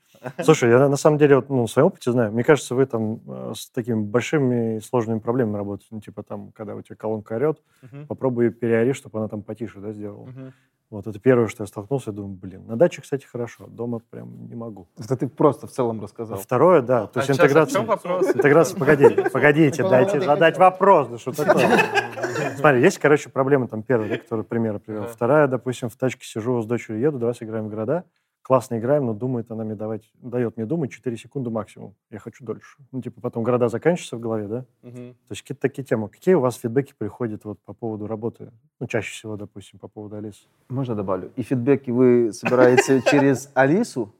Слушай, 0.43 0.69
я 0.71 0.89
на 0.89 0.95
самом 0.97 1.17
деле 1.17 1.37
вот, 1.37 1.49
ну, 1.49 1.65
в 1.65 1.71
своем 1.71 1.87
опыте 1.87 2.11
знаю. 2.11 2.31
Мне 2.31 2.43
кажется, 2.43 2.75
вы 2.75 2.85
там 2.85 3.19
э, 3.27 3.53
с 3.55 3.69
такими 3.69 4.01
большими 4.01 4.77
и 4.77 4.79
сложными 4.81 5.19
проблемами 5.19 5.57
работаете. 5.57 5.89
Ну, 5.91 6.01
типа 6.01 6.23
там, 6.23 6.51
когда 6.53 6.75
у 6.75 6.81
тебя 6.81 6.95
колонка 6.95 7.33
орет, 7.35 7.61
Мгм. 7.81 8.07
попробуй 8.07 8.49
переори, 8.49 8.93
чтобы 8.93 9.19
она 9.19 9.27
там 9.27 9.41
потише, 9.43 9.79
да, 9.79 9.91
сделала. 9.91 10.25
Мгм. 10.25 10.53
Вот 10.91 11.07
это 11.07 11.19
первое, 11.19 11.47
что 11.47 11.63
я 11.63 11.67
столкнулся, 11.67 12.11
я 12.11 12.15
думаю, 12.15 12.35
блин, 12.35 12.67
на 12.67 12.75
даче, 12.77 13.01
кстати, 13.01 13.25
хорошо, 13.25 13.65
дома 13.67 13.99
прям 14.11 14.47
не 14.47 14.55
могу. 14.55 14.87
Это 14.99 15.17
ты 15.17 15.27
просто 15.27 15.65
в 15.65 15.71
целом 15.71 15.99
А 15.99 16.03
рассказал. 16.03 16.37
второе, 16.37 16.81
да, 16.81 17.07
то 17.07 17.19
А 17.19 17.23
есть 17.23 17.31
интеграция... 17.31 17.81
Интеграция, 18.35 18.79
погодите, 18.79 19.29
погодите, 19.31 19.83
дайте 19.83 20.21
задать 20.21 20.57
вопрос, 20.59 21.07
да 21.07 21.17
что 21.17 21.31
такое? 21.31 21.67
Смотри, 22.57 22.81
есть, 22.81 22.99
короче, 22.99 23.29
проблема 23.29 23.67
там 23.67 23.81
первая, 23.81 24.09
да, 24.09 24.17
которую 24.17 24.45
пример 24.45 24.79
привел. 24.79 25.07
Вторая, 25.07 25.47
допустим, 25.47 25.89
в 25.89 25.95
тачке 25.95 26.25
сижу 26.25 26.61
с 26.61 26.65
дочерью, 26.67 27.01
еду, 27.01 27.17
давай 27.17 27.33
сыграем 27.33 27.65
в 27.65 27.69
города. 27.69 28.03
Классно 28.45 28.77
играем, 28.77 29.07
но 29.07 29.13
думает 29.15 29.49
она 29.49 29.63
мне 29.63 29.73
давать, 29.73 30.03
дает 30.21 30.55
мне 30.55 30.67
думать 30.67 30.91
4 30.91 31.17
секунды 31.17 31.49
максимум. 31.49 31.95
Я 32.11 32.19
хочу 32.19 32.45
дольше. 32.45 32.77
Ну, 32.91 33.01
типа, 33.01 33.19
потом 33.19 33.41
города 33.41 33.69
заканчиваются 33.69 34.17
в 34.17 34.19
голове, 34.19 34.47
да? 34.47 34.65
Мгм. 34.83 35.13
То 35.13 35.31
есть 35.31 35.41
какие-то 35.41 35.61
такие 35.61 35.83
темы. 35.83 36.09
Какие 36.09 36.35
у 36.35 36.41
вас 36.41 36.57
фидбэки 36.57 36.93
приходят 36.95 37.43
вот 37.43 37.59
по 37.65 37.73
поводу 37.73 38.05
работы? 38.05 38.51
Ну, 38.79 38.85
чаще 38.85 39.11
всего, 39.11 39.35
допустим, 39.35 39.79
по 39.79 39.87
поводу 39.87 40.17
Алисы. 40.17 40.45
Можно 40.69 40.93
добавлю? 40.93 41.31
И 41.35 41.41
фидбэки 41.41 41.89
вы 41.89 42.31
собираете 42.33 43.01
через 43.09 43.49
Алису? 43.55 44.13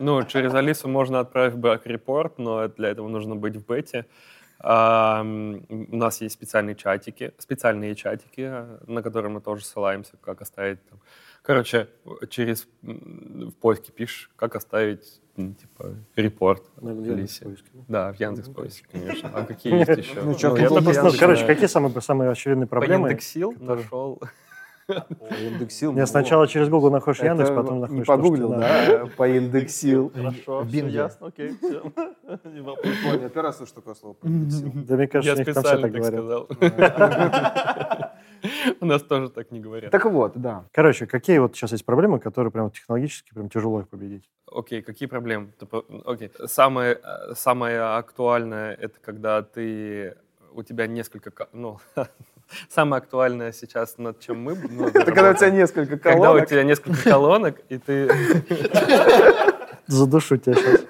Ну, 0.00 0.24
через 0.24 0.52
Алису 0.54 0.88
можно 0.88 1.20
отправить 1.20 1.54
бэк-репорт, 1.54 2.38
но 2.38 2.66
для 2.66 2.88
этого 2.88 3.06
нужно 3.06 3.36
быть 3.36 3.54
в 3.54 3.64
бете. 3.64 4.06
У 4.60 4.64
нас 4.64 6.20
есть 6.20 6.34
специальные 6.34 6.74
чатики, 6.74 7.32
специальные 7.38 7.94
чатики, 7.94 8.50
на 8.88 9.00
которые 9.00 9.30
мы 9.30 9.40
тоже 9.40 9.64
ссылаемся, 9.64 10.16
как 10.20 10.42
оставить 10.42 10.80
там. 10.88 10.98
Короче, 11.48 11.88
через 12.28 12.68
в 12.82 13.52
поиске 13.52 13.90
пишешь, 13.90 14.30
как 14.36 14.54
оставить 14.54 15.22
типа 15.34 15.94
репорт 16.14 16.62
Наверное, 16.78 17.08
в 17.08 17.12
Алисе. 17.14 17.44
Яндекс.Поиске, 17.46 17.84
да? 17.88 18.12
В 18.12 18.20
Яндекс 18.20 18.48
поиске, 18.50 18.86
конечно. 18.92 19.30
А 19.32 19.44
какие 19.46 19.72
есть 19.78 19.88
еще? 19.96 20.20
Ну, 20.22 20.32
я 20.32 20.36
Plus, 20.36 20.68
Ну, 20.68 20.76
Яндекс 20.90 21.18
короче, 21.18 21.40
знаю. 21.40 21.46
какие 21.54 21.66
самые, 21.68 22.00
самые 22.02 22.30
очевидные 22.32 22.66
По 22.66 22.70
проблемы? 22.76 23.08
Яндексил 23.08 23.54
нашел. 23.60 24.20
Индексил. 25.40 25.92
Не, 25.92 26.06
сначала 26.06 26.46
через 26.48 26.68
Google 26.68 26.90
находишь 26.90 27.22
Яндекс, 27.22 27.48
потом 27.50 27.76
не 27.76 27.80
находишь 27.82 28.04
что 28.04 28.16
погуглил, 28.16 28.48
да? 28.50 29.06
Поиндексил. 29.16 30.10
Хорошо, 30.14 30.60
В 30.60 30.68
все 30.68 30.76
Бинге. 30.76 30.94
ясно, 30.94 31.26
окей, 31.28 31.56
все. 31.58 31.82
Не 32.44 32.60
вопрос. 32.60 32.86
Я 33.04 33.28
первый 33.28 33.42
раз 33.42 33.56
слышу 33.56 33.74
такое 33.74 33.94
слово. 33.94 34.14
поиндексил. 34.14 34.70
Да, 34.74 34.96
мне 34.96 35.06
кажется, 35.08 35.30
Я 35.30 35.34
у 35.34 35.38
них 35.38 35.54
там 35.54 35.64
все 35.64 35.76
специально 35.76 35.88
так 35.88 36.02
так 36.02 36.12
говорят. 36.12 37.97
У 38.80 38.86
нас 38.86 39.02
тоже 39.02 39.28
так 39.30 39.50
не 39.50 39.60
говорят. 39.60 39.90
Так 39.90 40.04
вот, 40.06 40.32
да. 40.36 40.64
Короче, 40.72 41.06
какие 41.06 41.38
вот 41.38 41.54
сейчас 41.56 41.72
есть 41.72 41.84
проблемы, 41.84 42.18
которые 42.20 42.50
прям 42.50 42.70
технологически 42.70 43.32
прям 43.34 43.48
тяжело 43.48 43.80
их 43.80 43.88
победить? 43.88 44.28
Окей, 44.50 44.82
какие 44.82 45.08
проблемы? 45.08 45.52
Окей, 46.06 46.30
самое, 46.46 46.98
э, 47.02 47.34
самое 47.34 47.80
актуальное 47.80 48.74
это 48.74 48.98
когда 49.00 49.42
ты 49.42 50.16
у 50.52 50.62
тебя 50.62 50.86
несколько, 50.86 51.30
ко- 51.30 51.48
ну 51.52 51.78
самое 52.68 53.00
актуальное 53.02 53.52
сейчас 53.52 53.98
над 53.98 54.20
чем 54.20 54.40
мы. 54.42 54.54
ну, 54.70 54.88
Это 54.94 55.04
когда 55.12 55.30
у 55.30 55.34
тебя 55.34 55.50
несколько 55.50 55.98
когда 55.98 56.18
у 56.18 56.22
колонок. 56.22 56.48
тебя 56.48 56.62
несколько 56.64 57.02
колонок 57.10 57.60
и 57.68 57.78
ты 57.78 58.08
Задушу 59.86 60.36
тебя 60.36 60.54
сейчас. 60.54 60.80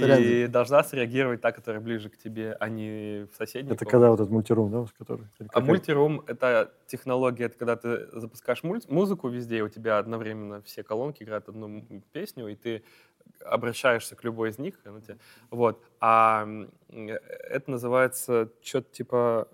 Сорян. 0.00 0.22
и 0.22 0.46
должна 0.46 0.82
среагировать 0.82 1.40
та, 1.40 1.52
которая 1.52 1.80
ближе 1.80 2.08
к 2.08 2.16
тебе, 2.16 2.56
а 2.58 2.68
не 2.68 3.26
в 3.30 3.36
соседней. 3.36 3.72
Это 3.72 3.84
когда 3.84 4.08
вот 4.10 4.20
этот 4.20 4.30
мультирум, 4.30 4.70
да, 4.70 4.86
с 4.86 4.92
который? 4.92 5.26
А 5.52 5.60
мультирум— 5.60 6.22
это 6.26 6.72
технология, 6.86 7.44
это 7.44 7.58
когда 7.58 7.76
ты 7.76 8.08
запускаешь 8.18 8.62
мульт- 8.62 8.90
музыку 8.90 9.28
везде, 9.28 9.58
и 9.58 9.60
у 9.60 9.68
тебя 9.68 9.98
одновременно 9.98 10.62
все 10.62 10.82
колонки 10.82 11.22
играют 11.22 11.48
одну 11.48 11.84
песню, 12.12 12.48
и 12.48 12.54
ты 12.54 12.82
обращаешься 13.44 14.16
к 14.16 14.24
любой 14.24 14.50
из 14.50 14.58
них. 14.58 14.80
Вот. 15.50 15.84
А 16.00 16.46
э, 16.88 17.08
это 17.08 17.70
называется 17.70 18.48
что-то 18.62 18.92
типа... 18.92 19.48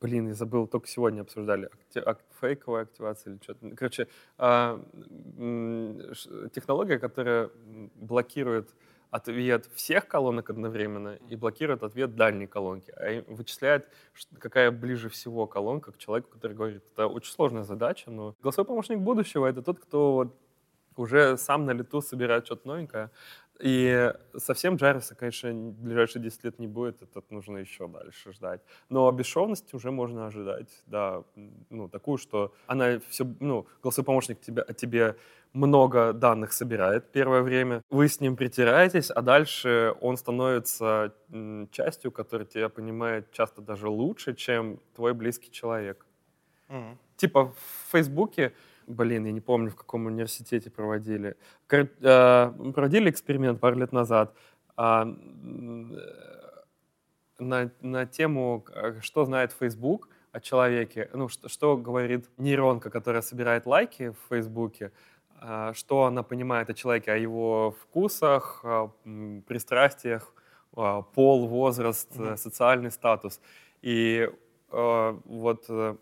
блин, 0.00 0.28
я 0.28 0.34
забыл, 0.34 0.66
только 0.66 0.86
сегодня 0.88 1.22
обсуждали. 1.22 1.68
Акти- 1.72 1.98
ак- 2.04 2.24
фейковая 2.40 2.82
активация 2.82 3.32
или 3.34 3.40
что-то. 3.42 3.70
Короче, 3.76 4.08
а, 4.38 4.80
технология, 6.54 6.98
которая 6.98 7.50
блокирует 7.94 8.70
ответ 9.10 9.66
всех 9.74 10.08
колонок 10.08 10.50
одновременно 10.50 11.18
и 11.30 11.36
блокирует 11.36 11.82
ответ 11.82 12.16
дальней 12.16 12.46
колонки. 12.46 12.90
А 12.90 13.24
вычисляет, 13.28 13.88
какая 14.38 14.70
ближе 14.70 15.08
всего 15.08 15.46
колонка 15.46 15.92
к 15.92 15.98
человеку, 15.98 16.30
который 16.32 16.56
говорит. 16.56 16.82
Это 16.92 17.06
очень 17.06 17.32
сложная 17.32 17.62
задача, 17.62 18.10
но 18.10 18.34
голосовой 18.42 18.66
помощник 18.66 18.98
будущего— 18.98 19.46
это 19.48 19.62
тот, 19.62 19.78
кто 19.78 20.12
вот 20.14 20.36
уже 20.96 21.36
сам 21.36 21.66
на 21.66 21.72
лету 21.72 22.00
собирает 22.00 22.46
что-то 22.46 22.68
новенькое. 22.68 23.10
И 23.60 24.12
совсем 24.36 24.76
Джариса, 24.76 25.14
конечно, 25.14 25.50
в 25.50 25.72
ближайшие 25.82 26.22
10 26.22 26.44
лет 26.44 26.58
не 26.58 26.66
будет, 26.66 27.00
это 27.02 27.22
нужно 27.30 27.58
еще 27.58 27.88
дальше 27.88 28.32
ждать. 28.32 28.60
Но 28.90 29.10
бесшовности 29.10 29.74
уже 29.74 29.90
можно 29.90 30.26
ожидать, 30.26 30.82
да, 30.86 31.24
ну, 31.70 31.88
такую, 31.88 32.18
что 32.18 32.52
она 32.66 33.00
все, 33.08 33.24
ну, 33.40 33.66
голосовой 33.82 34.04
помощник 34.06 34.40
тебя, 34.40 34.62
о 34.62 34.74
тебе 34.74 35.16
много 35.54 36.12
данных 36.12 36.52
собирает 36.52 37.10
первое 37.12 37.40
время, 37.40 37.80
вы 37.88 38.08
с 38.08 38.20
ним 38.20 38.36
притираетесь, 38.36 39.10
а 39.10 39.22
дальше 39.22 39.94
он 40.02 40.18
становится 40.18 41.14
частью, 41.70 42.12
которая 42.12 42.46
тебя 42.46 42.68
понимает 42.68 43.32
часто 43.32 43.62
даже 43.62 43.88
лучше, 43.88 44.34
чем 44.34 44.80
твой 44.94 45.14
близкий 45.14 45.50
человек. 45.50 46.04
Мгм. 46.68 46.98
Типа 47.16 47.46
в 47.46 47.90
Фейсбуке, 47.92 48.52
блин, 48.86 49.26
я 49.26 49.32
не 49.32 49.40
помню, 49.40 49.70
в 49.70 49.76
каком 49.76 50.06
университете 50.06 50.70
проводили, 50.70 51.36
кор- 51.68 51.90
э, 52.00 52.52
проводили 52.74 53.10
эксперимент 53.10 53.60
пару 53.60 53.76
лет 53.76 53.92
назад 53.92 54.34
а, 54.76 55.06
э, 55.06 55.06
на, 57.38 57.70
на 57.80 58.06
тему, 58.06 58.64
э, 58.74 59.00
что 59.00 59.24
знает 59.24 59.52
Facebook 59.52 60.08
о 60.32 60.40
человеке, 60.40 61.08
ну, 61.14 61.28
что, 61.28 61.48
что 61.48 61.76
говорит 61.76 62.28
нейронка, 62.38 62.90
которая 62.90 63.22
собирает 63.22 63.66
лайки 63.66 64.10
в 64.10 64.16
Фейсбуке, 64.28 64.92
а, 65.40 65.72
что 65.74 66.04
она 66.04 66.22
понимает 66.22 66.70
о 66.70 66.74
человеке, 66.74 67.12
о 67.12 67.16
его 67.16 67.74
вкусах, 67.82 68.64
м, 69.04 69.42
пристрастиях, 69.46 70.32
а, 70.76 71.02
пол, 71.02 71.46
возраст, 71.48 72.08
э, 72.18 72.36
социальный 72.36 72.90
статус. 72.90 73.40
И 73.82 74.28
э, 74.72 75.18
вот 75.24 75.64
э, 75.68 75.96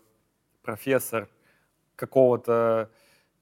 профессор 0.63 1.27
какого-то, 1.95 2.89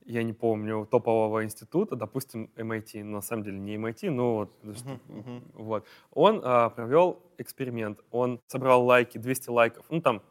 я 0.06 0.24
не 0.24 0.34
помню, 0.34 0.86
топового 0.90 1.44
института, 1.44 1.96
допустим, 1.96 2.50
MIT, 2.56 3.04
но 3.04 3.18
на 3.18 3.22
самом 3.22 3.44
деле 3.44 3.60
не 3.60 3.76
MIT, 3.78 4.10
но 4.12 4.36
вот, 4.36 4.78
что- 4.78 5.00
мгм. 5.08 5.44
вот. 5.54 5.86
он 6.12 6.42
а, 6.44 6.70
провел 6.70 7.20
эксперимент, 7.38 8.00
он 8.12 8.40
собрал 8.48 8.86
лайки, 8.86 9.18
200 9.18 9.50
лайков, 9.50 9.86
ну 9.90 10.02
там 10.02 10.22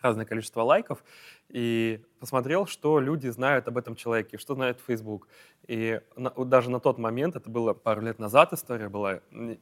разное 0.00 0.24
количество 0.24 0.62
лайков, 0.62 1.04
и 1.48 2.00
посмотрел, 2.18 2.66
что 2.66 2.98
люди 2.98 3.28
знают 3.28 3.68
об 3.68 3.78
этом 3.78 3.94
человеке, 3.94 4.36
что 4.36 4.54
знает 4.54 4.80
Facebook. 4.84 5.28
И 5.68 6.00
на- 6.16 6.30
даже 6.44 6.70
на 6.70 6.80
тот 6.80 6.98
момент, 6.98 7.36
это 7.36 7.48
было 7.50 7.72
пару 7.72 8.00
лет 8.02 8.18
назад 8.18 8.52
история 8.52 8.88
была, 8.88 9.20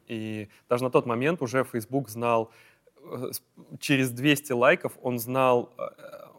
и 0.09 0.49
даже 0.68 0.84
на 0.84 0.91
тот 0.91 1.05
момент 1.07 1.43
уже 1.43 1.62
Facebook 1.64 2.09
знал, 2.09 2.51
э, 3.03 3.30
через 3.80 4.11
200 4.12 4.53
лайков 4.53 4.93
он 5.03 5.18
знал 5.18 5.74
э, 5.78 5.82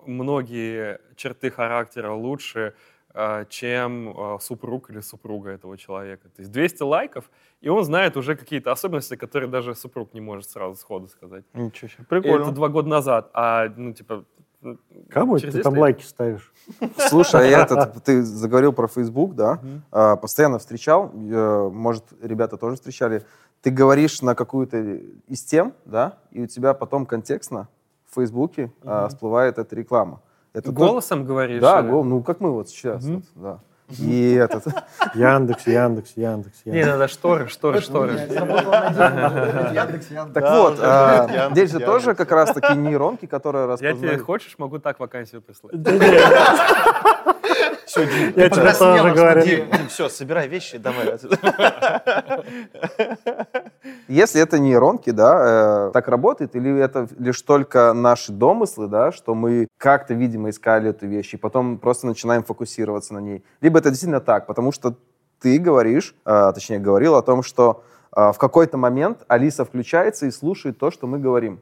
многие 0.05 0.99
черты 1.15 1.51
характера 1.51 2.11
лучше, 2.11 2.73
э, 3.13 3.45
чем 3.49 4.09
э, 4.09 4.37
супруг 4.39 4.89
или 4.89 4.99
супруга 5.01 5.51
этого 5.51 5.77
человека. 5.77 6.29
То 6.29 6.41
есть 6.41 6.51
200 6.51 6.83
лайков, 6.83 7.29
и 7.61 7.69
он 7.69 7.83
знает 7.83 8.17
уже 8.17 8.35
какие-то 8.35 8.71
особенности, 8.71 9.15
которые 9.15 9.49
даже 9.49 9.75
супруг 9.75 10.13
не 10.13 10.21
может 10.21 10.49
сразу 10.49 10.75
сходу 10.75 11.07
сказать. 11.07 11.43
Ничего 11.53 11.87
себе, 11.87 12.03
И 12.03 12.05
прикольно. 12.05 12.43
Это 12.43 12.51
два 12.51 12.69
года 12.69 12.89
назад, 12.89 13.29
а, 13.33 13.67
ну, 13.75 13.93
типа... 13.93 14.25
Кому 15.09 15.39
через 15.39 15.55
ты 15.55 15.63
там 15.63 15.73
200 15.73 15.75
лет. 15.75 15.81
лайки 15.81 16.03
ставишь? 16.03 16.53
Слушай, 16.97 17.47
а 17.47 17.49
я 17.49 17.63
этот, 17.63 18.03
ты 18.05 18.21
заговорил 18.21 18.73
про 18.73 18.87
Facebook, 18.87 19.33
да? 19.33 19.59
А, 19.91 20.15
постоянно 20.15 20.59
встречал, 20.59 21.11
может, 21.11 22.05
ребята 22.21 22.57
тоже 22.57 22.75
встречали. 22.75 23.23
Ты 23.61 23.71
говоришь 23.71 24.21
на 24.21 24.35
какую-то 24.35 24.77
из 25.27 25.43
тем, 25.43 25.73
да, 25.85 26.19
и 26.31 26.41
у 26.43 26.47
тебя 26.47 26.73
потом 26.73 27.05
контекстно 27.05 27.67
в 28.11 28.15
Фейсбуке 28.15 28.71
а, 28.83 29.07
всплывает 29.07 29.57
эта 29.57 29.75
реклама. 29.75 30.21
Это 30.53 30.65
тот- 30.67 30.75
Голосом 30.75 31.25
говоришь? 31.25 31.61
Да, 31.61 31.79
или? 31.79 31.89
гол- 31.89 32.03
ну 32.03 32.21
как 32.21 32.41
мы 32.41 32.51
вот 32.51 32.67
сейчас, 32.69 33.05
Мгм. 33.05 33.15
вот, 33.35 33.43
да. 33.43 33.59
И 33.99 34.33
этот, 34.35 34.65
Яндекс, 35.13 35.67
Яндекс, 35.67 36.11
Яндекс, 36.15 36.61
Не, 36.65 36.71
Яндекс. 36.73 36.87
надо 36.91 37.07
шторы, 37.07 37.47
шторы, 37.47 37.81
шторы. 37.81 38.11
Яндекс, 39.73 40.09
Яндекс. 40.11 40.33
так 40.33 40.43
вот, 40.57 40.79
а, 40.81 41.49
здесь 41.51 41.71
же 41.71 41.79
тоже 41.79 42.15
как 42.15 42.31
раз 42.31 42.51
таки 42.51 42.73
нейронки, 42.75 43.25
которые 43.25 43.67
Я 43.69 43.75
тебе, 43.77 43.89
распознают. 43.89 44.21
хочешь, 44.21 44.55
могу 44.57 44.79
так 44.79 44.99
вакансию 44.99 45.41
прислать. 45.41 45.73
Все, 47.85 48.05
Дим, 48.05 48.33
Я 48.37 48.49
тебе 48.49 48.73
тоже 48.73 49.11
говорю. 49.13 49.41
Дим, 49.41 49.69
Дим, 49.69 49.87
все, 49.89 50.07
собирай 50.07 50.47
вещи, 50.47 50.77
давай. 50.77 51.09
отсюда. 51.09 51.37
Если 54.07 54.41
это 54.41 54.59
нейронки, 54.59 55.09
да, 55.09 55.87
э, 55.89 55.91
так 55.91 56.07
работает, 56.07 56.55
или 56.55 56.79
это 56.79 57.07
лишь 57.19 57.41
только 57.41 57.91
наши 57.91 58.31
домыслы, 58.31 58.87
да, 58.87 59.11
что 59.11 59.35
мы 59.35 59.67
как-то, 59.77 60.13
видимо, 60.13 60.51
искали 60.51 60.91
эту 60.91 61.05
вещь, 61.05 61.33
и 61.33 61.37
потом 61.37 61.77
просто 61.77 62.07
начинаем 62.07 62.43
фокусироваться 62.43 63.13
на 63.13 63.19
ней. 63.19 63.43
Либо 63.59 63.80
это 63.81 63.89
действительно 63.89 64.21
так, 64.21 64.47
потому 64.47 64.71
что 64.71 64.95
ты 65.39 65.57
говоришь, 65.57 66.15
а, 66.23 66.51
точнее 66.53 66.79
говорил 66.79 67.15
о 67.15 67.21
том, 67.21 67.43
что 67.43 67.83
а, 68.11 68.31
в 68.31 68.37
какой-то 68.37 68.77
момент 68.77 69.23
Алиса 69.27 69.65
включается 69.65 70.27
и 70.27 70.31
слушает 70.31 70.77
то, 70.77 70.91
что 70.91 71.07
мы 71.07 71.19
говорим. 71.19 71.61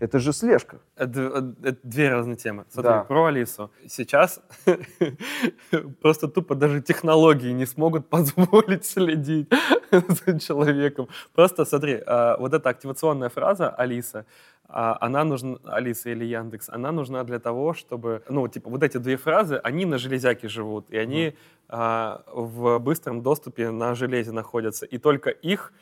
Это 0.00 0.18
же 0.18 0.32
слежка. 0.32 0.78
Это, 0.96 1.54
это 1.62 1.78
две 1.82 2.08
разные 2.10 2.36
темы. 2.36 2.64
Смотри, 2.68 2.90
Да. 2.90 3.04
про 3.04 3.26
Алису. 3.26 3.70
Сейчас 3.86 4.40
просто 6.02 6.28
тупо 6.28 6.54
даже 6.54 6.80
технологии 6.82 7.52
не 7.52 7.66
смогут 7.66 8.08
позволить 8.10 8.84
следить 8.84 9.48
за 9.90 10.38
человеком. 10.40 11.08
Просто 11.34 11.64
смотри, 11.64 12.02
а, 12.06 12.36
вот 12.38 12.54
эта 12.54 12.68
активационная 12.68 13.28
фраза 13.28 13.70
Алиса, 13.70 14.26
а, 14.68 14.96
она 15.00 15.24
нужна, 15.24 15.58
Алиса 15.64 16.10
или 16.10 16.24
Яндекс, 16.24 16.68
она 16.68 16.92
нужна 16.92 17.24
для 17.24 17.38
того, 17.38 17.74
чтобы, 17.74 18.22
ну, 18.28 18.48
типа, 18.48 18.70
вот 18.70 18.82
эти 18.82 18.98
две 18.98 19.16
фразы, 19.16 19.56
они 19.62 19.84
на 19.86 19.98
железяке 19.98 20.48
живут, 20.48 20.90
и 20.90 20.96
они 20.96 21.34
а, 21.68 22.22
в 22.32 22.78
быстром 22.78 23.22
доступе 23.22 23.70
на 23.70 23.94
железе 23.94 24.32
находятся, 24.32 24.86
и 24.86 24.98
только 24.98 25.30
их 25.30 25.72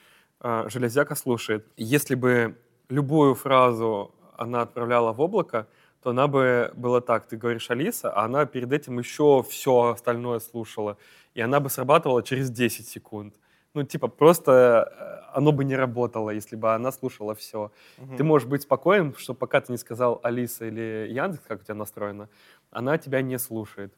а, 0.41 0.69
железяка 0.69 1.15
слушает. 1.15 1.67
Если 1.77 2.15
бы 2.17 2.57
любую 2.89 3.35
фразу 3.35 4.15
она 4.37 4.63
отправляла 4.63 5.13
в 5.13 5.21
облако, 5.21 5.67
то 6.03 6.11
она 6.11 6.27
бы 6.27 6.73
была 6.75 7.01
так, 7.01 7.27
ты 7.27 7.37
говоришь 7.37 7.71
Алиса, 7.71 8.11
а 8.11 8.25
она 8.25 8.45
перед 8.45 8.73
этим 8.73 8.99
еще 8.99 9.45
все 9.49 9.91
остальное 9.91 10.41
слушала, 10.41 10.97
и 11.35 11.41
она 11.41 11.61
бы 11.61 11.71
срабатывала 11.71 12.23
через 12.23 12.51
10 12.51 12.89
секунд. 12.89 13.35
Ну, 13.75 13.85
типа, 13.85 14.09
просто 14.09 14.53
э, 14.53 15.39
оно 15.39 15.53
бы 15.53 15.65
не 15.65 15.77
работало, 15.77 16.31
если 16.31 16.57
бы 16.57 16.75
она 16.75 16.93
слушала 16.93 17.35
все. 17.35 17.73
Ты 18.17 18.25
можешь 18.25 18.49
быть 18.49 18.63
спокоен, 18.63 19.15
что 19.17 19.33
пока 19.33 19.61
ты 19.61 19.73
не 19.73 19.79
сказал 19.79 20.21
Алиса 20.23 20.67
или 20.67 21.09
Яндекс, 21.11 21.45
как 21.49 21.61
у 21.61 21.65
тебя 21.65 21.75
настроено, 21.75 22.29
она 22.71 22.99
тебя 22.99 23.23
не 23.23 23.39
слушает. 23.39 23.95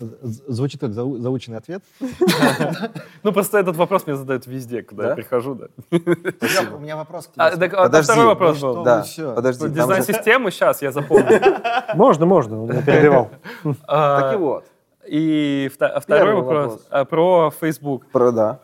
Звучит 0.00 0.80
как 0.80 0.90
зау- 0.90 1.18
заученный 1.18 1.58
ответ. 1.58 1.82
Ну, 3.22 3.32
просто 3.32 3.58
этот 3.58 3.76
вопрос 3.76 4.06
мне 4.06 4.16
задают 4.16 4.46
везде, 4.46 4.82
когда 4.82 5.02
Да? 5.04 5.08
я 5.10 5.14
прихожу, 5.16 5.54
да. 5.54 5.66
У 5.90 6.78
меня 6.78 6.96
вопрос 6.96 7.26
к 7.26 7.32
тебе. 7.32 7.42
А, 7.44 7.56
так, 7.56 7.72
а 7.74 7.84
Подожди, 7.84 8.04
второй 8.12 8.26
вопрос 8.26 8.60
ну 8.60 8.84
был. 8.84 9.02
всё. 9.02 9.34
подожди. 9.34 9.68
Дизайн 9.68 10.02
системы, 10.02 10.50
сейчас 10.50 10.82
я 10.82 10.92
запомню. 10.92 11.40
Можно, 11.94 12.26
можно, 12.26 12.62
он 12.62 12.82
перебивал. 12.82 13.30
А, 13.86 14.20
Так 14.20 14.34
и 14.34 14.36
вот. 14.36 14.64
И 15.06 15.70
второй 15.72 16.34
вопрос 16.34 16.82
вопрос. 16.90 17.08
про 17.08 17.50
Facebook. 17.60 18.06
Про, 18.10 18.32
да. 18.32 18.58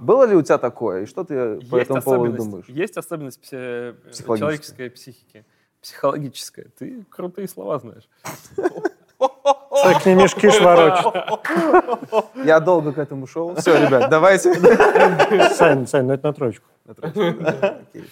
Было 0.00 0.26
ли 0.26 0.34
у 0.36 0.42
тебя 0.42 0.58
такое? 0.58 1.02
И 1.02 1.06
что 1.06 1.24
ты 1.24 1.60
по 1.70 1.76
этому 1.76 2.02
поводу 2.02 2.32
думаешь? 2.36 2.64
есть 2.68 2.96
особенность 2.96 3.40
пси- 3.42 3.94
человеческой 4.38 4.90
психики. 4.90 5.44
Психологическая. 5.80 6.66
Ты 6.78 7.04
крутые 7.10 7.46
слова 7.48 7.78
знаешь. 7.78 8.08
Так 9.92 10.06
не 10.06 10.14
мешки 10.14 10.50
шворочит. 10.50 11.06
Я 12.44 12.60
долго 12.60 12.92
к 12.92 12.98
этому 12.98 13.26
шел. 13.26 13.54
Все, 13.56 13.84
ребят, 13.86 14.10
давайте. 14.10 14.54
Сань, 15.54 15.86
Сань, 15.86 16.06
ну 16.06 16.14
это 16.14 16.26
на 16.28 16.32
троечку. 16.32 16.66
Окей. 16.86 18.04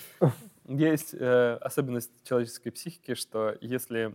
Есть 0.69 1.15
э, 1.19 1.59
особенность 1.61 2.11
человеческой 2.25 2.71
психики, 2.71 3.15
что 3.15 3.55
если 3.61 4.15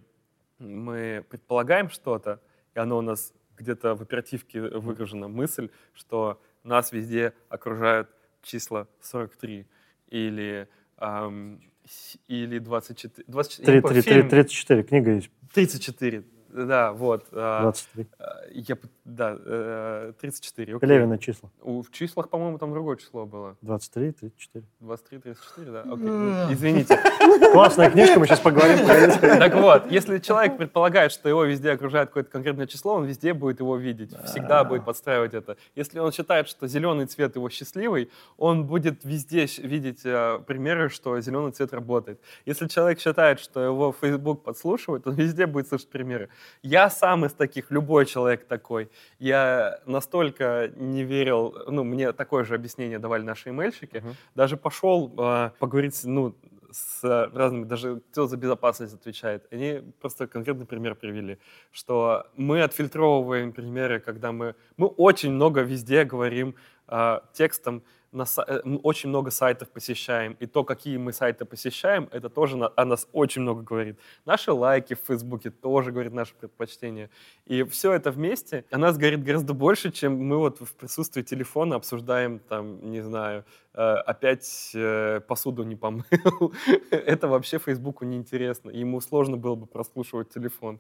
мы 0.60 1.24
предполагаем 1.30 1.90
что-то, 1.90 2.40
и 2.74 2.80
оно 2.80 2.98
у 2.98 3.02
нас 3.02 3.34
где-то 3.58 3.96
в 3.96 4.02
оперативке 4.02 4.62
выражена 4.62 5.28
мысль, 5.28 5.70
что 5.94 6.40
нас 6.64 6.92
везде 6.92 7.34
окружают 7.50 8.10
числа 8.42 8.88
43 9.02 9.68
или, 10.10 10.68
с- 11.00 12.18
или 12.28 12.60
24. 12.60 13.26
24 13.28 13.68
я 13.72 13.76
не 13.76 13.82
Три- 13.82 13.82
помню, 13.82 14.02
три- 14.04 14.12
три- 14.12 14.20
фильм 14.22 14.30
34, 14.30 14.84
книга 14.84 15.12
есть. 15.12 15.30
34. 15.54 16.24
Да, 16.66 16.92
вот. 16.94 17.26
а, 17.32 17.62
23. 17.64 18.08
а, 18.20 18.36
Я, 18.52 18.76
п- 18.76 18.88
да, 19.06 19.38
э, 19.46 20.14
34. 20.20 20.76
окей. 20.76 20.80
Пелевина 20.88 21.18
числа. 21.20 21.50
У- 21.62 21.82
В 21.84 21.92
числах, 21.92 22.30
по-моему, 22.30 22.58
там 22.58 22.72
другое 22.74 22.96
число 22.98 23.26
было. 23.26 23.56
23, 23.62 24.12
34. 24.12 24.66
23, 24.80 25.20
34, 25.20 25.72
да? 25.72 25.82
Окей. 25.82 25.96
Ну, 25.98 26.54
Извините. 26.54 26.98
Классная 27.52 27.90
книжка, 27.92 28.20
мы 28.20 28.26
сейчас 28.28 28.40
поговорим. 28.40 28.78
Так 29.40 29.54
вот, 29.56 29.92
если 29.92 30.18
человек 30.20 30.58
предполагает, 30.58 31.12
что 31.12 31.30
его 31.30 31.44
везде 31.44 31.72
окружает 31.72 32.10
какое-то 32.10 32.30
конкретное 32.32 32.68
число, 32.68 32.94
он 32.96 33.06
везде 33.06 33.34
будет 33.34 33.60
его 33.60 33.78
видеть, 33.78 34.12
всегда 34.26 34.64
будет 34.64 34.86
подстраивать 34.86 35.34
это. 35.34 35.58
Если 35.76 36.00
он 36.00 36.12
считает, 36.12 36.48
что 36.48 36.68
зеленый 36.68 37.06
цвет 37.06 37.36
его 37.36 37.50
счастливый, 37.50 38.10
он 38.38 38.66
будет 38.66 39.04
везде 39.04 39.46
видеть 39.60 40.02
э, 40.06 40.40
примеры, 40.48 40.90
что 40.90 41.20
зеленый 41.22 41.52
цвет 41.52 41.74
работает. 41.74 42.20
Если 42.46 42.68
человек 42.68 43.00
считает, 43.00 43.40
что 43.40 43.60
его 43.62 43.92
Facebook 44.00 44.44
подслушивает, 44.44 45.06
он 45.08 45.14
везде 45.16 45.46
будет 45.46 45.68
слышать 45.68 45.90
примеры. 45.90 46.30
Я 46.62 46.90
сам 46.90 47.26
из 47.26 47.34
таких, 47.34 47.72
любой 47.72 48.06
человек 48.06 48.48
такой. 48.48 48.90
Я 49.20 49.80
настолько 49.86 50.72
не 50.76 51.04
верил, 51.04 51.56
ну, 51.68 51.84
мне 51.84 52.14
такое 52.14 52.44
же 52.44 52.56
объяснение 52.56 53.00
давали 53.00 53.24
наши 53.24 53.50
имейльщики, 53.50 54.04
даже 54.36 54.58
пошел 54.58 55.14
э, 55.18 55.52
поговорить, 55.60 56.00
ну, 56.04 56.36
с 56.72 57.30
разными, 57.34 57.66
даже 57.66 58.02
кто 58.12 58.28
за 58.28 58.38
безопасность 58.38 58.94
отвечает, 58.94 59.48
они 59.52 59.82
просто 60.00 60.28
конкретный 60.28 60.66
пример 60.66 60.96
привели, 60.96 61.38
что 61.72 62.28
мы 62.36 62.62
отфильтровываем 62.62 63.54
примеры, 63.54 64.00
когда 64.00 64.32
мы, 64.32 64.56
мы 64.78 64.88
очень 64.88 65.32
много 65.32 65.62
везде 65.62 66.04
говорим 66.04 66.56
э, 66.88 67.20
текстом, 67.34 67.84
на, 68.12 68.26
э, 68.48 68.60
очень 68.84 69.10
много 69.10 69.32
сайтов 69.32 69.70
посещаем, 69.70 70.38
и 70.40 70.46
то, 70.46 70.64
какие 70.64 70.98
мы 70.98 71.14
сайты 71.14 71.46
посещаем, 71.46 72.08
это 72.12 72.30
тоже 72.30 72.58
на- 72.58 72.72
о 72.76 72.86
нас 72.86 73.08
очень 73.12 73.42
много 73.42 73.62
говорит. 73.62 74.00
Наши 74.26 74.52
лайки 74.52 74.94
в 74.96 75.00
Фейсбуке 75.08 75.50
тоже 75.50 75.92
говорит 75.92 76.14
наше 76.14 76.34
предпочтение. 76.36 77.10
И 77.46 77.64
все 77.64 77.94
это 77.94 78.12
вместе 78.12 78.64
о 78.72 78.78
нас 78.78 78.98
говорит 78.98 79.24
гораздо 79.24 79.54
больше, 79.54 79.92
чем 79.92 80.18
мы 80.18 80.38
вот 80.38 80.62
в 80.62 80.74
присутствии 80.76 81.22
телефона 81.22 81.76
обсуждаем, 81.76 82.40
там, 82.40 82.90
не 82.92 83.02
знаю, 83.02 83.44
э, 83.74 83.82
опять 83.82 84.72
э, 84.74 85.20
посуду 85.28 85.64
не 85.64 85.76
помыл. 85.76 86.04
Это 86.92 87.28
вообще 87.28 87.60
Фейсбуку 87.60 88.06
неинтересно. 88.06 88.72
Ему 88.72 89.02
сложно 89.02 89.38
было 89.38 89.56
бы 89.56 89.66
прослушивать 89.66 90.30
телефон. 90.30 90.80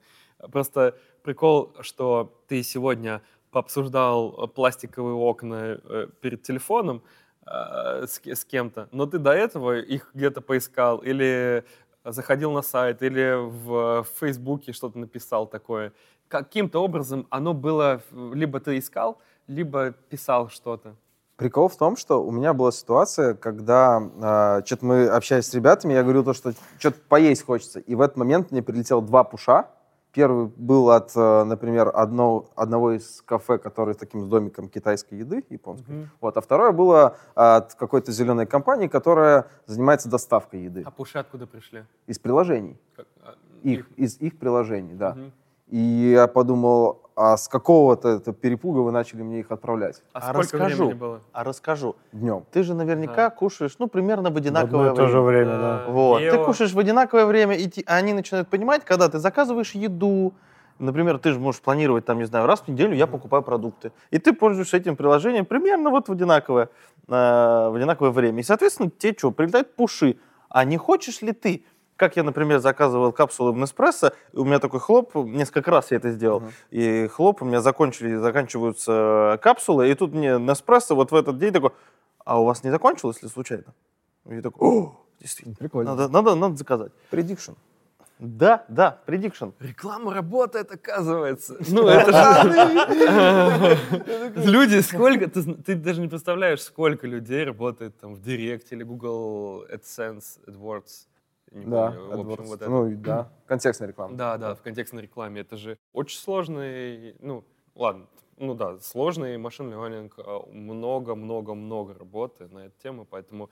Просто 0.51 0.97
прикол, 1.23 1.75
что 1.82 2.41
ты 2.47 2.63
сегодня 2.63 3.21
пообсуждал 3.58 4.36
э, 4.38 4.47
пластиковые 4.47 5.16
окна 5.16 5.80
э, 5.84 6.08
перед 6.22 6.43
телефоном 6.43 7.01
э, 7.47 8.05
с, 8.05 8.20
ке- 8.20 8.36
с 8.36 8.45
кем-то, 8.45 8.88
но 8.91 9.08
ты 9.08 9.18
до 9.18 9.32
этого 9.32 9.80
их 9.80 10.12
где-то 10.14 10.41
поискал 10.41 10.99
или 10.99 11.64
заходил 12.05 12.51
на 12.51 12.62
сайт, 12.62 13.01
или 13.01 13.34
в, 13.36 14.03
в 14.03 14.08
Фейсбуке 14.20 14.74
что-то 14.74 14.99
написал 14.99 15.47
такое. 15.47 15.91
Каким-то 16.28 16.84
образом 16.84 17.26
оно 17.32 17.55
было, 17.55 18.01
либо 18.12 18.60
ты 18.60 18.78
искал, 18.78 19.18
либо 19.47 19.91
писал 19.91 20.49
что-то. 20.49 20.95
Прикол 21.36 21.68
в 21.68 21.78
том, 21.78 21.97
что 21.97 22.24
у 22.24 22.32
меня 22.32 22.53
была 22.53 22.72
ситуация, 22.72 23.34
когда 23.34 24.62
что-то 24.66 24.86
мы 24.86 25.08
общались 25.08 25.47
с 25.47 25.53
ребятами, 25.53 25.93
я 25.93 26.03
говорил 26.03 26.24
то, 26.24 26.34
что 26.34 26.53
что-то 26.78 26.99
поесть 27.10 27.43
хочется. 27.43 27.80
И 27.80 27.95
в 27.95 28.01
этот 28.01 28.18
момент 28.18 28.51
мне 28.51 28.62
прилетело 28.62 29.01
два 29.01 29.24
пуша. 29.24 29.68
Первый 30.14 30.47
был 30.55 30.89
от, 30.89 31.12
э, 31.16 31.43
например, 31.43 31.91
одно, 31.93 32.45
одного 32.55 32.93
из 32.93 33.22
кафе, 33.24 33.58
который 33.58 33.93
с 33.93 33.97
таким 33.97 34.30
домиком 34.30 34.68
китайской 34.70 35.16
еды, 35.16 35.43
японской. 35.49 36.10
Вот, 36.22 36.38
а 36.38 36.41
второе 36.41 36.72
было 36.72 37.18
от 37.36 37.76
какой-то 37.76 38.12
зеленой 38.12 38.45
компании, 38.47 38.88
которая 38.88 39.47
занимается 39.68 40.10
доставкой 40.10 40.64
еды 40.64 40.84
А 40.86 40.91
пуши 40.91 41.18
откуда 41.20 41.45
пришли? 41.45 41.84
из 42.08 42.18
приложений. 42.20 42.78
Как- 42.95 43.08
а, 43.24 43.36
Их, 43.64 43.88
из 43.97 44.18
их 44.20 44.38
приложений, 44.39 44.93
да. 44.95 45.14
Мгм. 45.14 45.32
И 45.70 46.11
я 46.13 46.28
подумал, 46.28 47.01
а 47.15 47.36
с 47.36 47.47
какого-то 47.47 48.09
это 48.09 48.32
перепуга 48.32 48.80
вы 48.80 48.91
начали 48.91 49.22
мне 49.22 49.39
их 49.39 49.51
отправлять? 49.51 50.01
А, 50.13 50.20
А 50.20 50.22
сколько 50.22 50.39
расскажу. 50.57 50.84
времени 50.86 50.93
было? 50.97 51.22
А 51.34 51.43
расскажу. 51.43 51.95
Днем. 52.13 52.45
Ты 52.51 52.63
же 52.63 52.74
наверняка 52.74 53.30
Да. 53.30 53.30
кушаешь, 53.32 53.76
ну, 53.80 53.88
примерно 53.88 54.30
в 54.30 54.34
В 54.34 54.38
одинаковое 54.38 54.91
одно 54.91 54.93
и 54.93 54.95
то 55.05 55.07
же 55.11 55.20
время. 55.22 55.57
время, 55.57 55.59
да. 55.86 55.91
Вот. 55.91 56.20
Ты 56.20 56.26
Ео. 56.26 56.45
кушаешь 56.45 56.74
в 56.74 56.80
одинаковое 56.80 57.26
время, 57.26 57.55
и 57.55 57.68
ти- 57.68 57.84
они 57.86 58.13
начинают 58.13 58.47
понимать, 58.49 58.86
когда 58.86 59.09
ты 59.09 59.20
заказываешь 59.20 59.72
еду, 59.72 60.34
например, 60.80 61.18
ты 61.18 61.32
же 61.34 61.39
можешь 61.39 61.59
планировать, 61.61 62.05
там, 62.05 62.20
не 62.20 62.26
знаю, 62.26 62.45
раз 62.45 62.61
в 62.61 62.68
неделю 62.70 62.95
я 62.95 63.07
покупаю 63.07 63.43
продукты, 63.43 63.91
и 64.09 64.20
ты 64.20 64.32
пользуешься 64.32 64.78
этим 64.78 64.95
приложением 64.95 65.45
примерно 65.45 65.89
вот 65.89 66.07
в 66.07 66.11
одинаковое, 66.13 66.70
э, 67.07 67.11
в 67.11 67.74
одинаковое 67.76 68.11
время. 68.11 68.39
И, 68.39 68.43
соответственно, 68.43 68.89
тебе 68.89 69.13
что, 69.18 69.32
прилетают 69.32 69.76
пуши. 69.76 70.18
А 70.49 70.63
не 70.63 70.78
хочешь 70.78 71.22
ли 71.22 71.34
ты, 71.34 71.65
как 71.97 72.15
я, 72.15 72.23
например, 72.23 72.59
заказывал 72.59 73.11
капсулы 73.11 73.51
в 73.51 73.57
Неспрессо, 73.57 74.11
у 74.33 74.45
меня 74.45 74.59
такой 74.59 74.79
хлоп, 74.79 75.15
несколько 75.15 75.71
раз 75.71 75.91
я 75.91 75.97
это 75.97 76.11
сделал, 76.11 76.43
и 76.69 77.07
хлоп, 77.07 77.41
у 77.41 77.45
меня 77.45 77.59
закончили, 77.61 78.15
заканчиваются 78.15 79.39
капсулы, 79.41 79.89
и 79.89 79.95
тут 79.95 80.13
мне 80.13 80.37
Неспрессо 80.37 80.95
вот 80.95 81.11
в 81.11 81.15
этот 81.15 81.37
день 81.37 81.51
такой, 81.51 81.71
а 82.23 82.39
у 82.39 82.45
вас 82.45 82.63
не 82.63 82.69
закончилось 82.69 83.21
ли 83.23 83.29
случайно? 83.29 83.73
И 84.25 84.35
я 84.35 84.41
такой, 84.41 84.67
о, 84.67 84.95
действительно, 85.19 85.55
Прикольно. 85.55 85.95
надо, 85.95 86.07
надо, 86.09 86.35
надо 86.35 86.55
заказать. 86.55 86.91
Prediction. 87.11 87.55
Да, 88.19 88.65
да, 88.67 88.99
prediction. 89.05 89.53
Реклама 89.59 90.11
работает, 90.11 90.71
оказывается. 90.71 91.57
Ну, 91.69 91.87
это 91.87 92.11
же... 92.11 93.77
Люди, 94.49 94.79
сколько... 94.81 95.29
Ты, 95.29 95.53
ты 95.53 95.75
даже 95.75 96.01
не 96.01 96.07
представляешь, 96.07 96.61
сколько 96.61 97.05
людей 97.05 97.43
работает 97.43 97.95
там 97.99 98.15
в 98.15 98.21
Директе 98.21 98.73
или 98.75 98.83
Google 98.83 99.65
AdSense, 99.71 100.39
AdWords. 100.47 101.05
Не 101.51 101.65
Да, 101.65 101.91
помню. 101.91 102.07
В 102.07 102.31
общем, 102.31 102.43
AdWords. 102.43 102.47
вот 102.47 102.61
это. 102.61 102.69
ну 102.69 102.95
да, 102.97 103.31
контекстная 103.45 103.87
реклама. 103.89 104.15
Да, 104.15 104.37
да, 104.37 104.55
в 104.55 104.61
контекстной 104.61 105.03
рекламе. 105.03 105.41
Это 105.41 105.57
же 105.57 105.77
очень 105.93 106.19
сложный... 106.19 107.15
Ну, 107.19 107.43
ладно, 107.75 108.07
ну 108.37 108.53
да, 108.53 108.79
сложный 108.79 109.37
машин 109.37 109.71
learning, 109.71 110.11
много-много-много 110.53 111.93
работы 111.93 112.47
на 112.47 112.65
эту 112.65 112.77
тему, 112.79 113.05
поэтому 113.05 113.49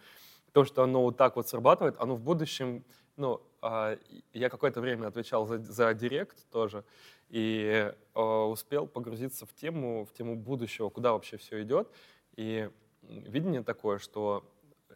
то, 0.52 0.64
что 0.64 0.84
оно 0.84 1.02
вот 1.04 1.18
так 1.18 1.36
вот 1.36 1.48
срабатывает, 1.50 1.96
оно 2.00 2.16
в 2.16 2.22
будущем, 2.22 2.84
ну, 3.18 3.42
а, 3.62 3.98
я 4.34 4.50
какое-то 4.50 4.80
время 4.80 5.08
отвечал 5.08 5.46
за, 5.48 5.58
за 5.58 5.94
Директ 5.94 6.50
тоже, 6.50 6.84
и 7.30 7.92
а, 8.14 8.46
успел 8.46 8.88
погрузиться 8.88 9.46
в 9.46 9.54
тему, 9.54 10.06
в 10.06 10.14
тему 10.14 10.36
будущего, 10.36 10.90
куда 10.90 11.14
вообще 11.14 11.38
все 11.38 11.62
идет, 11.64 11.90
и 12.38 12.70
видение 13.02 13.64
такое, 13.64 13.98
что 13.98 14.44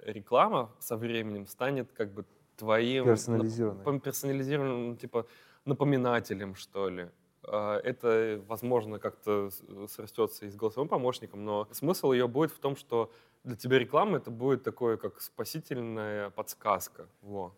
реклама 0.03 0.71
со 0.79 0.95
временем 0.97 1.45
станет 1.47 1.91
как 1.91 2.13
бы 2.13 2.25
твоим... 2.59 3.05
Персонализированным. 3.05 3.99
Персонализированным, 3.99 4.97
типа, 4.97 5.25
напоминателем, 5.65 6.55
что 6.55 6.89
ли. 6.89 7.09
А, 7.43 7.79
это, 7.79 8.41
возможно, 8.47 8.99
как-то 8.99 9.49
срастется 9.87 10.45
и 10.45 10.49
с 10.49 10.55
голосовым 10.55 10.89
помощником, 10.89 11.45
но 11.45 11.67
смысл 11.71 12.11
ее 12.11 12.27
будет 12.27 12.51
в 12.51 12.59
том, 12.59 12.75
что 12.75 13.11
для 13.43 13.55
тебя 13.55 13.79
реклама 13.79 14.17
это 14.17 14.29
будет 14.31 14.63
такое, 14.63 14.97
как 14.97 15.21
спасительная 15.21 16.29
подсказка. 16.29 17.07
Во. 17.21 17.53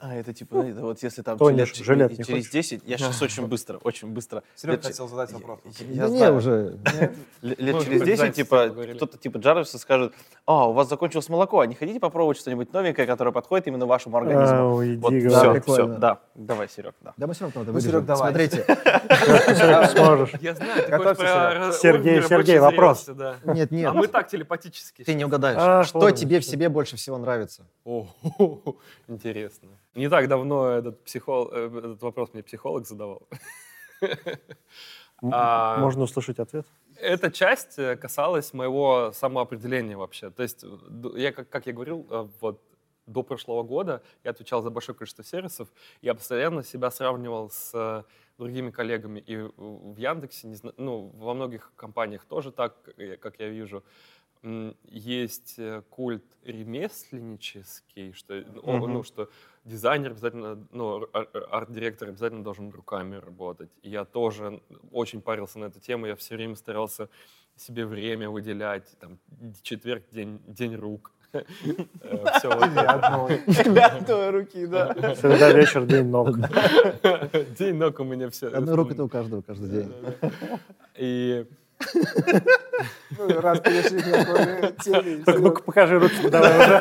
А, 0.00 0.14
это 0.14 0.32
типа, 0.32 0.56
это 0.66 0.80
вот 0.80 1.02
если 1.02 1.22
там 1.22 1.38
лет, 1.50 1.74
жилет 1.76 2.18
не 2.18 2.24
через 2.24 2.48
10, 2.48 2.82
я 2.86 2.98
сейчас 2.98 3.20
очень 3.22 3.46
быстро, 3.46 3.78
очень 3.78 4.08
быстро. 4.08 4.42
Серега 4.56 4.76
Лет- 4.78 4.86
хотел 4.86 5.08
задать 5.08 5.32
вопрос. 5.32 5.60
Я, 5.78 6.02
Да 6.04 6.08
не, 6.08 6.16
знаю. 6.18 6.36
уже. 6.36 6.78
Лет 7.42 7.80
через 7.84 7.98
про 8.00 8.06
10, 8.06 8.06
дизайн 8.06 8.32
типа, 8.32 8.74
кто-то 8.96 9.18
типа 9.18 9.38
Джарвиса 9.38 9.78
скажет, 9.78 10.12
а, 10.46 10.68
у 10.68 10.72
вас 10.72 10.88
закончилось 10.88 11.28
молоко, 11.28 11.60
а 11.60 11.66
не 11.66 11.74
хотите 11.74 12.00
попробовать 12.00 12.38
что-нибудь 12.38 12.72
новенькое, 12.72 13.06
которое 13.06 13.32
подходит 13.32 13.66
именно 13.68 13.86
вашему 13.86 14.16
организму? 14.16 14.84
Иди, 14.84 14.96
вот, 14.96 15.12
все, 15.12 15.60
все, 15.60 15.86
да. 15.86 16.20
Давай, 16.34 16.68
Серег, 16.68 16.94
да. 17.00 17.12
Да 17.16 17.26
мы 17.26 17.34
все 17.34 17.44
равно 17.44 17.60
надо 17.60 17.72
Ну, 17.72 17.80
Серег, 17.80 18.04
давай. 18.04 18.30
Смотрите. 18.32 18.64
Сможешь. 19.92 20.32
Я 20.40 20.54
знаю, 20.54 20.84
ты 20.86 20.96
хочешь 20.98 21.16
про 21.16 21.72
Сергей, 21.72 22.22
Сергей, 22.22 22.58
вопрос. 22.58 23.06
да. 23.06 23.36
Нет, 23.44 23.70
нет. 23.70 23.90
А 23.90 23.92
мы 23.92 24.08
так 24.08 24.28
телепатически. 24.28 25.04
Ты 25.04 25.14
не 25.14 25.24
угадаешь. 25.24 25.58
А, 25.60 25.84
Что 25.84 26.10
тебе 26.10 26.40
в 26.40 26.44
себе 26.44 26.68
больше 26.68 26.96
всего 26.96 27.18
нравится? 27.18 27.66
Интересно. 29.12 29.68
Не 29.94 30.08
так 30.08 30.28
давно 30.28 30.68
этот, 30.68 31.04
психол... 31.04 31.50
э, 31.52 31.66
этот 31.78 32.02
вопрос 32.02 32.32
мне 32.32 32.42
психолог 32.42 32.86
задавал. 32.86 33.28
А, 35.30 35.78
Можно 35.78 36.02
услышать 36.02 36.38
ответ? 36.40 36.66
Эта 36.96 37.30
часть 37.30 37.78
э, 37.78 37.96
касалась 37.96 38.52
моего 38.52 39.12
самоопределения 39.12 39.96
вообще. 39.96 40.30
То 40.30 40.42
есть, 40.42 40.64
я, 41.14 41.32
как, 41.32 41.48
как 41.48 41.66
я 41.66 41.72
говорил, 41.72 42.06
э, 42.10 42.28
вот 42.40 42.60
до 43.06 43.22
прошлого 43.22 43.62
года 43.62 44.02
я 44.24 44.30
отвечал 44.30 44.62
за 44.62 44.70
большое 44.70 44.96
количество 44.96 45.24
сервисов, 45.24 45.68
я 46.00 46.14
постоянно 46.14 46.64
себя 46.64 46.90
сравнивал 46.90 47.50
с 47.50 48.04
другими 48.38 48.70
коллегами 48.70 49.20
и 49.20 49.36
в 49.36 49.96
Яндексе, 49.96 50.48
не 50.48 50.54
зна- 50.54 50.72
ну, 50.76 51.12
во 51.14 51.34
многих 51.34 51.72
компаниях 51.76 52.24
тоже 52.24 52.50
так, 52.50 52.74
как 53.20 53.38
я 53.38 53.48
вижу. 53.48 53.82
Есть 54.88 55.54
э, 55.58 55.82
культ 55.90 56.24
ремесленнический, 56.44 58.12
что, 58.12 58.34
э, 58.34 58.44
Мгм. 58.64 58.92
ну, 58.92 59.02
что 59.04 59.28
дизайнер 59.64 60.10
обязательно, 60.10 60.58
ну, 60.72 61.02
ар- 61.12 61.28
ар- 61.32 61.46
арт-директор 61.50 62.08
обязательно 62.08 62.42
должен 62.42 62.70
руками 62.70 63.16
работать. 63.16 63.70
И 63.82 63.90
я 63.90 64.04
тоже 64.04 64.60
очень 64.90 65.20
парился 65.20 65.60
на 65.60 65.66
эту 65.66 65.78
тему, 65.80 66.06
я 66.06 66.16
все 66.16 66.34
время 66.34 66.56
старался 66.56 67.08
себе 67.56 67.86
время 67.86 68.28
выделять, 68.30 68.88
там, 68.98 69.18
четверг, 69.62 70.02
день, 70.10 70.40
день 70.48 70.74
рук. 70.74 71.12
Все 71.32 72.48
Или 72.50 72.82
это. 72.82 72.90
одной. 72.90 74.32
Руки, 74.32 74.66
да. 74.66 74.92
Среда, 75.14 75.52
вечер, 75.52 75.86
день, 75.86 76.08
ног. 76.08 76.36
День 77.58 77.76
ног 77.76 78.00
у 78.00 78.04
меня 78.04 78.28
все. 78.28 78.48
Одна 78.48 78.76
рука 78.76 78.92
это 78.92 79.04
у 79.04 79.08
каждого 79.08 79.40
каждый 79.40 79.68
день. 79.70 79.92
И 80.96 81.46
Ну, 83.18 83.40
раз 83.40 83.60
перешли 83.60 84.00
к 84.00 84.04
такой 84.04 84.72
теме. 84.82 85.24
Только 85.24 85.40
ну-ка 85.40 85.62
покажи 85.62 85.98
руки, 85.98 86.28
давай 86.28 86.50
уже. 86.58 86.80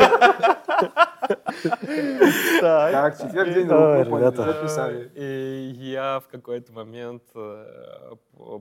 Так. 2.62 2.92
Так, 2.92 3.18
четверг 3.22 3.54
день 3.54 3.68
Ой, 3.70 3.98
рук, 4.00 4.06
мы 4.06 4.06
поняли, 4.06 4.32
ребята. 4.32 4.44
записали. 4.54 5.12
И 5.16 5.72
я 5.78 6.20
в 6.20 6.28
какой-то 6.32 6.72
момент 6.74 7.24
э, 7.36 8.14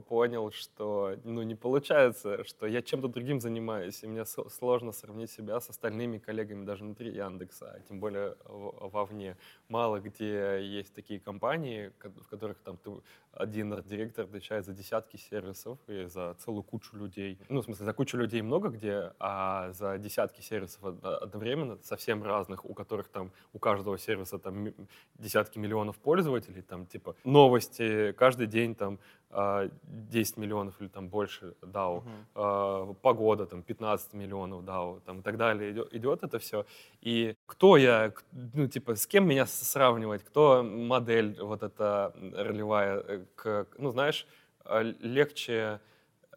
понял, 0.07 0.51
что 0.51 1.15
ну, 1.23 1.41
не 1.43 1.55
получается, 1.55 2.43
что 2.43 2.67
я 2.67 2.81
чем-то 2.81 3.07
другим 3.07 3.39
занимаюсь, 3.39 4.03
и 4.03 4.07
мне 4.07 4.25
сложно 4.25 4.91
сравнить 4.91 5.31
себя 5.31 5.59
с 5.59 5.69
остальными 5.69 6.17
коллегами 6.17 6.65
даже 6.65 6.83
внутри 6.83 7.11
Яндекса, 7.11 7.71
а 7.75 7.79
тем 7.81 7.99
более 7.99 8.35
вовне. 8.45 9.37
Мало 9.69 9.99
где 9.99 10.59
есть 10.61 10.93
такие 10.93 11.19
компании, 11.19 11.91
ко- 11.97 12.09
в 12.09 12.27
которых 12.27 12.59
там 12.59 12.77
ты, 12.77 12.91
один 13.31 13.73
арт-директор 13.73 14.25
отвечает 14.25 14.65
за 14.65 14.73
десятки 14.73 15.17
сервисов 15.17 15.77
и 15.87 16.05
за 16.05 16.35
целую 16.39 16.63
кучу 16.63 16.95
людей. 16.97 17.37
Ну, 17.49 17.61
в 17.61 17.65
смысле, 17.65 17.85
за 17.85 17.93
кучу 17.93 18.17
людей 18.17 18.41
много 18.41 18.69
где, 18.69 19.13
а 19.19 19.71
за 19.71 19.97
десятки 19.97 20.41
сервисов 20.41 20.83
од- 20.83 21.03
одновременно, 21.03 21.77
совсем 21.83 22.23
разных, 22.23 22.65
у 22.65 22.73
которых 22.73 23.07
там, 23.07 23.31
у 23.53 23.59
каждого 23.59 23.97
сервиса 23.97 24.37
там 24.37 24.73
десятки 25.15 25.59
миллионов 25.59 25.97
пользователей, 25.97 26.61
там 26.61 26.85
типа 26.85 27.15
новости, 27.23 28.11
каждый 28.13 28.47
день 28.47 28.75
там 28.75 28.99
а, 29.33 29.69
10 29.83 30.37
миллионов 30.37 30.79
или 30.81 30.87
там 30.87 31.09
больше 31.09 31.55
DAO, 31.61 32.03
а, 32.35 32.93
погода 33.01 33.45
там 33.45 33.63
15 33.63 34.13
миллионов 34.13 34.63
DAO, 34.63 35.01
там 35.01 35.19
и 35.19 35.21
так 35.21 35.37
далее, 35.37 35.71
идет, 35.71 35.93
идет 35.93 36.23
это 36.23 36.39
все. 36.39 36.65
И 37.01 37.35
кто 37.45 37.77
я, 37.77 38.13
ну 38.31 38.67
типа 38.67 38.95
с 38.95 39.07
кем 39.07 39.27
меня 39.27 39.45
сравнивать, 39.45 40.23
кто 40.23 40.63
модель 40.63 41.37
вот 41.41 41.63
эта 41.63 42.13
ролевая, 42.33 42.99
э, 42.99 43.25
к, 43.35 43.67
ну 43.77 43.91
знаешь, 43.91 44.27
а, 44.65 44.81
легче 44.81 45.79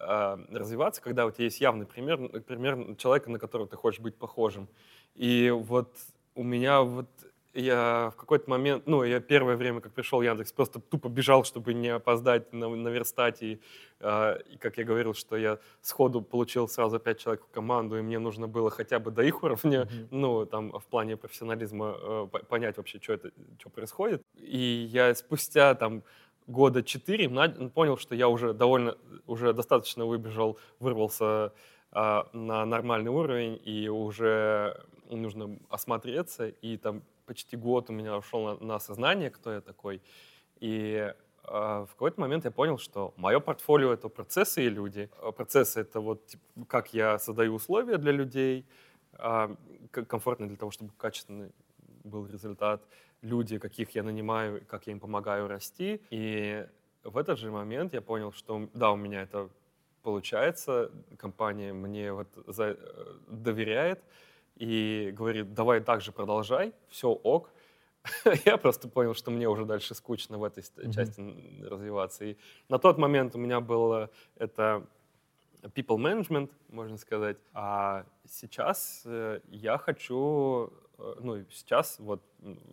а, 0.00 0.38
развиваться, 0.50 1.00
когда 1.02 1.26
у 1.26 1.30
тебя 1.30 1.44
есть 1.44 1.60
явный 1.60 1.86
пример, 1.86 2.18
пример 2.42 2.96
человека, 2.96 3.30
на 3.30 3.38
которого 3.38 3.68
ты 3.68 3.76
хочешь 3.76 4.00
быть 4.00 4.16
похожим. 4.16 4.68
И 5.14 5.50
вот 5.50 5.96
у 6.34 6.42
меня 6.42 6.82
вот 6.82 7.08
я 7.54 8.10
в 8.12 8.16
какой-то 8.16 8.50
момент, 8.50 8.86
ну, 8.86 9.04
я 9.04 9.20
первое 9.20 9.56
время, 9.56 9.80
как 9.80 9.92
пришел 9.92 10.18
в 10.18 10.22
Яндекс, 10.22 10.52
просто 10.52 10.80
тупо 10.80 11.08
бежал, 11.08 11.44
чтобы 11.44 11.74
не 11.74 11.88
опоздать 11.88 12.52
на, 12.52 12.68
наверстать. 12.68 13.42
И, 13.42 13.60
а, 14.00 14.38
и, 14.38 14.56
как 14.56 14.78
я 14.78 14.84
говорил, 14.84 15.14
что 15.14 15.36
я 15.36 15.58
сходу 15.80 16.22
получил 16.22 16.68
сразу 16.68 16.98
пять 16.98 17.20
человек 17.20 17.44
в 17.44 17.50
команду, 17.50 17.98
и 17.98 18.02
мне 18.02 18.18
нужно 18.18 18.48
было 18.48 18.70
хотя 18.70 18.98
бы 18.98 19.10
до 19.10 19.22
их 19.22 19.42
уровня, 19.42 19.88
ну, 20.10 20.46
там, 20.46 20.72
в 20.72 20.84
плане 20.86 21.16
профессионализма 21.16 21.96
э, 21.96 22.28
по- 22.30 22.38
понять 22.40 22.76
вообще, 22.76 22.98
что 23.00 23.12
это, 23.12 23.30
что 23.58 23.70
происходит. 23.70 24.22
И 24.36 24.88
я 24.90 25.14
спустя, 25.14 25.74
там, 25.74 26.02
года 26.46 26.82
четыре 26.82 27.28
понял, 27.70 27.96
что 27.96 28.14
я 28.14 28.28
уже 28.28 28.52
довольно, 28.52 28.96
уже 29.26 29.52
достаточно 29.52 30.04
выбежал, 30.04 30.58
вырвался 30.78 31.52
а, 31.90 32.28
на 32.32 32.66
нормальный 32.66 33.10
уровень, 33.10 33.60
и 33.64 33.88
уже 33.88 34.84
нужно 35.10 35.58
осмотреться, 35.68 36.48
и 36.48 36.76
там 36.76 37.02
почти 37.26 37.56
год 37.56 37.90
у 37.90 37.92
меня 37.92 38.16
ушел 38.16 38.44
на, 38.58 38.66
на 38.66 38.74
осознание, 38.76 39.30
кто 39.30 39.52
я 39.52 39.60
такой. 39.60 40.00
И 40.60 41.12
а, 41.42 41.84
в 41.84 41.90
какой-то 41.92 42.20
момент 42.20 42.44
я 42.44 42.50
понял, 42.50 42.78
что 42.78 43.12
мое 43.16 43.40
портфолио— 43.40 43.92
это 43.94 44.08
процессы 44.08 44.64
и 44.64 44.68
люди. 44.70 45.10
А 45.20 45.32
Процессы— 45.32 45.80
это 45.82 46.00
вот 46.00 46.26
типа, 46.26 46.42
как 46.68 46.94
я 46.94 47.18
создаю 47.18 47.54
условия 47.54 47.98
для 47.98 48.12
людей, 48.12 48.64
а, 49.12 49.54
к- 49.90 50.04
комфортно 50.04 50.46
для 50.48 50.56
того, 50.56 50.70
чтобы 50.70 50.92
качественный 50.96 51.50
был 52.04 52.26
результат. 52.26 52.82
Люди, 53.22 53.58
каких 53.58 53.94
я 53.94 54.02
нанимаю, 54.02 54.62
как 54.66 54.86
я 54.86 54.92
им 54.92 55.00
помогаю 55.00 55.48
расти. 55.48 56.00
И 56.10 56.66
в 57.02 57.16
этот 57.16 57.38
же 57.38 57.50
момент 57.50 57.94
я 57.94 58.00
понял, 58.00 58.32
что 58.32 58.68
да, 58.74 58.90
у 58.92 58.96
меня 58.96 59.22
это 59.22 59.48
получается, 60.02 60.90
компания 61.16 61.72
мне 61.72 62.12
вот 62.12 62.28
за- 62.46 62.76
э, 62.78 63.14
доверяет 63.28 64.02
и 64.56 65.10
говорит, 65.12 65.54
давай 65.54 65.80
так 65.80 66.00
же 66.00 66.12
продолжай, 66.12 66.72
все 66.88 67.08
ок. 67.10 67.50
Я 68.44 68.58
просто 68.58 68.88
понял, 68.88 69.14
что 69.14 69.30
мне 69.30 69.48
уже 69.48 69.64
дальше 69.64 69.94
скучно 69.94 70.38
в 70.38 70.44
этой 70.44 70.64
Мгм. 70.82 70.92
части 70.92 71.20
развиваться. 71.62 72.24
И 72.24 72.36
на 72.68 72.78
тот 72.78 72.98
момент 72.98 73.34
у 73.34 73.38
меня 73.38 73.60
было 73.60 74.10
это 74.36 74.86
people 75.74 75.96
management, 75.98 76.50
можно 76.68 76.96
сказать. 76.98 77.38
А 77.54 78.04
сейчас 78.28 79.02
э, 79.06 79.40
я 79.48 79.78
хочу, 79.78 80.72
ну, 81.20 81.36
и 81.36 81.44
сейчас, 81.50 81.98
вот, 81.98 82.22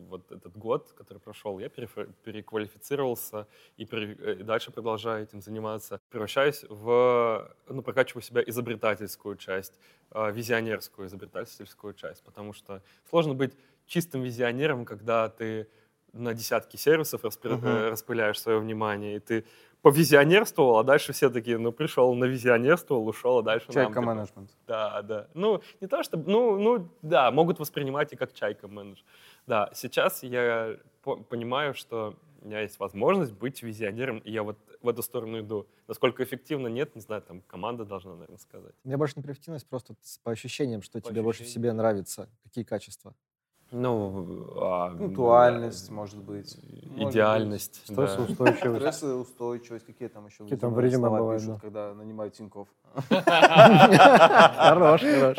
вот 0.09 0.31
этот 0.31 0.55
год, 0.57 0.93
который 0.97 1.19
прошел, 1.19 1.59
я 1.59 1.69
переквалифицировался 1.69 3.47
и, 3.77 3.85
пере- 3.85 4.17
э, 4.19 4.33
и 4.39 4.43
дальше 4.43 4.71
продолжаю 4.71 5.23
этим 5.23 5.41
заниматься. 5.41 5.99
Превращаюсь 6.09 6.65
в, 6.69 7.55
ну, 7.67 7.81
прокачиваю 7.81 8.21
себя 8.23 8.41
изобретательскую 8.45 9.35
часть, 9.37 9.79
э, 10.11 10.31
визионерскую 10.31 11.07
изобретательскую 11.07 11.93
часть, 11.93 12.23
потому 12.23 12.53
что 12.53 12.81
сложно 13.09 13.33
быть 13.33 13.53
чистым 13.87 14.21
визионером, 14.23 14.85
когда 14.85 15.29
ты 15.29 15.67
на 16.13 16.33
десятки 16.33 16.77
сервисов 16.77 17.23
распри- 17.23 17.53
Мгм. 17.55 17.67
э, 17.67 17.89
распыляешь 17.89 18.39
свое 18.39 18.59
внимание, 18.59 19.15
и 19.15 19.19
ты 19.19 19.45
повизионерствовал, 19.81 20.77
а 20.77 20.83
дальше 20.83 21.11
все 21.13 21.29
такие, 21.29 21.57
ну, 21.57 21.71
пришел, 21.71 22.13
навизионерствовал, 22.13 23.07
ушел, 23.07 23.39
а 23.39 23.43
дальше 23.43 23.67
нам, 23.67 23.73
Чайка 23.73 23.93
типа, 23.93 24.01
менеджмент. 24.05 24.51
да, 24.67 25.01
да. 25.01 25.27
Ну, 25.33 25.61
не 25.79 25.87
то, 25.87 26.03
чтобы, 26.03 26.29
ну, 26.29 26.57
ну, 26.59 26.89
да, 27.01 27.31
могут 27.31 27.59
воспринимать 27.59 28.13
и 28.13 28.15
как 28.15 28.33
чайка 28.33 28.67
менеджер. 28.67 29.03
Да, 29.47 29.69
сейчас 29.73 30.23
я 30.23 30.77
по- 31.01 31.17
понимаю, 31.17 31.73
что 31.73 32.15
у 32.41 32.47
меня 32.47 32.61
есть 32.61 32.79
возможность 32.79 33.33
быть 33.33 33.61
визионером, 33.63 34.19
и 34.19 34.31
я 34.31 34.43
вот 34.43 34.57
в 34.81 34.87
эту 34.89 35.01
сторону 35.03 35.39
иду. 35.39 35.67
Насколько 35.87 36.23
эффективно, 36.23 36.67
нет, 36.67 36.95
не 36.95 37.01
знаю, 37.01 37.21
там 37.21 37.41
команда 37.41 37.85
должна, 37.85 38.13
наверное, 38.13 38.37
сказать. 38.39 38.73
Меня 38.83 38.97
больше 38.97 39.13
не 39.17 39.23
про 39.23 39.31
эффективность, 39.33 39.67
просто 39.67 39.95
по 40.23 40.31
ощущениям, 40.31 40.81
что 40.81 40.99
По 41.01 41.09
тебе 41.09 41.21
больше 41.21 41.39
в 41.39 41.45
ощущениям. 41.45 41.63
себе 41.69 41.73
нравится, 41.73 42.29
какие 42.43 42.63
качества. 42.63 43.13
Ну, 43.71 44.47
а, 44.57 44.89
Пунктуальность, 44.95 45.89
может 45.91 46.17
быть. 46.17 46.57
да, 46.97 47.09
идеальность. 47.09 47.83
да. 47.87 47.93
Стрессоустойчивость. 48.05 48.79
Стрессоустойчивость. 48.81 49.85
Какие 49.85 50.09
там 50.09 50.25
еще 50.25 50.43
Какие 50.43 50.59
там 50.59 50.71
слова 50.73 51.17
бывают, 51.19 51.41
пишут, 51.41 51.55
да. 51.55 51.59
когда 51.61 51.93
нанимают 51.93 52.33
Тинькофф? 52.33 52.67
Хорош, 53.09 55.01
хорош. 55.01 55.37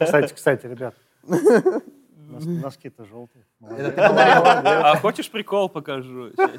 Кстати, 0.00 0.34
кстати, 0.34 0.66
ребят, 0.66 0.94
носки-то 2.38 3.04
желтые. 3.04 3.44
А 3.60 4.96
хочешь 4.96 5.30
прикол 5.30 5.68
покажу? 5.68 6.30
Они 6.36 6.54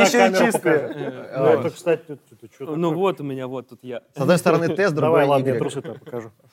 еще 0.00 0.28
и 0.28 0.34
чистые. 0.34 0.74
Э, 0.94 1.38
Ну, 1.38 1.44
это, 1.46 1.70
кстати, 1.70 2.18
ты- 2.30 2.48
чё 2.48 2.76
Ну 2.76 2.92
вот 2.94 3.20
у 3.20 3.24
меня, 3.24 3.46
вот 3.46 3.68
тут 3.68 3.80
я. 3.82 4.02
С 4.14 4.20
одной 4.20 4.38
стороны 4.38 4.68
тест, 4.74 4.94
другой 4.94 5.22
Давай, 5.22 5.26
ладно, 5.26 5.48
я 5.48 5.58
трусы-то 5.58 5.94
покажу. 5.94 6.30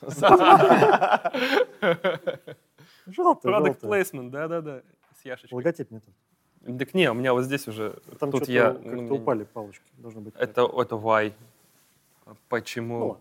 Желтый, 3.06 3.50
Product 3.50 3.80
placement, 3.80 4.30
да-да-да, 4.30 4.82
с 5.20 5.24
яшечкой. 5.24 5.56
Логотип 5.56 5.90
не 5.90 6.00
тот. 6.00 6.78
Так 6.78 6.94
не, 6.94 7.10
у 7.10 7.14
меня 7.14 7.32
вот 7.32 7.44
здесь 7.44 7.66
уже, 7.68 7.98
Там 8.18 8.30
тут 8.30 8.46
я... 8.48 8.72
как-то 8.74 9.14
упали 9.14 9.44
палочки. 9.44 9.84
Должно 9.96 10.20
быть. 10.20 10.34
Это, 10.36 10.62
это 10.62 10.94
why. 10.96 11.32
Почему 12.48 12.98
Ну. 12.98 13.18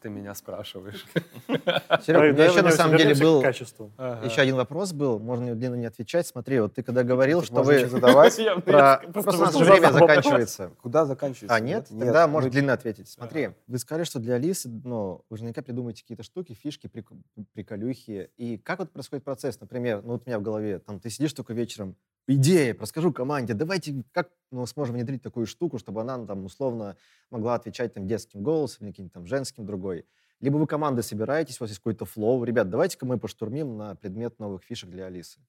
Ты 0.00 0.08
меня 0.08 0.34
спрашиваешь? 0.34 1.06
Серег, 1.46 2.32
у 2.32 2.34
меня 2.34 2.44
еще 2.46 2.62
на 2.62 2.70
самом 2.70 2.96
деле 2.96 3.14
был 3.14 3.42
еще 3.42 4.40
один 4.40 4.56
вопрос 4.56 4.92
был, 4.92 5.18
можно 5.18 5.44
не 5.50 5.54
длинно 5.54 5.74
не 5.76 5.86
отвечать. 5.86 6.26
Смотри, 6.26 6.60
вот 6.60 6.74
ты 6.74 6.82
когда 6.82 7.02
говорил, 7.04 7.42
что 7.42 7.62
вы 7.62 7.86
задавать. 7.86 8.36
Просто 8.64 9.36
у 9.36 9.40
нас 9.40 9.54
время 9.54 9.92
заканчивается. 9.92 10.70
Куда 10.80 11.04
заканчивается? 11.04 11.54
А, 11.54 11.60
нет? 11.60 11.88
Тогда 11.88 12.26
можно 12.26 12.50
длинно 12.50 12.72
ответить. 12.72 13.08
Смотри, 13.08 13.50
вы 13.66 13.78
сказали, 13.78 14.04
что 14.04 14.18
для 14.18 14.34
Алисы, 14.34 14.68
ну, 14.68 15.24
вы 15.28 15.36
же 15.36 15.44
наверняка 15.44 15.62
придумаете 15.62 16.02
какие-то 16.02 16.22
штуки, 16.22 16.54
фишки, 16.54 16.86
прик- 16.86 17.12
приколюхи. 17.52 18.30
И 18.36 18.58
как 18.58 18.78
вот 18.78 18.90
происходит 18.92 19.24
процесс? 19.24 19.60
Например, 19.60 20.02
ну 20.02 20.12
вот 20.12 20.22
у 20.24 20.28
меня 20.28 20.38
в 20.38 20.42
голове, 20.42 20.78
там, 20.78 21.00
ты 21.00 21.10
сидишь 21.10 21.32
только 21.32 21.52
вечером, 21.52 21.96
идея, 22.26 22.76
расскажу 22.78 23.12
команде, 23.12 23.54
давайте, 23.54 24.04
как 24.12 24.30
мы 24.50 24.66
сможем 24.66 24.94
внедрить 24.96 25.22
такую 25.22 25.46
штуку, 25.46 25.78
чтобы 25.78 26.00
она, 26.02 26.24
там, 26.26 26.44
условно, 26.44 26.96
могла 27.30 27.54
отвечать 27.54 27.94
там 27.94 28.06
детским 28.06 28.42
голосом 28.42 28.86
или 28.86 28.92
каким-то 28.92 29.14
там 29.14 29.26
женским 29.26 29.66
другой. 29.66 30.06
Либо 30.40 30.56
вы 30.56 30.66
командой 30.66 31.02
собираетесь, 31.02 31.60
у 31.60 31.64
вас 31.64 31.70
есть 31.70 31.80
какой-то 31.80 32.04
флоу. 32.06 32.42
Ребят, 32.44 32.70
давайте-ка 32.70 33.04
мы 33.06 33.18
поштурмим 33.18 33.76
на 33.76 33.94
предмет 33.94 34.38
новых 34.38 34.64
фишек 34.64 34.90
для 34.90 35.06
Алисы. 35.06 35.40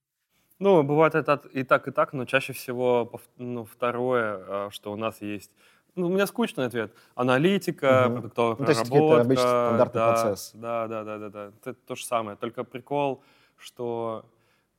Ну, 0.60 0.84
бывает 0.84 1.16
это 1.16 1.42
и 1.54 1.64
так, 1.64 1.88
и 1.88 1.92
так, 1.92 2.14
но 2.14 2.26
чаще 2.26 2.54
всего 2.54 3.12
ну, 3.38 3.66
второе, 3.66 4.68
а, 4.68 4.70
что 4.72 4.92
у 4.94 4.96
нас 4.96 5.22
есть. 5.22 5.52
Ну, 5.96 6.08
у 6.08 6.10
меня 6.10 6.28
скучный 6.28 6.66
ответ. 6.66 6.94
Аналитика, 7.16 8.10
Мгм. 8.10 8.14
продуктовая 8.14 8.56
Ну, 8.58 8.66
то 8.66 8.70
есть 8.70 8.90
проработка. 8.90 9.22
обычный 9.22 9.50
стандартный 9.50 10.02
да, 10.02 10.04
процесс. 10.04 10.52
Да, 10.54 10.88
да, 10.88 11.04
да, 11.04 11.18
да, 11.18 11.30
да. 11.30 11.52
Это 11.62 11.74
то 11.74 11.96
же 11.96 12.06
самое. 12.06 12.38
Только 12.38 12.64
прикол, 12.64 13.24
что 13.58 14.26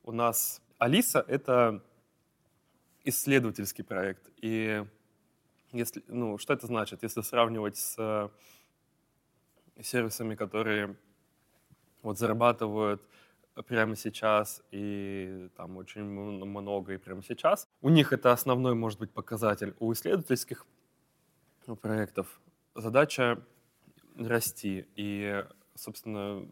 у 0.04 0.12
нас 0.12 0.61
Алиса— 0.82 1.24
это 1.28 1.80
исследовательский 3.04 3.84
проект. 3.84 4.28
И 4.38 4.84
если, 5.70 6.02
ну, 6.08 6.38
что 6.38 6.54
это 6.54 6.66
значит, 6.66 7.04
если 7.04 7.20
сравнивать 7.20 7.76
с 7.76 7.94
э, 7.98 8.28
сервисами, 9.80 10.34
которые 10.34 10.96
вот 12.02 12.18
зарабатывают 12.18 13.00
прямо 13.68 13.94
сейчас 13.94 14.60
и 14.72 15.50
там 15.56 15.76
очень 15.76 16.02
много 16.02 16.94
и 16.94 16.96
прямо 16.96 17.22
сейчас. 17.22 17.68
У 17.80 17.88
них 17.88 18.12
это 18.12 18.32
основной, 18.32 18.74
может 18.74 18.98
быть, 18.98 19.12
показатель. 19.12 19.76
У 19.78 19.92
исследовательских 19.92 20.66
проектов 21.80 22.40
задача 22.74 23.40
расти. 24.16 24.88
И, 24.96 25.44
собственно, 25.76 26.44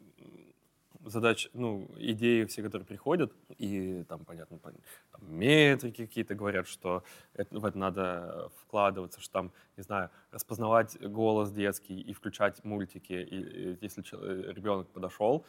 задач, 1.05 1.49
ну, 1.55 1.89
идеи 1.97 2.45
все, 2.45 2.63
которые 2.63 2.87
приходят, 2.87 3.33
и 3.59 4.05
там, 4.09 4.25
понятно, 4.25 4.57
пон- 4.57 4.81
там, 5.10 5.10
метрики 5.23 6.07
какие-то 6.07 6.35
говорят, 6.35 6.67
что 6.67 7.03
это, 7.35 7.59
в 7.59 7.65
это 7.65 7.79
надо 7.79 8.51
вкладываться, 8.61 9.21
что 9.21 9.33
там, 9.33 9.53
не 9.77 9.83
знаю, 9.83 10.11
распознавать 10.31 11.01
голос 11.01 11.51
детский 11.51 12.01
и 12.01 12.13
включать 12.13 12.65
мультики. 12.65 13.13
И, 13.13 13.73
и 13.73 13.79
если 13.81 14.03
э, 14.13 14.53
ребенок 14.53 14.89
подошел, 14.89 15.45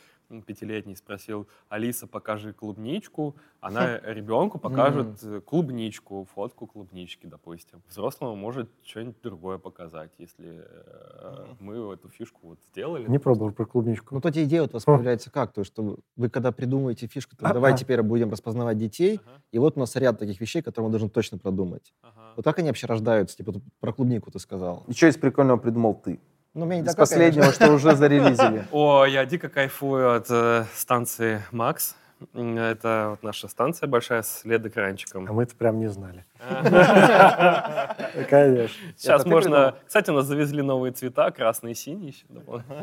пятилетний, 0.45 0.95
спросил, 0.95 1.47
Алиса, 1.69 2.07
покажи 2.07 2.53
клубничку, 2.53 3.36
она 3.59 3.99
ребенку 3.99 4.57
покажет 4.59 5.24
э, 5.24 5.41
клубничку, 5.41 6.28
фотку 6.34 6.67
клубнички, 6.67 7.28
допустим. 7.28 7.82
Взрослому 7.89 8.36
может 8.36 8.69
что-нибудь 8.84 9.22
другое 9.22 9.57
показать, 9.57 10.11
если 10.17 10.63
э, 10.63 11.45
мы 11.59 11.93
эту 11.93 12.09
фишку 12.09 12.39
вот 12.43 12.59
сделали. 12.69 13.07
Не 13.07 13.19
пробовал 13.19 13.51
про 13.51 13.65
клубничку. 13.65 14.15
Ну, 14.15 14.22
то 14.22 14.32
вот 14.61 14.72
у 14.72 14.74
вас 14.74 14.86
появляются 14.86 15.32
как? 15.32 15.53
То 15.53 15.61
есть, 15.61 15.72
что 15.72 15.99
вы 16.15 16.30
когда 16.30 16.51
придумываете 16.51 17.07
фишку, 17.07 17.36
то 17.36 17.53
давай 17.53 17.76
теперь 17.76 18.01
будем 18.01 18.32
распознавать 18.32 18.78
детей, 18.78 19.19
и 19.51 19.59
вот 19.62 19.78
у 19.78 19.80
нас 19.80 19.95
ряд 19.95 20.20
таких 20.20 20.39
вещей, 20.41 20.62
которые 20.62 20.88
мы 20.88 20.91
должны 20.91 21.09
точно 21.09 21.38
продумать. 21.38 21.93
ага. 22.01 22.34
Вот 22.36 22.45
как 22.45 22.59
они 22.59 22.68
вообще 22.70 22.88
рождаются? 22.88 23.38
Типа 23.38 23.53
про 23.80 23.93
клубнику 23.93 24.32
ты 24.32 24.39
сказал. 24.39 24.86
Что 24.93 25.07
из 25.07 25.18
прикольного 25.18 25.57
придумал 25.57 25.95
ты? 25.95 26.20
Ну, 26.53 26.66
меня 26.66 26.82
не 26.82 26.88
Из 26.88 26.95
последнего, 26.95 27.43
конечно. 27.43 27.66
что 27.66 27.74
уже 27.76 27.95
зарелизили. 27.95 28.68
О, 28.72 29.05
я 29.05 29.26
дико 29.26 29.47
кайфую 29.47 30.14
от 30.14 30.28
э, 30.30 30.66
станции 30.76 31.41
Макс. 31.51 31.95
Это 32.34 33.07
вот 33.11 33.24
наша 33.24 33.47
станция 33.47 33.88
большая 33.88 34.22
с 34.22 34.43
А 34.45 34.47
LED-экранчиком. 34.47 35.26
мы-то 35.32 35.55
прям 35.55 35.80
не 35.80 35.88
знали. 35.88 36.26
Конечно. 38.30 38.76
Сейчас 38.97 39.26
можно... 39.26 39.76
Кстати, 39.86 40.09
у 40.09 40.13
нас 40.13 40.26
завезли 40.26 40.61
новые 40.61 40.91
цвета, 40.91 41.32
красный 41.32 41.72
и 41.72 41.76
синий 41.76 42.07
еще. 42.07 42.26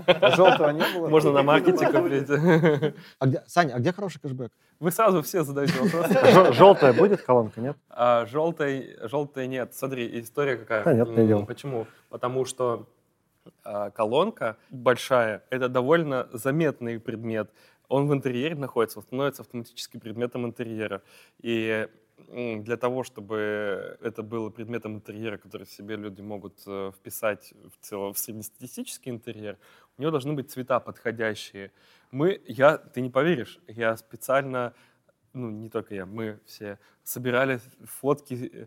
А 0.07 0.31
желтого 0.37 0.71
не 0.71 0.83
было? 0.95 1.09
Можно 1.09 1.33
на 1.33 1.43
маркете 1.43 1.87
купить. 1.87 2.95
А 3.19 3.27
где, 3.27 3.43
Саня, 3.47 3.75
а 3.75 3.79
где 3.79 3.93
хороший 3.93 4.21
кэшбэк? 4.21 4.53
Вы 4.81 4.91
сразу 4.93 5.23
все 5.23 5.43
задаете 5.43 5.81
вопросы. 5.81 6.33
Жел- 6.33 6.53
Желтая 6.53 6.93
будет 6.93 7.23
колонка, 7.23 7.61
нет? 7.61 7.77
А 7.91 8.27
желтой, 8.27 8.97
желтой 9.03 9.49
нет. 9.49 9.75
Смотри, 9.75 10.21
история 10.21 10.57
какая. 10.57 10.85
Понятное 10.85 11.27
дело. 11.27 11.45
Почему? 11.45 11.87
Потому 12.11 12.45
что 12.45 12.89
а, 13.65 13.91
колонка 13.91 14.57
большая— 14.71 15.43
это 15.51 15.69
довольно 15.69 16.29
заметный 16.33 17.01
предмет. 17.01 17.51
Он 17.89 18.07
в 18.07 18.13
интерьере 18.13 18.55
находится, 18.55 18.99
он 18.99 19.05
становится 19.05 19.43
автоматически 19.43 19.99
предметом 19.99 20.47
интерьера. 20.47 21.03
И 21.41 21.89
для 22.27 22.77
того, 22.77 23.05
чтобы 23.05 23.97
это 24.03 24.23
было 24.23 24.51
предметом 24.51 24.97
интерьера, 24.97 25.39
который 25.39 25.67
в 25.67 25.71
себе 25.71 25.97
люди 25.97 26.21
могут 26.21 26.61
э, 26.67 26.91
вписать 26.95 27.55
в, 27.55 27.85
целом 27.85 28.13
в 28.13 28.19
среднестатистический 28.19 29.11
интерьер, 29.11 29.57
у 29.97 30.03
него 30.03 30.11
должны 30.11 30.33
быть 30.33 30.51
цвета 30.51 30.81
подходящие. 30.81 31.71
Мы, 32.11 32.41
я, 32.47 32.77
ты 32.77 33.01
не 33.01 33.11
поверишь, 33.11 33.61
я 33.69 33.97
специально, 33.97 34.75
ну 35.33 35.51
не 35.51 35.71
только 35.71 35.95
я, 35.95 36.07
мы 36.07 36.41
все 36.45 36.79
собирали 37.05 37.61
фотки 37.85 38.51
э, 38.53 38.67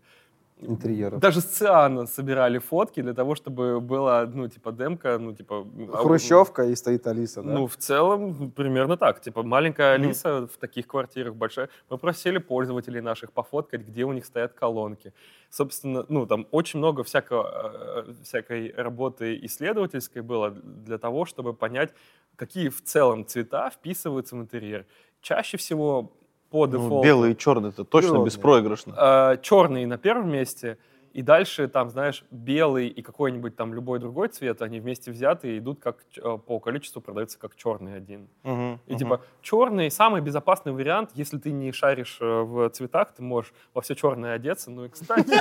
Интерьеров. 0.62 1.20
даже 1.20 1.41
с 1.41 1.45
Циана 1.45 2.05
собирали 2.05 2.59
фотки 2.59 3.01
для 3.01 3.14
того, 3.14 3.36
чтобы 3.36 3.80
была, 3.80 4.26
ну, 4.26 4.47
типа, 4.47 4.72
демка, 4.72 5.18
ну, 5.18 5.34
типа... 5.34 5.66
а, 5.93 5.97
Хрущевка 5.97 6.64
и 6.64 6.76
стоит 6.76 7.07
Алиса, 7.07 7.41
да? 7.41 7.49
Ну, 7.51 7.68
в 7.68 7.76
целом, 7.76 8.51
примерно 8.51 8.97
так. 8.97 9.22
Типа, 9.22 9.43
маленькая 9.43 9.93
Алиса 9.95 10.47
в 10.47 10.57
таких 10.57 10.88
квартирах 10.88 11.36
большая. 11.36 11.70
Мы 11.89 11.97
просили 11.97 12.38
пользователей 12.38 13.01
наших 13.01 13.32
пофоткать, 13.32 13.82
где 13.82 14.03
у 14.03 14.14
них 14.14 14.26
стоят 14.26 14.53
колонки. 14.53 15.14
Собственно, 15.49 16.05
ну, 16.09 16.26
там 16.26 16.47
очень 16.51 16.80
много 16.80 17.03
всякого, 17.03 18.05
э, 18.07 18.14
всякой 18.24 18.74
работы 18.76 19.39
исследовательской 19.45 20.22
было 20.22 20.51
для 20.51 20.97
того, 20.97 21.26
чтобы 21.26 21.53
понять, 21.53 21.93
какие 22.36 22.70
в 22.70 22.82
целом 22.82 23.26
цвета 23.26 23.70
вписываются 23.70 24.36
в 24.36 24.39
интерьер. 24.39 24.86
Чаще 25.22 25.57
всего 25.57 26.12
по 26.52 26.68
Ну, 26.68 26.74
дефолту... 26.74 27.02
белый 27.04 27.32
и 27.32 27.38
черный 27.38 27.70
это 27.70 27.84
точно 27.84 28.10
Природный. 28.12 28.26
беспроигрышно. 28.28 29.39
черный 29.41 29.86
на 29.86 29.97
первом 29.97 30.30
месте, 30.32 30.78
и 31.14 31.22
дальше 31.22 31.68
там, 31.68 31.89
знаешь, 31.89 32.24
белый 32.32 32.88
и 32.88 33.01
какой-нибудь 33.01 33.55
там 33.55 33.74
любой 33.74 33.99
другой 33.99 34.30
цвет, 34.30 34.62
они 34.62 34.80
вместе 34.80 35.12
взяты 35.12 35.55
и 35.55 35.57
идут 35.57 35.82
как 35.82 35.97
э, 36.18 36.38
по 36.45 36.59
количеству 36.59 37.01
продаются 37.01 37.38
как 37.38 37.55
черный 37.55 37.95
один. 37.97 38.30
Мгм, 38.43 38.80
И 38.88 38.91
мгм. 38.93 38.97
типа 38.97 39.22
черный 39.41 39.91
самый 39.91 40.22
безопасный 40.22 40.72
вариант, 40.72 41.09
если 41.14 41.38
ты 41.38 41.51
не 41.51 41.74
шаришь 41.74 42.18
э, 42.22 42.26
в 42.26 42.70
цветах, 42.70 43.14
ты 43.14 43.24
можешь 43.24 43.53
во 43.74 43.82
все 43.82 43.93
черное 43.93 44.36
одеться. 44.36 44.72
Ну 44.72 44.86
и 44.86 44.89
кстати, 44.89 45.36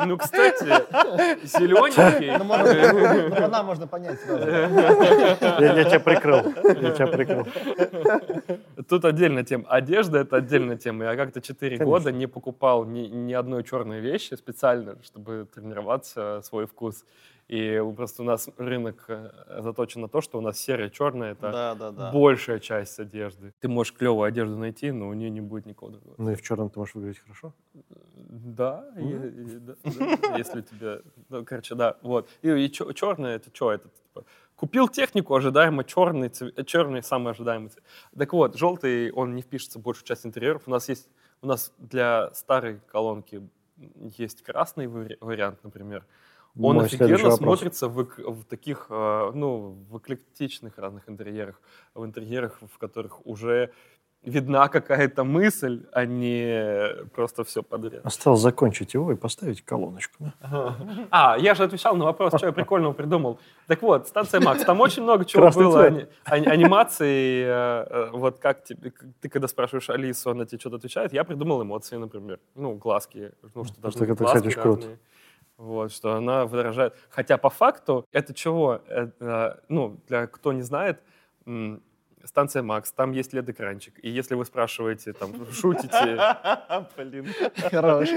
ну 0.06 0.18
кстати, 0.18 0.66
зелененький. 1.46 2.36
Ну, 2.36 2.44
можно, 2.44 3.28
ну, 3.28 3.44
она 3.44 3.62
можно 3.62 3.86
понять. 3.86 4.18
Я, 4.28 5.84
тебя 5.84 6.00
прикрыл. 6.00 6.42
Я 6.80 6.90
тебя 6.90 7.06
прикрыл. 7.06 7.46
Тут 8.88 9.04
отдельная 9.04 9.44
тема. 9.44 9.64
Одежда— 9.68 10.18
это 10.20 10.36
отдельная 10.36 10.76
тема. 10.76 11.04
Я 11.04 11.16
как-то 11.16 11.40
4 11.40 11.76
Конечно. 11.78 11.84
года 11.84 12.12
не 12.12 12.26
покупал 12.26 12.84
ни, 12.84 13.02
ни 13.06 13.32
одной 13.32 13.62
черной 13.62 14.00
вещи 14.00 14.34
специально 14.34 14.63
специально, 14.64 14.96
чтобы 15.02 15.46
тренироваться 15.54 16.40
свой 16.42 16.66
вкус. 16.66 17.04
И 17.48 17.78
просто 17.94 18.22
у 18.22 18.24
нас 18.24 18.48
рынок 18.56 19.04
э, 19.08 19.60
заточен 19.60 20.00
на 20.00 20.08
то, 20.08 20.22
что 20.22 20.38
у 20.38 20.40
нас 20.40 20.58
серое, 20.58 20.88
черное— 20.88 21.32
это 21.32 21.52
Да, 21.52 21.74
да, 21.74 21.90
да. 21.90 22.10
большая 22.10 22.58
часть 22.58 22.98
одежды. 22.98 23.52
Ты 23.60 23.68
можешь 23.68 23.92
клевую 23.92 24.22
одежду 24.26 24.56
найти, 24.56 24.90
но 24.92 25.08
у 25.08 25.12
нее 25.12 25.28
не 25.28 25.42
будет 25.42 25.66
никого 25.66 25.90
другого. 25.90 26.14
Ну 26.16 26.30
и 26.30 26.34
в 26.36 26.40
черном 26.42 26.70
ты 26.70 26.78
можешь 26.78 26.94
выглядеть 26.94 27.18
хорошо. 27.20 27.52
Да, 27.74 28.86
и- 28.96 29.58
да, 29.58 29.74
если 30.38 30.62
тебе... 30.62 31.02
Ну, 31.28 31.44
короче, 31.44 31.74
да, 31.74 31.96
вот. 32.00 32.30
И, 32.40 32.70
черное— 32.70 33.36
это 33.36 33.50
что? 33.52 33.72
Это 33.72 33.88
типа, 33.90 34.24
купил 34.56 34.88
технику, 34.88 35.34
ожидаемо 35.34 35.84
черный, 35.84 36.28
цве- 36.28 36.64
черный 36.64 37.02
самый 37.02 37.32
ожидаемый 37.32 37.68
цвет. 37.68 37.84
Так 38.18 38.32
вот, 38.32 38.56
желтый, 38.56 39.12
он 39.12 39.34
не 39.34 39.42
впишется 39.42 39.78
в 39.78 39.82
большую 39.82 40.06
часть 40.06 40.24
интерьеров. 40.24 40.62
У 40.66 40.70
нас 40.70 40.88
есть... 40.88 41.10
У 41.42 41.46
нас 41.46 41.74
для 41.76 42.32
старой 42.32 42.80
колонки 42.90 43.42
есть 43.76 44.42
красный 44.42 44.86
вари- 44.86 45.18
вариант, 45.20 45.62
например. 45.62 46.06
Он 46.56 46.76
Мой 46.76 46.84
офигенно 46.84 47.32
смотрится 47.32 47.88
в, 47.88 48.04
в 48.04 48.44
таких, 48.44 48.86
э, 48.88 49.32
ну, 49.34 49.76
в 49.90 49.98
эклектичных 49.98 50.78
разных 50.78 51.08
интерьерах, 51.08 51.60
в 51.94 52.04
интерьерах, 52.04 52.60
в 52.60 52.78
которых 52.78 53.26
уже 53.26 53.72
видна 54.24 54.68
какая-то 54.68 55.24
мысль, 55.24 55.84
а 55.92 56.04
не 56.06 57.04
просто 57.14 57.44
все 57.44 57.62
подряд. 57.62 58.04
Осталось 58.04 58.40
закончить 58.40 58.94
его 58.94 59.12
и 59.12 59.16
поставить 59.16 59.62
колоночку. 59.62 60.32
да? 60.40 60.76
А, 61.10 61.36
я 61.38 61.54
же 61.54 61.64
отвечал 61.64 61.96
на 61.96 62.04
вопрос, 62.06 62.34
что 62.36 62.46
я 62.46 62.52
прикольного 62.52 62.92
придумал. 62.92 63.38
Так 63.66 63.82
вот, 63.82 64.08
станция 64.08 64.40
Макс, 64.40 64.64
там 64.64 64.80
очень 64.80 65.02
много 65.02 65.24
чего 65.24 65.42
Красный 65.42 65.64
было. 65.64 65.84
ани- 65.84 66.06
ани- 66.24 66.46
Анимации, 66.46 67.44
э, 67.44 67.86
э, 67.90 68.10
вот 68.12 68.38
как 68.38 68.64
тебе, 68.64 68.92
ты 69.20 69.28
когда 69.28 69.46
спрашиваешь 69.48 69.90
Алису, 69.90 70.30
она 70.30 70.44
тебе 70.46 70.58
что-то 70.58 70.76
отвечает. 70.76 71.12
Я 71.12 71.24
придумал 71.24 71.62
эмоции, 71.62 71.96
например. 71.96 72.40
Ну, 72.54 72.74
глазки. 72.74 73.32
Ну, 73.54 73.64
что 73.64 73.80
должны 73.80 74.04
Это, 74.04 74.14
быть 74.14 74.26
кстати, 74.26 74.42
глазки 74.42 74.46
очень 74.48 74.60
круто. 74.62 74.80
разные. 74.80 74.98
Вот, 75.56 75.92
что 75.92 76.14
она 76.14 76.46
выражает. 76.46 76.94
Хотя 77.10 77.36
по 77.38 77.48
факту 77.50 78.04
это 78.10 78.34
чего? 78.34 78.80
Это, 78.88 79.60
ну, 79.68 80.00
для 80.08 80.26
кто 80.26 80.52
не 80.52 80.62
знает, 80.62 81.00
станция 82.26 82.62
Макс, 82.62 82.90
там 82.92 83.12
есть 83.12 83.34
LED-экранчик. 83.34 83.92
И 84.02 84.10
если 84.10 84.34
вы 84.34 84.44
спрашиваете, 84.44 85.12
там, 85.12 85.30
шутите, 85.52 86.18
Блин. 86.96 87.26
Хорош. 87.70 88.08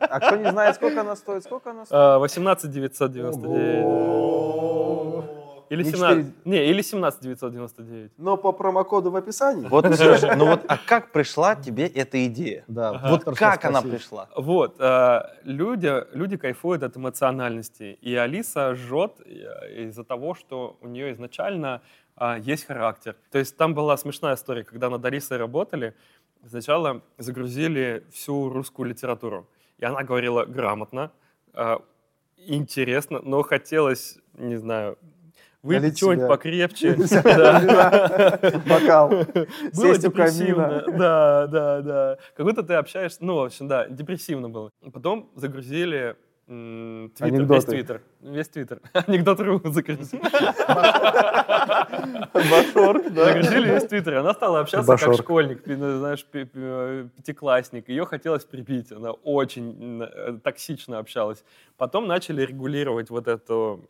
А 0.00 0.20
кто 0.20 0.36
не 0.36 0.50
знает, 0.50 0.76
сколько 0.76 1.00
она 1.00 1.16
стоит, 1.16 1.44
сколько 1.44 1.70
она 1.70 1.84
стоит? 1.86 2.00
э, 2.00 2.18
18 2.18 2.70
999. 2.70 5.32
Или 5.70 5.84
Не 5.84 5.90
17, 5.90 6.26
четыре- 6.26 6.32
не, 6.44 6.66
или 6.66 6.82
17 6.82 7.22
999. 7.22 8.10
Но 8.18 8.36
по 8.36 8.52
промокоду 8.52 9.10
в 9.10 9.16
описании. 9.16 9.66
Вот, 9.68 9.86
Сереж, 9.96 10.20
ну 10.36 10.46
вот, 10.46 10.60
а 10.68 10.76
как 10.76 11.12
пришла 11.12 11.54
тебе 11.54 11.86
эта 11.86 12.26
идея? 12.26 12.64
Да, 12.68 12.90
Ага. 12.90 13.08
вот 13.08 13.24
хорошо 13.24 13.38
как 13.40 13.64
она 13.64 13.80
пришла? 13.80 14.28
Вот, 14.36 14.76
э, 14.78 15.20
люди, 15.44 15.90
люди 16.14 16.36
кайфуют 16.36 16.82
от 16.82 16.98
эмоциональности. 16.98 17.96
И 18.02 18.14
Алиса 18.14 18.74
жжет 18.74 19.12
э, 19.24 19.86
из-за 19.88 20.04
того, 20.04 20.34
что 20.34 20.76
у 20.82 20.88
нее 20.88 21.12
изначально 21.12 21.80
а, 22.16 22.38
есть 22.38 22.66
характер. 22.66 23.16
То 23.30 23.38
есть 23.38 23.56
там 23.56 23.74
была 23.74 23.96
смешная 23.96 24.34
история, 24.34 24.64
когда 24.64 24.90
над 24.90 25.04
Алисой 25.04 25.38
работали, 25.38 25.94
сначала 26.46 27.02
загрузили 27.18 28.04
всю 28.12 28.48
русскую 28.48 28.88
литературу. 28.88 29.48
И 29.78 29.84
она 29.84 30.02
говорила 30.02 30.44
грамотно, 30.44 31.10
а, 31.54 31.82
интересно, 32.36 33.20
но 33.22 33.42
хотелось, 33.42 34.18
не 34.34 34.56
знаю, 34.56 34.98
выпить 35.62 35.98
чего-нибудь 35.98 36.28
покрепче. 36.28 36.94
Бокал. 38.68 39.10
Было 39.10 39.98
депрессивно. 39.98 40.84
Да, 40.88 41.46
да, 41.46 41.80
да. 41.80 42.18
Как 42.36 42.46
будто 42.46 42.62
ты 42.62 42.74
общаешься, 42.74 43.18
ну, 43.20 43.36
в 43.36 43.44
общем, 43.44 43.68
да, 43.68 43.86
депрессивно 43.88 44.48
было. 44.48 44.70
Потом 44.92 45.30
загрузили 45.36 46.16
твиттер, 46.52 47.26
весь 47.26 47.32
Анекдоты. 47.32 47.66
твиттер. 47.66 48.02
Весь 48.20 48.48
твиттер. 48.48 48.80
Анекдот.ру 48.92 49.60
загрузили. 49.64 50.22
Башорк, 52.32 53.12
Загрузили 53.12 53.68
весь 53.74 53.84
твиттер. 53.84 54.16
Она 54.16 54.34
стала 54.34 54.60
общаться 54.60 54.96
как 54.96 55.14
школьник, 55.14 55.62
ну, 55.66 55.98
знаешь, 55.98 56.24
пятиклассник. 56.24 57.88
Ее 57.88 58.04
хотелось 58.04 58.44
прибить. 58.44 58.92
Она 58.92 59.12
очень 59.12 60.02
э, 60.02 60.38
токсично 60.42 60.98
общалась. 60.98 61.44
Потом 61.76 62.06
начали 62.06 62.42
регулировать 62.42 63.10
вот 63.10 63.28
эту 63.28 63.84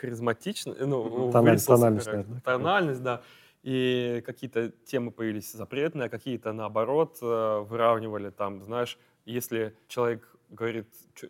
харизматичность, 0.00 0.80
ну, 0.80 1.30
Тональ- 1.32 1.50
вырисовался 1.50 2.04
тональность. 2.10 2.44
Тональность, 2.44 3.02
да. 3.02 3.20
И 3.62 4.22
какие-то 4.24 4.70
темы 4.84 5.10
появились 5.10 5.52
запретные, 5.52 6.06
а 6.06 6.08
какие-то, 6.08 6.52
наоборот, 6.52 7.18
э, 7.20 7.64
выравнивали 7.68 8.30
там, 8.30 8.62
знаешь, 8.62 8.96
если 9.24 9.74
человек 9.88 10.35
говорит 10.48 10.86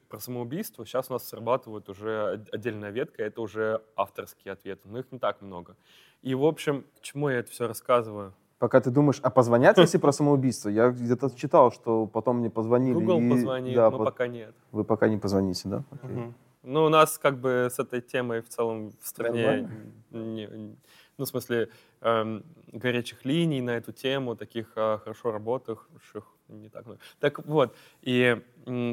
про 0.09 0.19
самоубийство, 0.21 0.85
сейчас 0.85 1.11
у 1.11 1.15
нас 1.15 1.29
срабатывает 1.29 1.89
уже 1.89 2.33
от- 2.35 2.55
отдельная 2.55 2.91
ветка, 2.91 3.23
это 3.23 3.41
уже 3.41 3.83
авторские 3.97 4.53
ответы, 4.53 4.89
но 4.89 4.99
их 4.99 5.11
не 5.13 5.19
так 5.19 5.41
много. 5.43 5.77
И, 6.23 6.35
в 6.35 6.45
общем, 6.45 6.85
к 6.99 7.01
чему 7.03 7.29
я 7.29 7.39
это 7.39 7.51
все 7.51 7.67
рассказываю? 7.67 8.35
Пока 8.59 8.81
ты 8.81 8.91
думаешь, 8.91 9.21
а 9.23 9.31
позвонят, 9.31 9.77
если 9.79 9.99
про 9.99 10.13
самоубийство? 10.13 10.71
Я 10.71 10.89
где-то 10.91 11.31
читал, 11.37 11.71
что 11.73 12.07
потом 12.07 12.39
мне 12.39 12.51
позвонили. 12.51 12.95
Google 12.95 13.21
и- 13.21 13.31
позвонит, 13.31 13.75
да, 13.77 13.91
но 13.91 13.99
по- 13.99 14.05
пока 14.07 14.27
нет. 14.29 14.55
Вы 14.73 14.85
пока 14.85 15.09
не 15.09 15.19
позвоните, 15.19 15.69
да? 15.69 15.85
Окей. 15.91 16.17
Мгм. 16.17 16.35
Ну, 16.63 16.85
у 16.85 16.89
нас 16.89 17.19
как 17.19 17.39
бы 17.39 17.69
с 17.71 17.79
этой 17.79 18.01
темой 18.01 18.41
в 18.41 18.49
целом 18.49 18.93
в 19.01 19.07
стране, 19.07 19.69
не- 20.11 20.47
не- 20.47 20.77
ну, 21.19 21.25
в 21.25 21.29
смысле, 21.29 21.69
эм, 22.01 22.45
горячих 22.73 23.25
линий 23.25 23.61
на 23.61 23.77
эту 23.77 23.93
тему, 23.93 24.35
таких 24.37 24.73
э, 24.75 24.99
хорошо 24.99 25.31
работающих, 25.33 26.25
не 26.49 26.69
так 26.69 26.87
много. 26.87 27.01
Так 27.21 27.45
вот, 27.47 27.75
и 28.03 28.41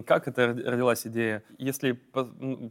как 0.06 0.28
это 0.28 0.47
род- 0.47 0.66
родилась 0.66 1.06
идея? 1.08 1.43
Если 1.58 1.93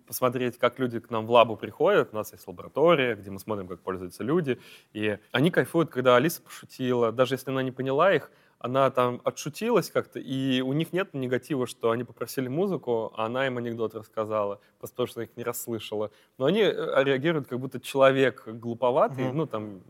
посмотреть, 0.07 0.59
как 0.59 0.79
люди 0.79 1.01
к 1.01 1.11
нам 1.11 1.27
в 1.27 1.31
лабу 1.31 1.57
приходят, 1.57 2.11
у 2.13 2.17
нас 2.17 2.33
есть 2.33 2.47
лаборатория, 2.47 3.15
где 3.15 3.31
мы 3.31 3.39
смотрим, 3.39 3.69
как 3.69 3.81
пользуются 3.81 4.23
люди, 4.25 4.59
и 4.93 5.19
они 5.33 5.51
кайфуют, 5.51 5.91
когда 5.91 6.17
Алиса 6.17 6.43
пошутила, 6.43 7.13
даже 7.13 7.35
если 7.35 7.51
она 7.51 7.63
не 7.63 7.73
поняла 7.73 8.13
их, 8.15 8.31
она 8.59 8.91
там 8.91 9.21
отшутилась 9.25 9.91
как-то, 9.91 10.21
и 10.21 10.61
у 10.61 10.73
них 10.73 10.93
нет 10.93 11.15
негатива, 11.15 11.67
что 11.67 11.91
они 11.91 12.05
попросили 12.05 12.47
музыку, 12.47 13.13
а 13.17 13.27
она 13.27 13.47
им 13.49 13.59
анекдот 13.59 13.95
рассказала, 13.97 14.61
потому 14.79 15.09
что 15.09 15.23
их 15.23 15.37
не 15.37 15.43
расслышала. 15.43 16.13
Но 16.39 16.45
они 16.45 16.61
э, 16.61 17.03
реагируют, 17.05 17.49
как 17.49 17.59
будто 17.59 17.81
человек 17.81 18.45
глуповатый, 18.47 19.25
Мгм. 19.29 19.37
ну 19.37 19.47
там... 19.47 19.83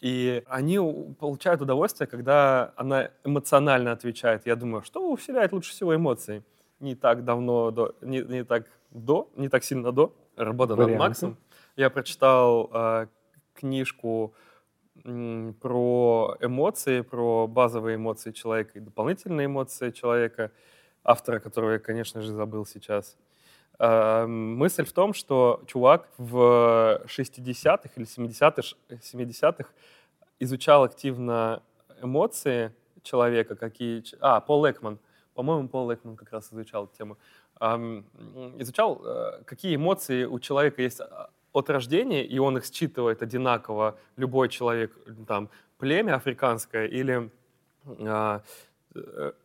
И 0.00 0.42
они 0.46 0.78
получают 1.18 1.62
удовольствие, 1.62 2.06
когда 2.06 2.72
она 2.76 3.10
эмоционально 3.24 3.92
отвечает. 3.92 4.46
Я 4.46 4.56
думаю, 4.56 4.82
что 4.82 5.10
усиляет 5.10 5.52
лучше 5.52 5.70
всего 5.70 5.94
эмоции? 5.94 6.42
Не 6.80 6.94
так 6.94 7.24
давно, 7.24 7.70
до, 7.70 7.94
не, 8.02 8.20
не 8.20 8.44
так 8.44 8.66
до, 8.90 9.30
не 9.36 9.48
так 9.48 9.64
сильно 9.64 9.92
до 9.92 10.14
работы 10.36 10.76
над. 10.76 10.98
Максом. 10.98 11.36
Я 11.76 11.88
прочитал 11.88 12.70
э, 12.72 13.06
книжку 13.54 14.34
м, 15.04 15.54
про 15.60 16.36
эмоции, 16.40 17.00
про 17.00 17.46
базовые 17.46 17.96
эмоции 17.96 18.32
человека 18.32 18.72
и 18.74 18.80
дополнительные 18.80 19.46
эмоции 19.46 19.90
человека, 19.90 20.52
автора 21.04 21.40
которого 21.40 21.72
я, 21.72 21.78
конечно 21.78 22.20
же, 22.20 22.32
забыл 22.32 22.66
сейчас. 22.66 23.16
Э, 23.78 24.26
Мысль 24.26 24.84
в 24.84 24.92
том, 24.92 25.14
что 25.14 25.62
чувак 25.66 26.08
в 26.18 27.02
60-х 27.06 27.90
или 27.96 28.06
70-х 28.06 28.64
70 29.02 29.66
изучал 30.40 30.84
активно 30.84 31.62
эмоции 32.02 32.72
человека, 33.02 33.56
какие... 33.56 34.02
А, 34.20 34.40
Пол 34.40 34.68
Экман. 34.68 34.98
По-моему, 35.34 35.68
Пол 35.68 35.92
Экман 35.92 36.16
как 36.16 36.32
раз 36.32 36.52
изучал 36.52 36.84
эту 36.84 36.96
тему. 36.96 37.18
Ам, 37.58 38.04
м, 38.14 38.60
Изучал, 38.62 39.00
э, 39.04 39.42
какие 39.44 39.76
эмоции 39.76 40.24
у 40.24 40.38
человека 40.38 40.82
есть 40.82 41.00
а, 41.00 41.30
от 41.52 41.70
рождения, 41.70 42.24
и 42.24 42.38
он 42.38 42.58
их 42.58 42.64
считывает 42.66 43.22
одинаково, 43.22 43.98
любой 44.16 44.48
человек, 44.48 44.92
там, 45.26 45.48
племя 45.78 46.16
африканское 46.16 46.86
или 46.86 47.30
а, 48.00 48.38
э, 48.38 48.40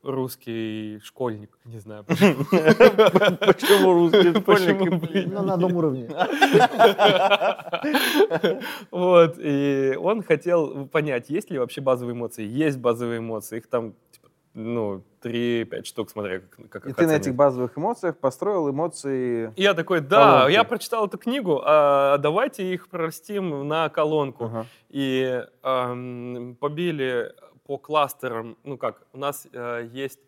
русский 0.03 0.99
школьник, 1.03 1.49
не 1.65 1.79
знаю. 1.79 2.03
почему. 2.03 2.45
Почему 3.39 3.93
русский 3.93 4.39
школьник? 4.39 5.31
Ну, 5.31 5.43
на 5.43 5.53
одном 5.53 5.75
уровне. 5.75 6.09
Вот, 8.91 9.35
и 9.37 9.95
он 9.99 10.23
хотел 10.23 10.87
понять, 10.87 11.29
есть 11.29 11.51
ли 11.51 11.59
вообще 11.59 11.81
базовые 11.81 12.15
эмоции. 12.15 12.45
Есть 12.45 12.77
базовые 12.77 13.19
эмоции, 13.19 13.57
их 13.57 13.67
там, 13.67 13.93
типа, 14.11 14.29
ну, 14.53 15.03
3-5 15.23 15.83
штук, 15.85 16.09
смотря 16.09 16.39
как, 16.39 16.69
как 16.69 16.85
И 16.87 16.93
ты 16.93 17.07
на 17.07 17.15
этих 17.15 17.35
базовых 17.35 17.77
эмоциях 17.77 18.17
построил 18.17 18.69
эмоции... 18.69 19.53
И 19.55 19.63
я 19.63 19.73
такой, 19.73 20.01
да, 20.01 20.39
Колонки. 20.39 20.53
я 20.53 20.63
прочитал 20.63 21.07
эту 21.07 21.17
книгу, 21.17 21.61
а 21.63 22.17
давайте 22.17 22.73
их 22.73 22.89
прорастим 22.89 23.67
на 23.67 23.89
колонку. 23.89 24.45
Ага. 24.45 24.65
И 24.89 25.43
эм, 25.63 26.57
побили 26.59 27.33
по 27.71 27.77
кластерам, 27.77 28.57
ну 28.65 28.77
как, 28.77 29.07
у 29.13 29.17
нас 29.17 29.47
э, 29.53 29.87
есть 29.93 30.19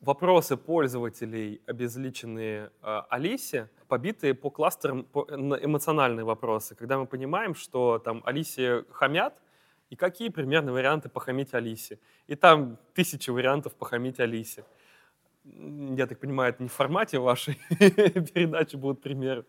вопросы 0.00 0.56
пользователей, 0.56 1.60
обезличенные 1.66 2.70
э, 2.82 3.02
Алисе, 3.10 3.68
побитые 3.88 4.32
по 4.32 4.48
кластерам 4.50 5.04
по- 5.04 5.26
на 5.26 5.56
эмоциональные 5.56 6.24
вопросы, 6.24 6.74
когда 6.74 6.96
мы 6.96 7.06
понимаем, 7.06 7.54
что 7.54 7.98
там 7.98 8.22
Алисе 8.24 8.84
хамят, 8.90 9.34
и 9.90 9.96
какие 9.96 10.30
примерно 10.30 10.72
варианты 10.72 11.10
похамить 11.10 11.52
Алисе. 11.52 11.98
И 12.26 12.36
там 12.36 12.78
тысячи 12.94 13.28
вариантов 13.28 13.74
похамить 13.74 14.18
Алисе. 14.18 14.64
Я 15.96 16.06
так 16.06 16.18
понимаю, 16.18 16.50
это 16.50 16.62
не 16.62 16.68
в 16.68 16.72
формате 16.72 17.18
вашей 17.18 17.58
передачи 18.34 18.76
будут 18.76 19.00
примеры. 19.00 19.44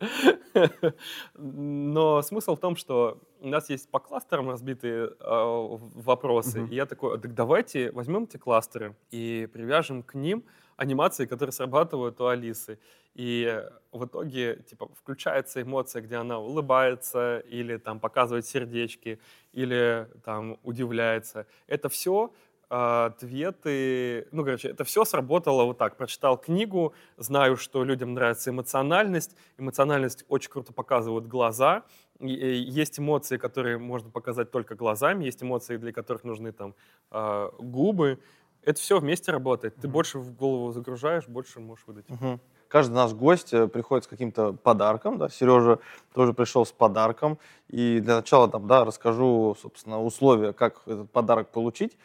Но 1.36 2.22
смысл 2.22 2.56
в 2.56 2.60
том, 2.60 2.76
что 2.76 3.20
у 3.40 3.48
нас 3.48 3.70
есть 3.70 3.90
по 3.90 4.00
кластерам 4.00 4.50
разбитые 4.50 5.12
а, 5.20 5.78
вопросы. 5.96 6.66
И 6.68 6.76
я 6.76 6.86
такой, 6.86 7.20
так 7.20 7.34
давайте 7.34 7.92
возьмем 7.92 8.24
эти 8.24 8.38
кластеры 8.38 8.96
и 9.12 9.48
привяжем 9.52 10.04
к 10.04 10.16
ним 10.16 10.44
анимации, 10.78 11.26
которые 11.26 11.54
срабатывают 11.54 12.20
у 12.22 12.28
Алисы. 12.28 12.80
И 13.16 13.64
в 13.92 14.06
итоге, 14.06 14.64
типа, 14.70 14.90
включается 14.96 15.62
эмоция, 15.62 16.02
где 16.02 16.16
она 16.16 16.40
улыбается, 16.40 17.40
или 17.40 17.78
там 17.78 18.00
показывает 18.00 18.46
сердечки, 18.46 19.20
или 19.52 20.08
там 20.24 20.58
удивляется. 20.64 21.46
Это 21.68 21.90
все 21.90 22.32
ответы, 22.70 24.28
ну, 24.32 24.44
короче, 24.44 24.70
это 24.70 24.84
все 24.84 25.04
сработало 25.04 25.64
вот 25.66 25.78
так. 25.78 25.98
Прочитал 25.98 26.38
книгу, 26.38 26.94
знаю, 27.18 27.58
что 27.58 27.84
людям 27.84 28.14
нравится 28.14 28.52
эмоциональность. 28.52 29.36
Эмоциональность 29.58 30.24
очень 30.30 30.52
круто 30.52 30.72
показывают 30.72 31.26
глаза. 31.26 31.84
Есть 32.20 33.00
эмоции, 33.00 33.38
которые 33.38 33.78
можно 33.78 34.10
показать 34.12 34.52
только 34.52 34.76
глазами, 34.76 35.26
есть 35.26 35.42
эмоции, 35.42 35.78
для 35.78 35.92
которых 35.92 36.24
нужны 36.24 36.52
там 36.52 36.76
а, 37.12 37.50
губы. 37.58 38.20
Это 38.62 38.80
все 38.80 39.00
вместе 39.00 39.32
работает. 39.32 39.76
Ты 39.78 39.88
больше 39.88 40.20
в 40.20 40.36
голову 40.36 40.72
загружаешь, 40.72 41.28
больше 41.28 41.60
можешь 41.60 41.88
выдать. 41.88 42.10
Мгм. 42.10 42.40
Каждый 42.68 42.94
наш 42.94 43.14
гость 43.14 43.54
э, 43.54 43.68
приходит 43.68 44.04
с 44.04 44.08
каким-то 44.08 44.54
подарком, 44.54 45.18
да, 45.18 45.28
Сережа 45.30 45.80
тоже 46.14 46.34
пришел 46.34 46.68
с 46.68 46.72
подарком, 46.72 47.40
и 47.68 48.00
для 48.00 48.18
начала 48.18 48.48
там, 48.48 48.68
да, 48.68 48.86
расскажу, 48.86 49.58
собственно, 49.60 50.04
условия, 50.04 50.54
как 50.54 50.84
этот 50.86 51.10
подарок 51.10 51.50
получить. 51.50 51.98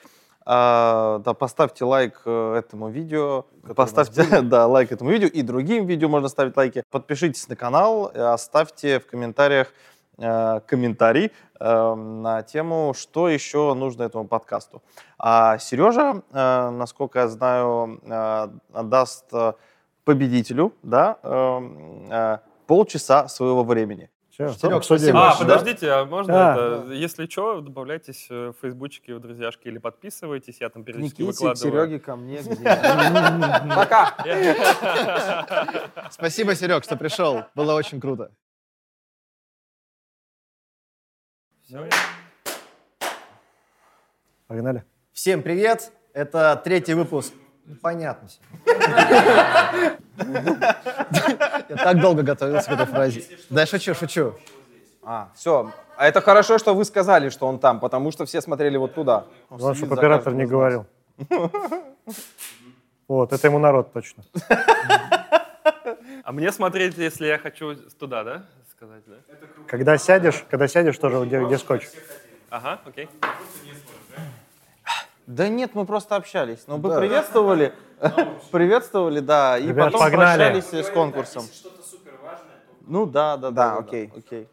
А, 0.46 1.20
да, 1.24 1.32
поставьте 1.32 1.84
лайк 1.84 2.20
э, 2.26 2.56
этому 2.58 2.90
видео, 2.90 3.46
поставьте, 3.74 4.24
да, 4.42 4.66
лайк 4.66 4.92
этому 4.92 5.10
видео, 5.10 5.28
и 5.28 5.40
другим 5.40 5.86
видео 5.86 6.08
можно 6.08 6.28
ставить 6.28 6.56
лайки. 6.56 6.82
Подпишитесь 6.90 7.48
на 7.48 7.56
канал, 7.56 8.10
э, 8.12 8.20
оставьте 8.20 9.00
в 9.00 9.06
комментариях 9.06 9.72
э, 10.18 10.60
комментарий 10.66 11.32
э, 11.58 11.94
на 11.94 12.42
тему, 12.42 12.92
что 12.94 13.30
еще 13.30 13.72
нужно 13.72 14.02
этому 14.02 14.26
подкасту. 14.26 14.82
А 15.18 15.56
Сережа, 15.56 16.22
э, 16.30 16.70
насколько 16.70 17.20
я 17.20 17.28
знаю, 17.28 18.00
э, 18.02 18.48
отдаст 18.74 19.24
э, 19.32 19.54
победителю 20.04 20.74
да, 20.82 21.18
эм, 21.22 22.06
э, 22.10 22.38
полчаса 22.66 23.28
своего 23.28 23.64
времени. 23.64 24.10
Все, 24.34 24.48
Серег, 24.48 24.82
спасибо 24.82 25.30
А, 25.30 25.38
подождите, 25.38 25.88
а 25.92 26.04
можно 26.04 26.32
Да. 26.32 26.52
это? 26.82 26.92
Если 26.92 27.26
что, 27.26 27.60
добавляйтесь 27.60 28.26
э, 28.30 28.48
в 28.48 28.54
фейсбучике, 28.60 29.14
в 29.14 29.20
друзьяшки 29.20 29.68
или 29.68 29.78
подписывайтесь, 29.78 30.60
я 30.60 30.70
там 30.70 30.82
периодически 30.82 31.22
Никите, 31.22 31.44
выкладываю. 31.44 31.86
Сереге, 31.86 32.00
ко 32.00 32.16
мне. 32.16 32.38
где- 32.42 32.64
Пока. 33.76 34.16
Спасибо, 36.10 36.56
Серег, 36.56 36.82
что 36.82 36.96
пришел. 36.96 37.44
Было 37.54 37.74
очень 37.74 38.00
круто. 38.00 38.32
Погнали. 44.46 44.84
Всем 45.12 45.42
привет. 45.42 45.92
Это 46.12 46.60
третий 46.64 46.94
выпуск. 46.94 47.32
Понятно. 47.82 48.28
Я 50.16 51.76
так 51.76 52.00
долго 52.00 52.22
готовился 52.22 52.68
к 52.70 52.72
этой 52.72 52.86
фразе. 52.86 53.24
Да, 53.50 53.60
я 53.62 53.66
шучу, 53.66 53.94
шучу. 53.94 54.34
А, 55.02 55.28
все. 55.34 55.72
А 55.96 56.08
это 56.08 56.20
хорошо, 56.20 56.58
что 56.58 56.74
вы 56.74 56.84
сказали, 56.84 57.28
что 57.28 57.46
он 57.46 57.58
там, 57.58 57.78
потому 57.80 58.10
что 58.10 58.24
все 58.24 58.40
смотрели 58.40 58.76
вот 58.76 58.94
туда. 58.94 59.24
Главное, 59.50 59.74
чтобы 59.74 59.94
оператор 59.96 60.32
не 60.34 60.46
говорил. 60.46 60.86
Вот, 63.06 63.34
это 63.34 63.46
ему 63.48 63.58
народ 63.58 63.92
точно. 63.92 64.24
А 66.24 66.32
мне 66.32 66.50
смотреть, 66.52 66.96
если 66.96 67.26
я 67.26 67.38
хочу 67.38 67.76
туда, 67.98 68.24
да? 68.24 68.46
Сказать, 68.70 69.02
да? 69.06 69.16
Когда 69.66 69.98
сядешь, 69.98 70.42
когда 70.50 70.68
сядешь, 70.68 70.96
тоже 70.96 71.22
где, 71.26 71.44
где 71.44 71.58
скотч. 71.58 71.86
Ага, 72.48 72.80
окей. 72.86 73.08
Да 75.26 75.48
нет, 75.48 75.74
мы 75.74 75.86
просто 75.86 76.16
общались. 76.16 76.64
Ну, 76.66 76.76
мы 76.78 76.96
приветствовали, 76.98 77.72
приветствовали, 78.50 79.20
да, 79.20 79.58
и 79.58 79.68
Ребят, 79.68 79.86
потом 79.86 80.00
погнали. 80.00 80.52
прощались 80.52 80.86
с 80.86 80.90
конкурсом. 80.90 81.44
Ну 82.86 83.06
да, 83.06 83.36
да, 83.36 83.50
да. 83.50 83.50
Да, 83.50 83.74
да, 83.74 83.78
окей. 83.78 84.12
окей. 84.14 84.48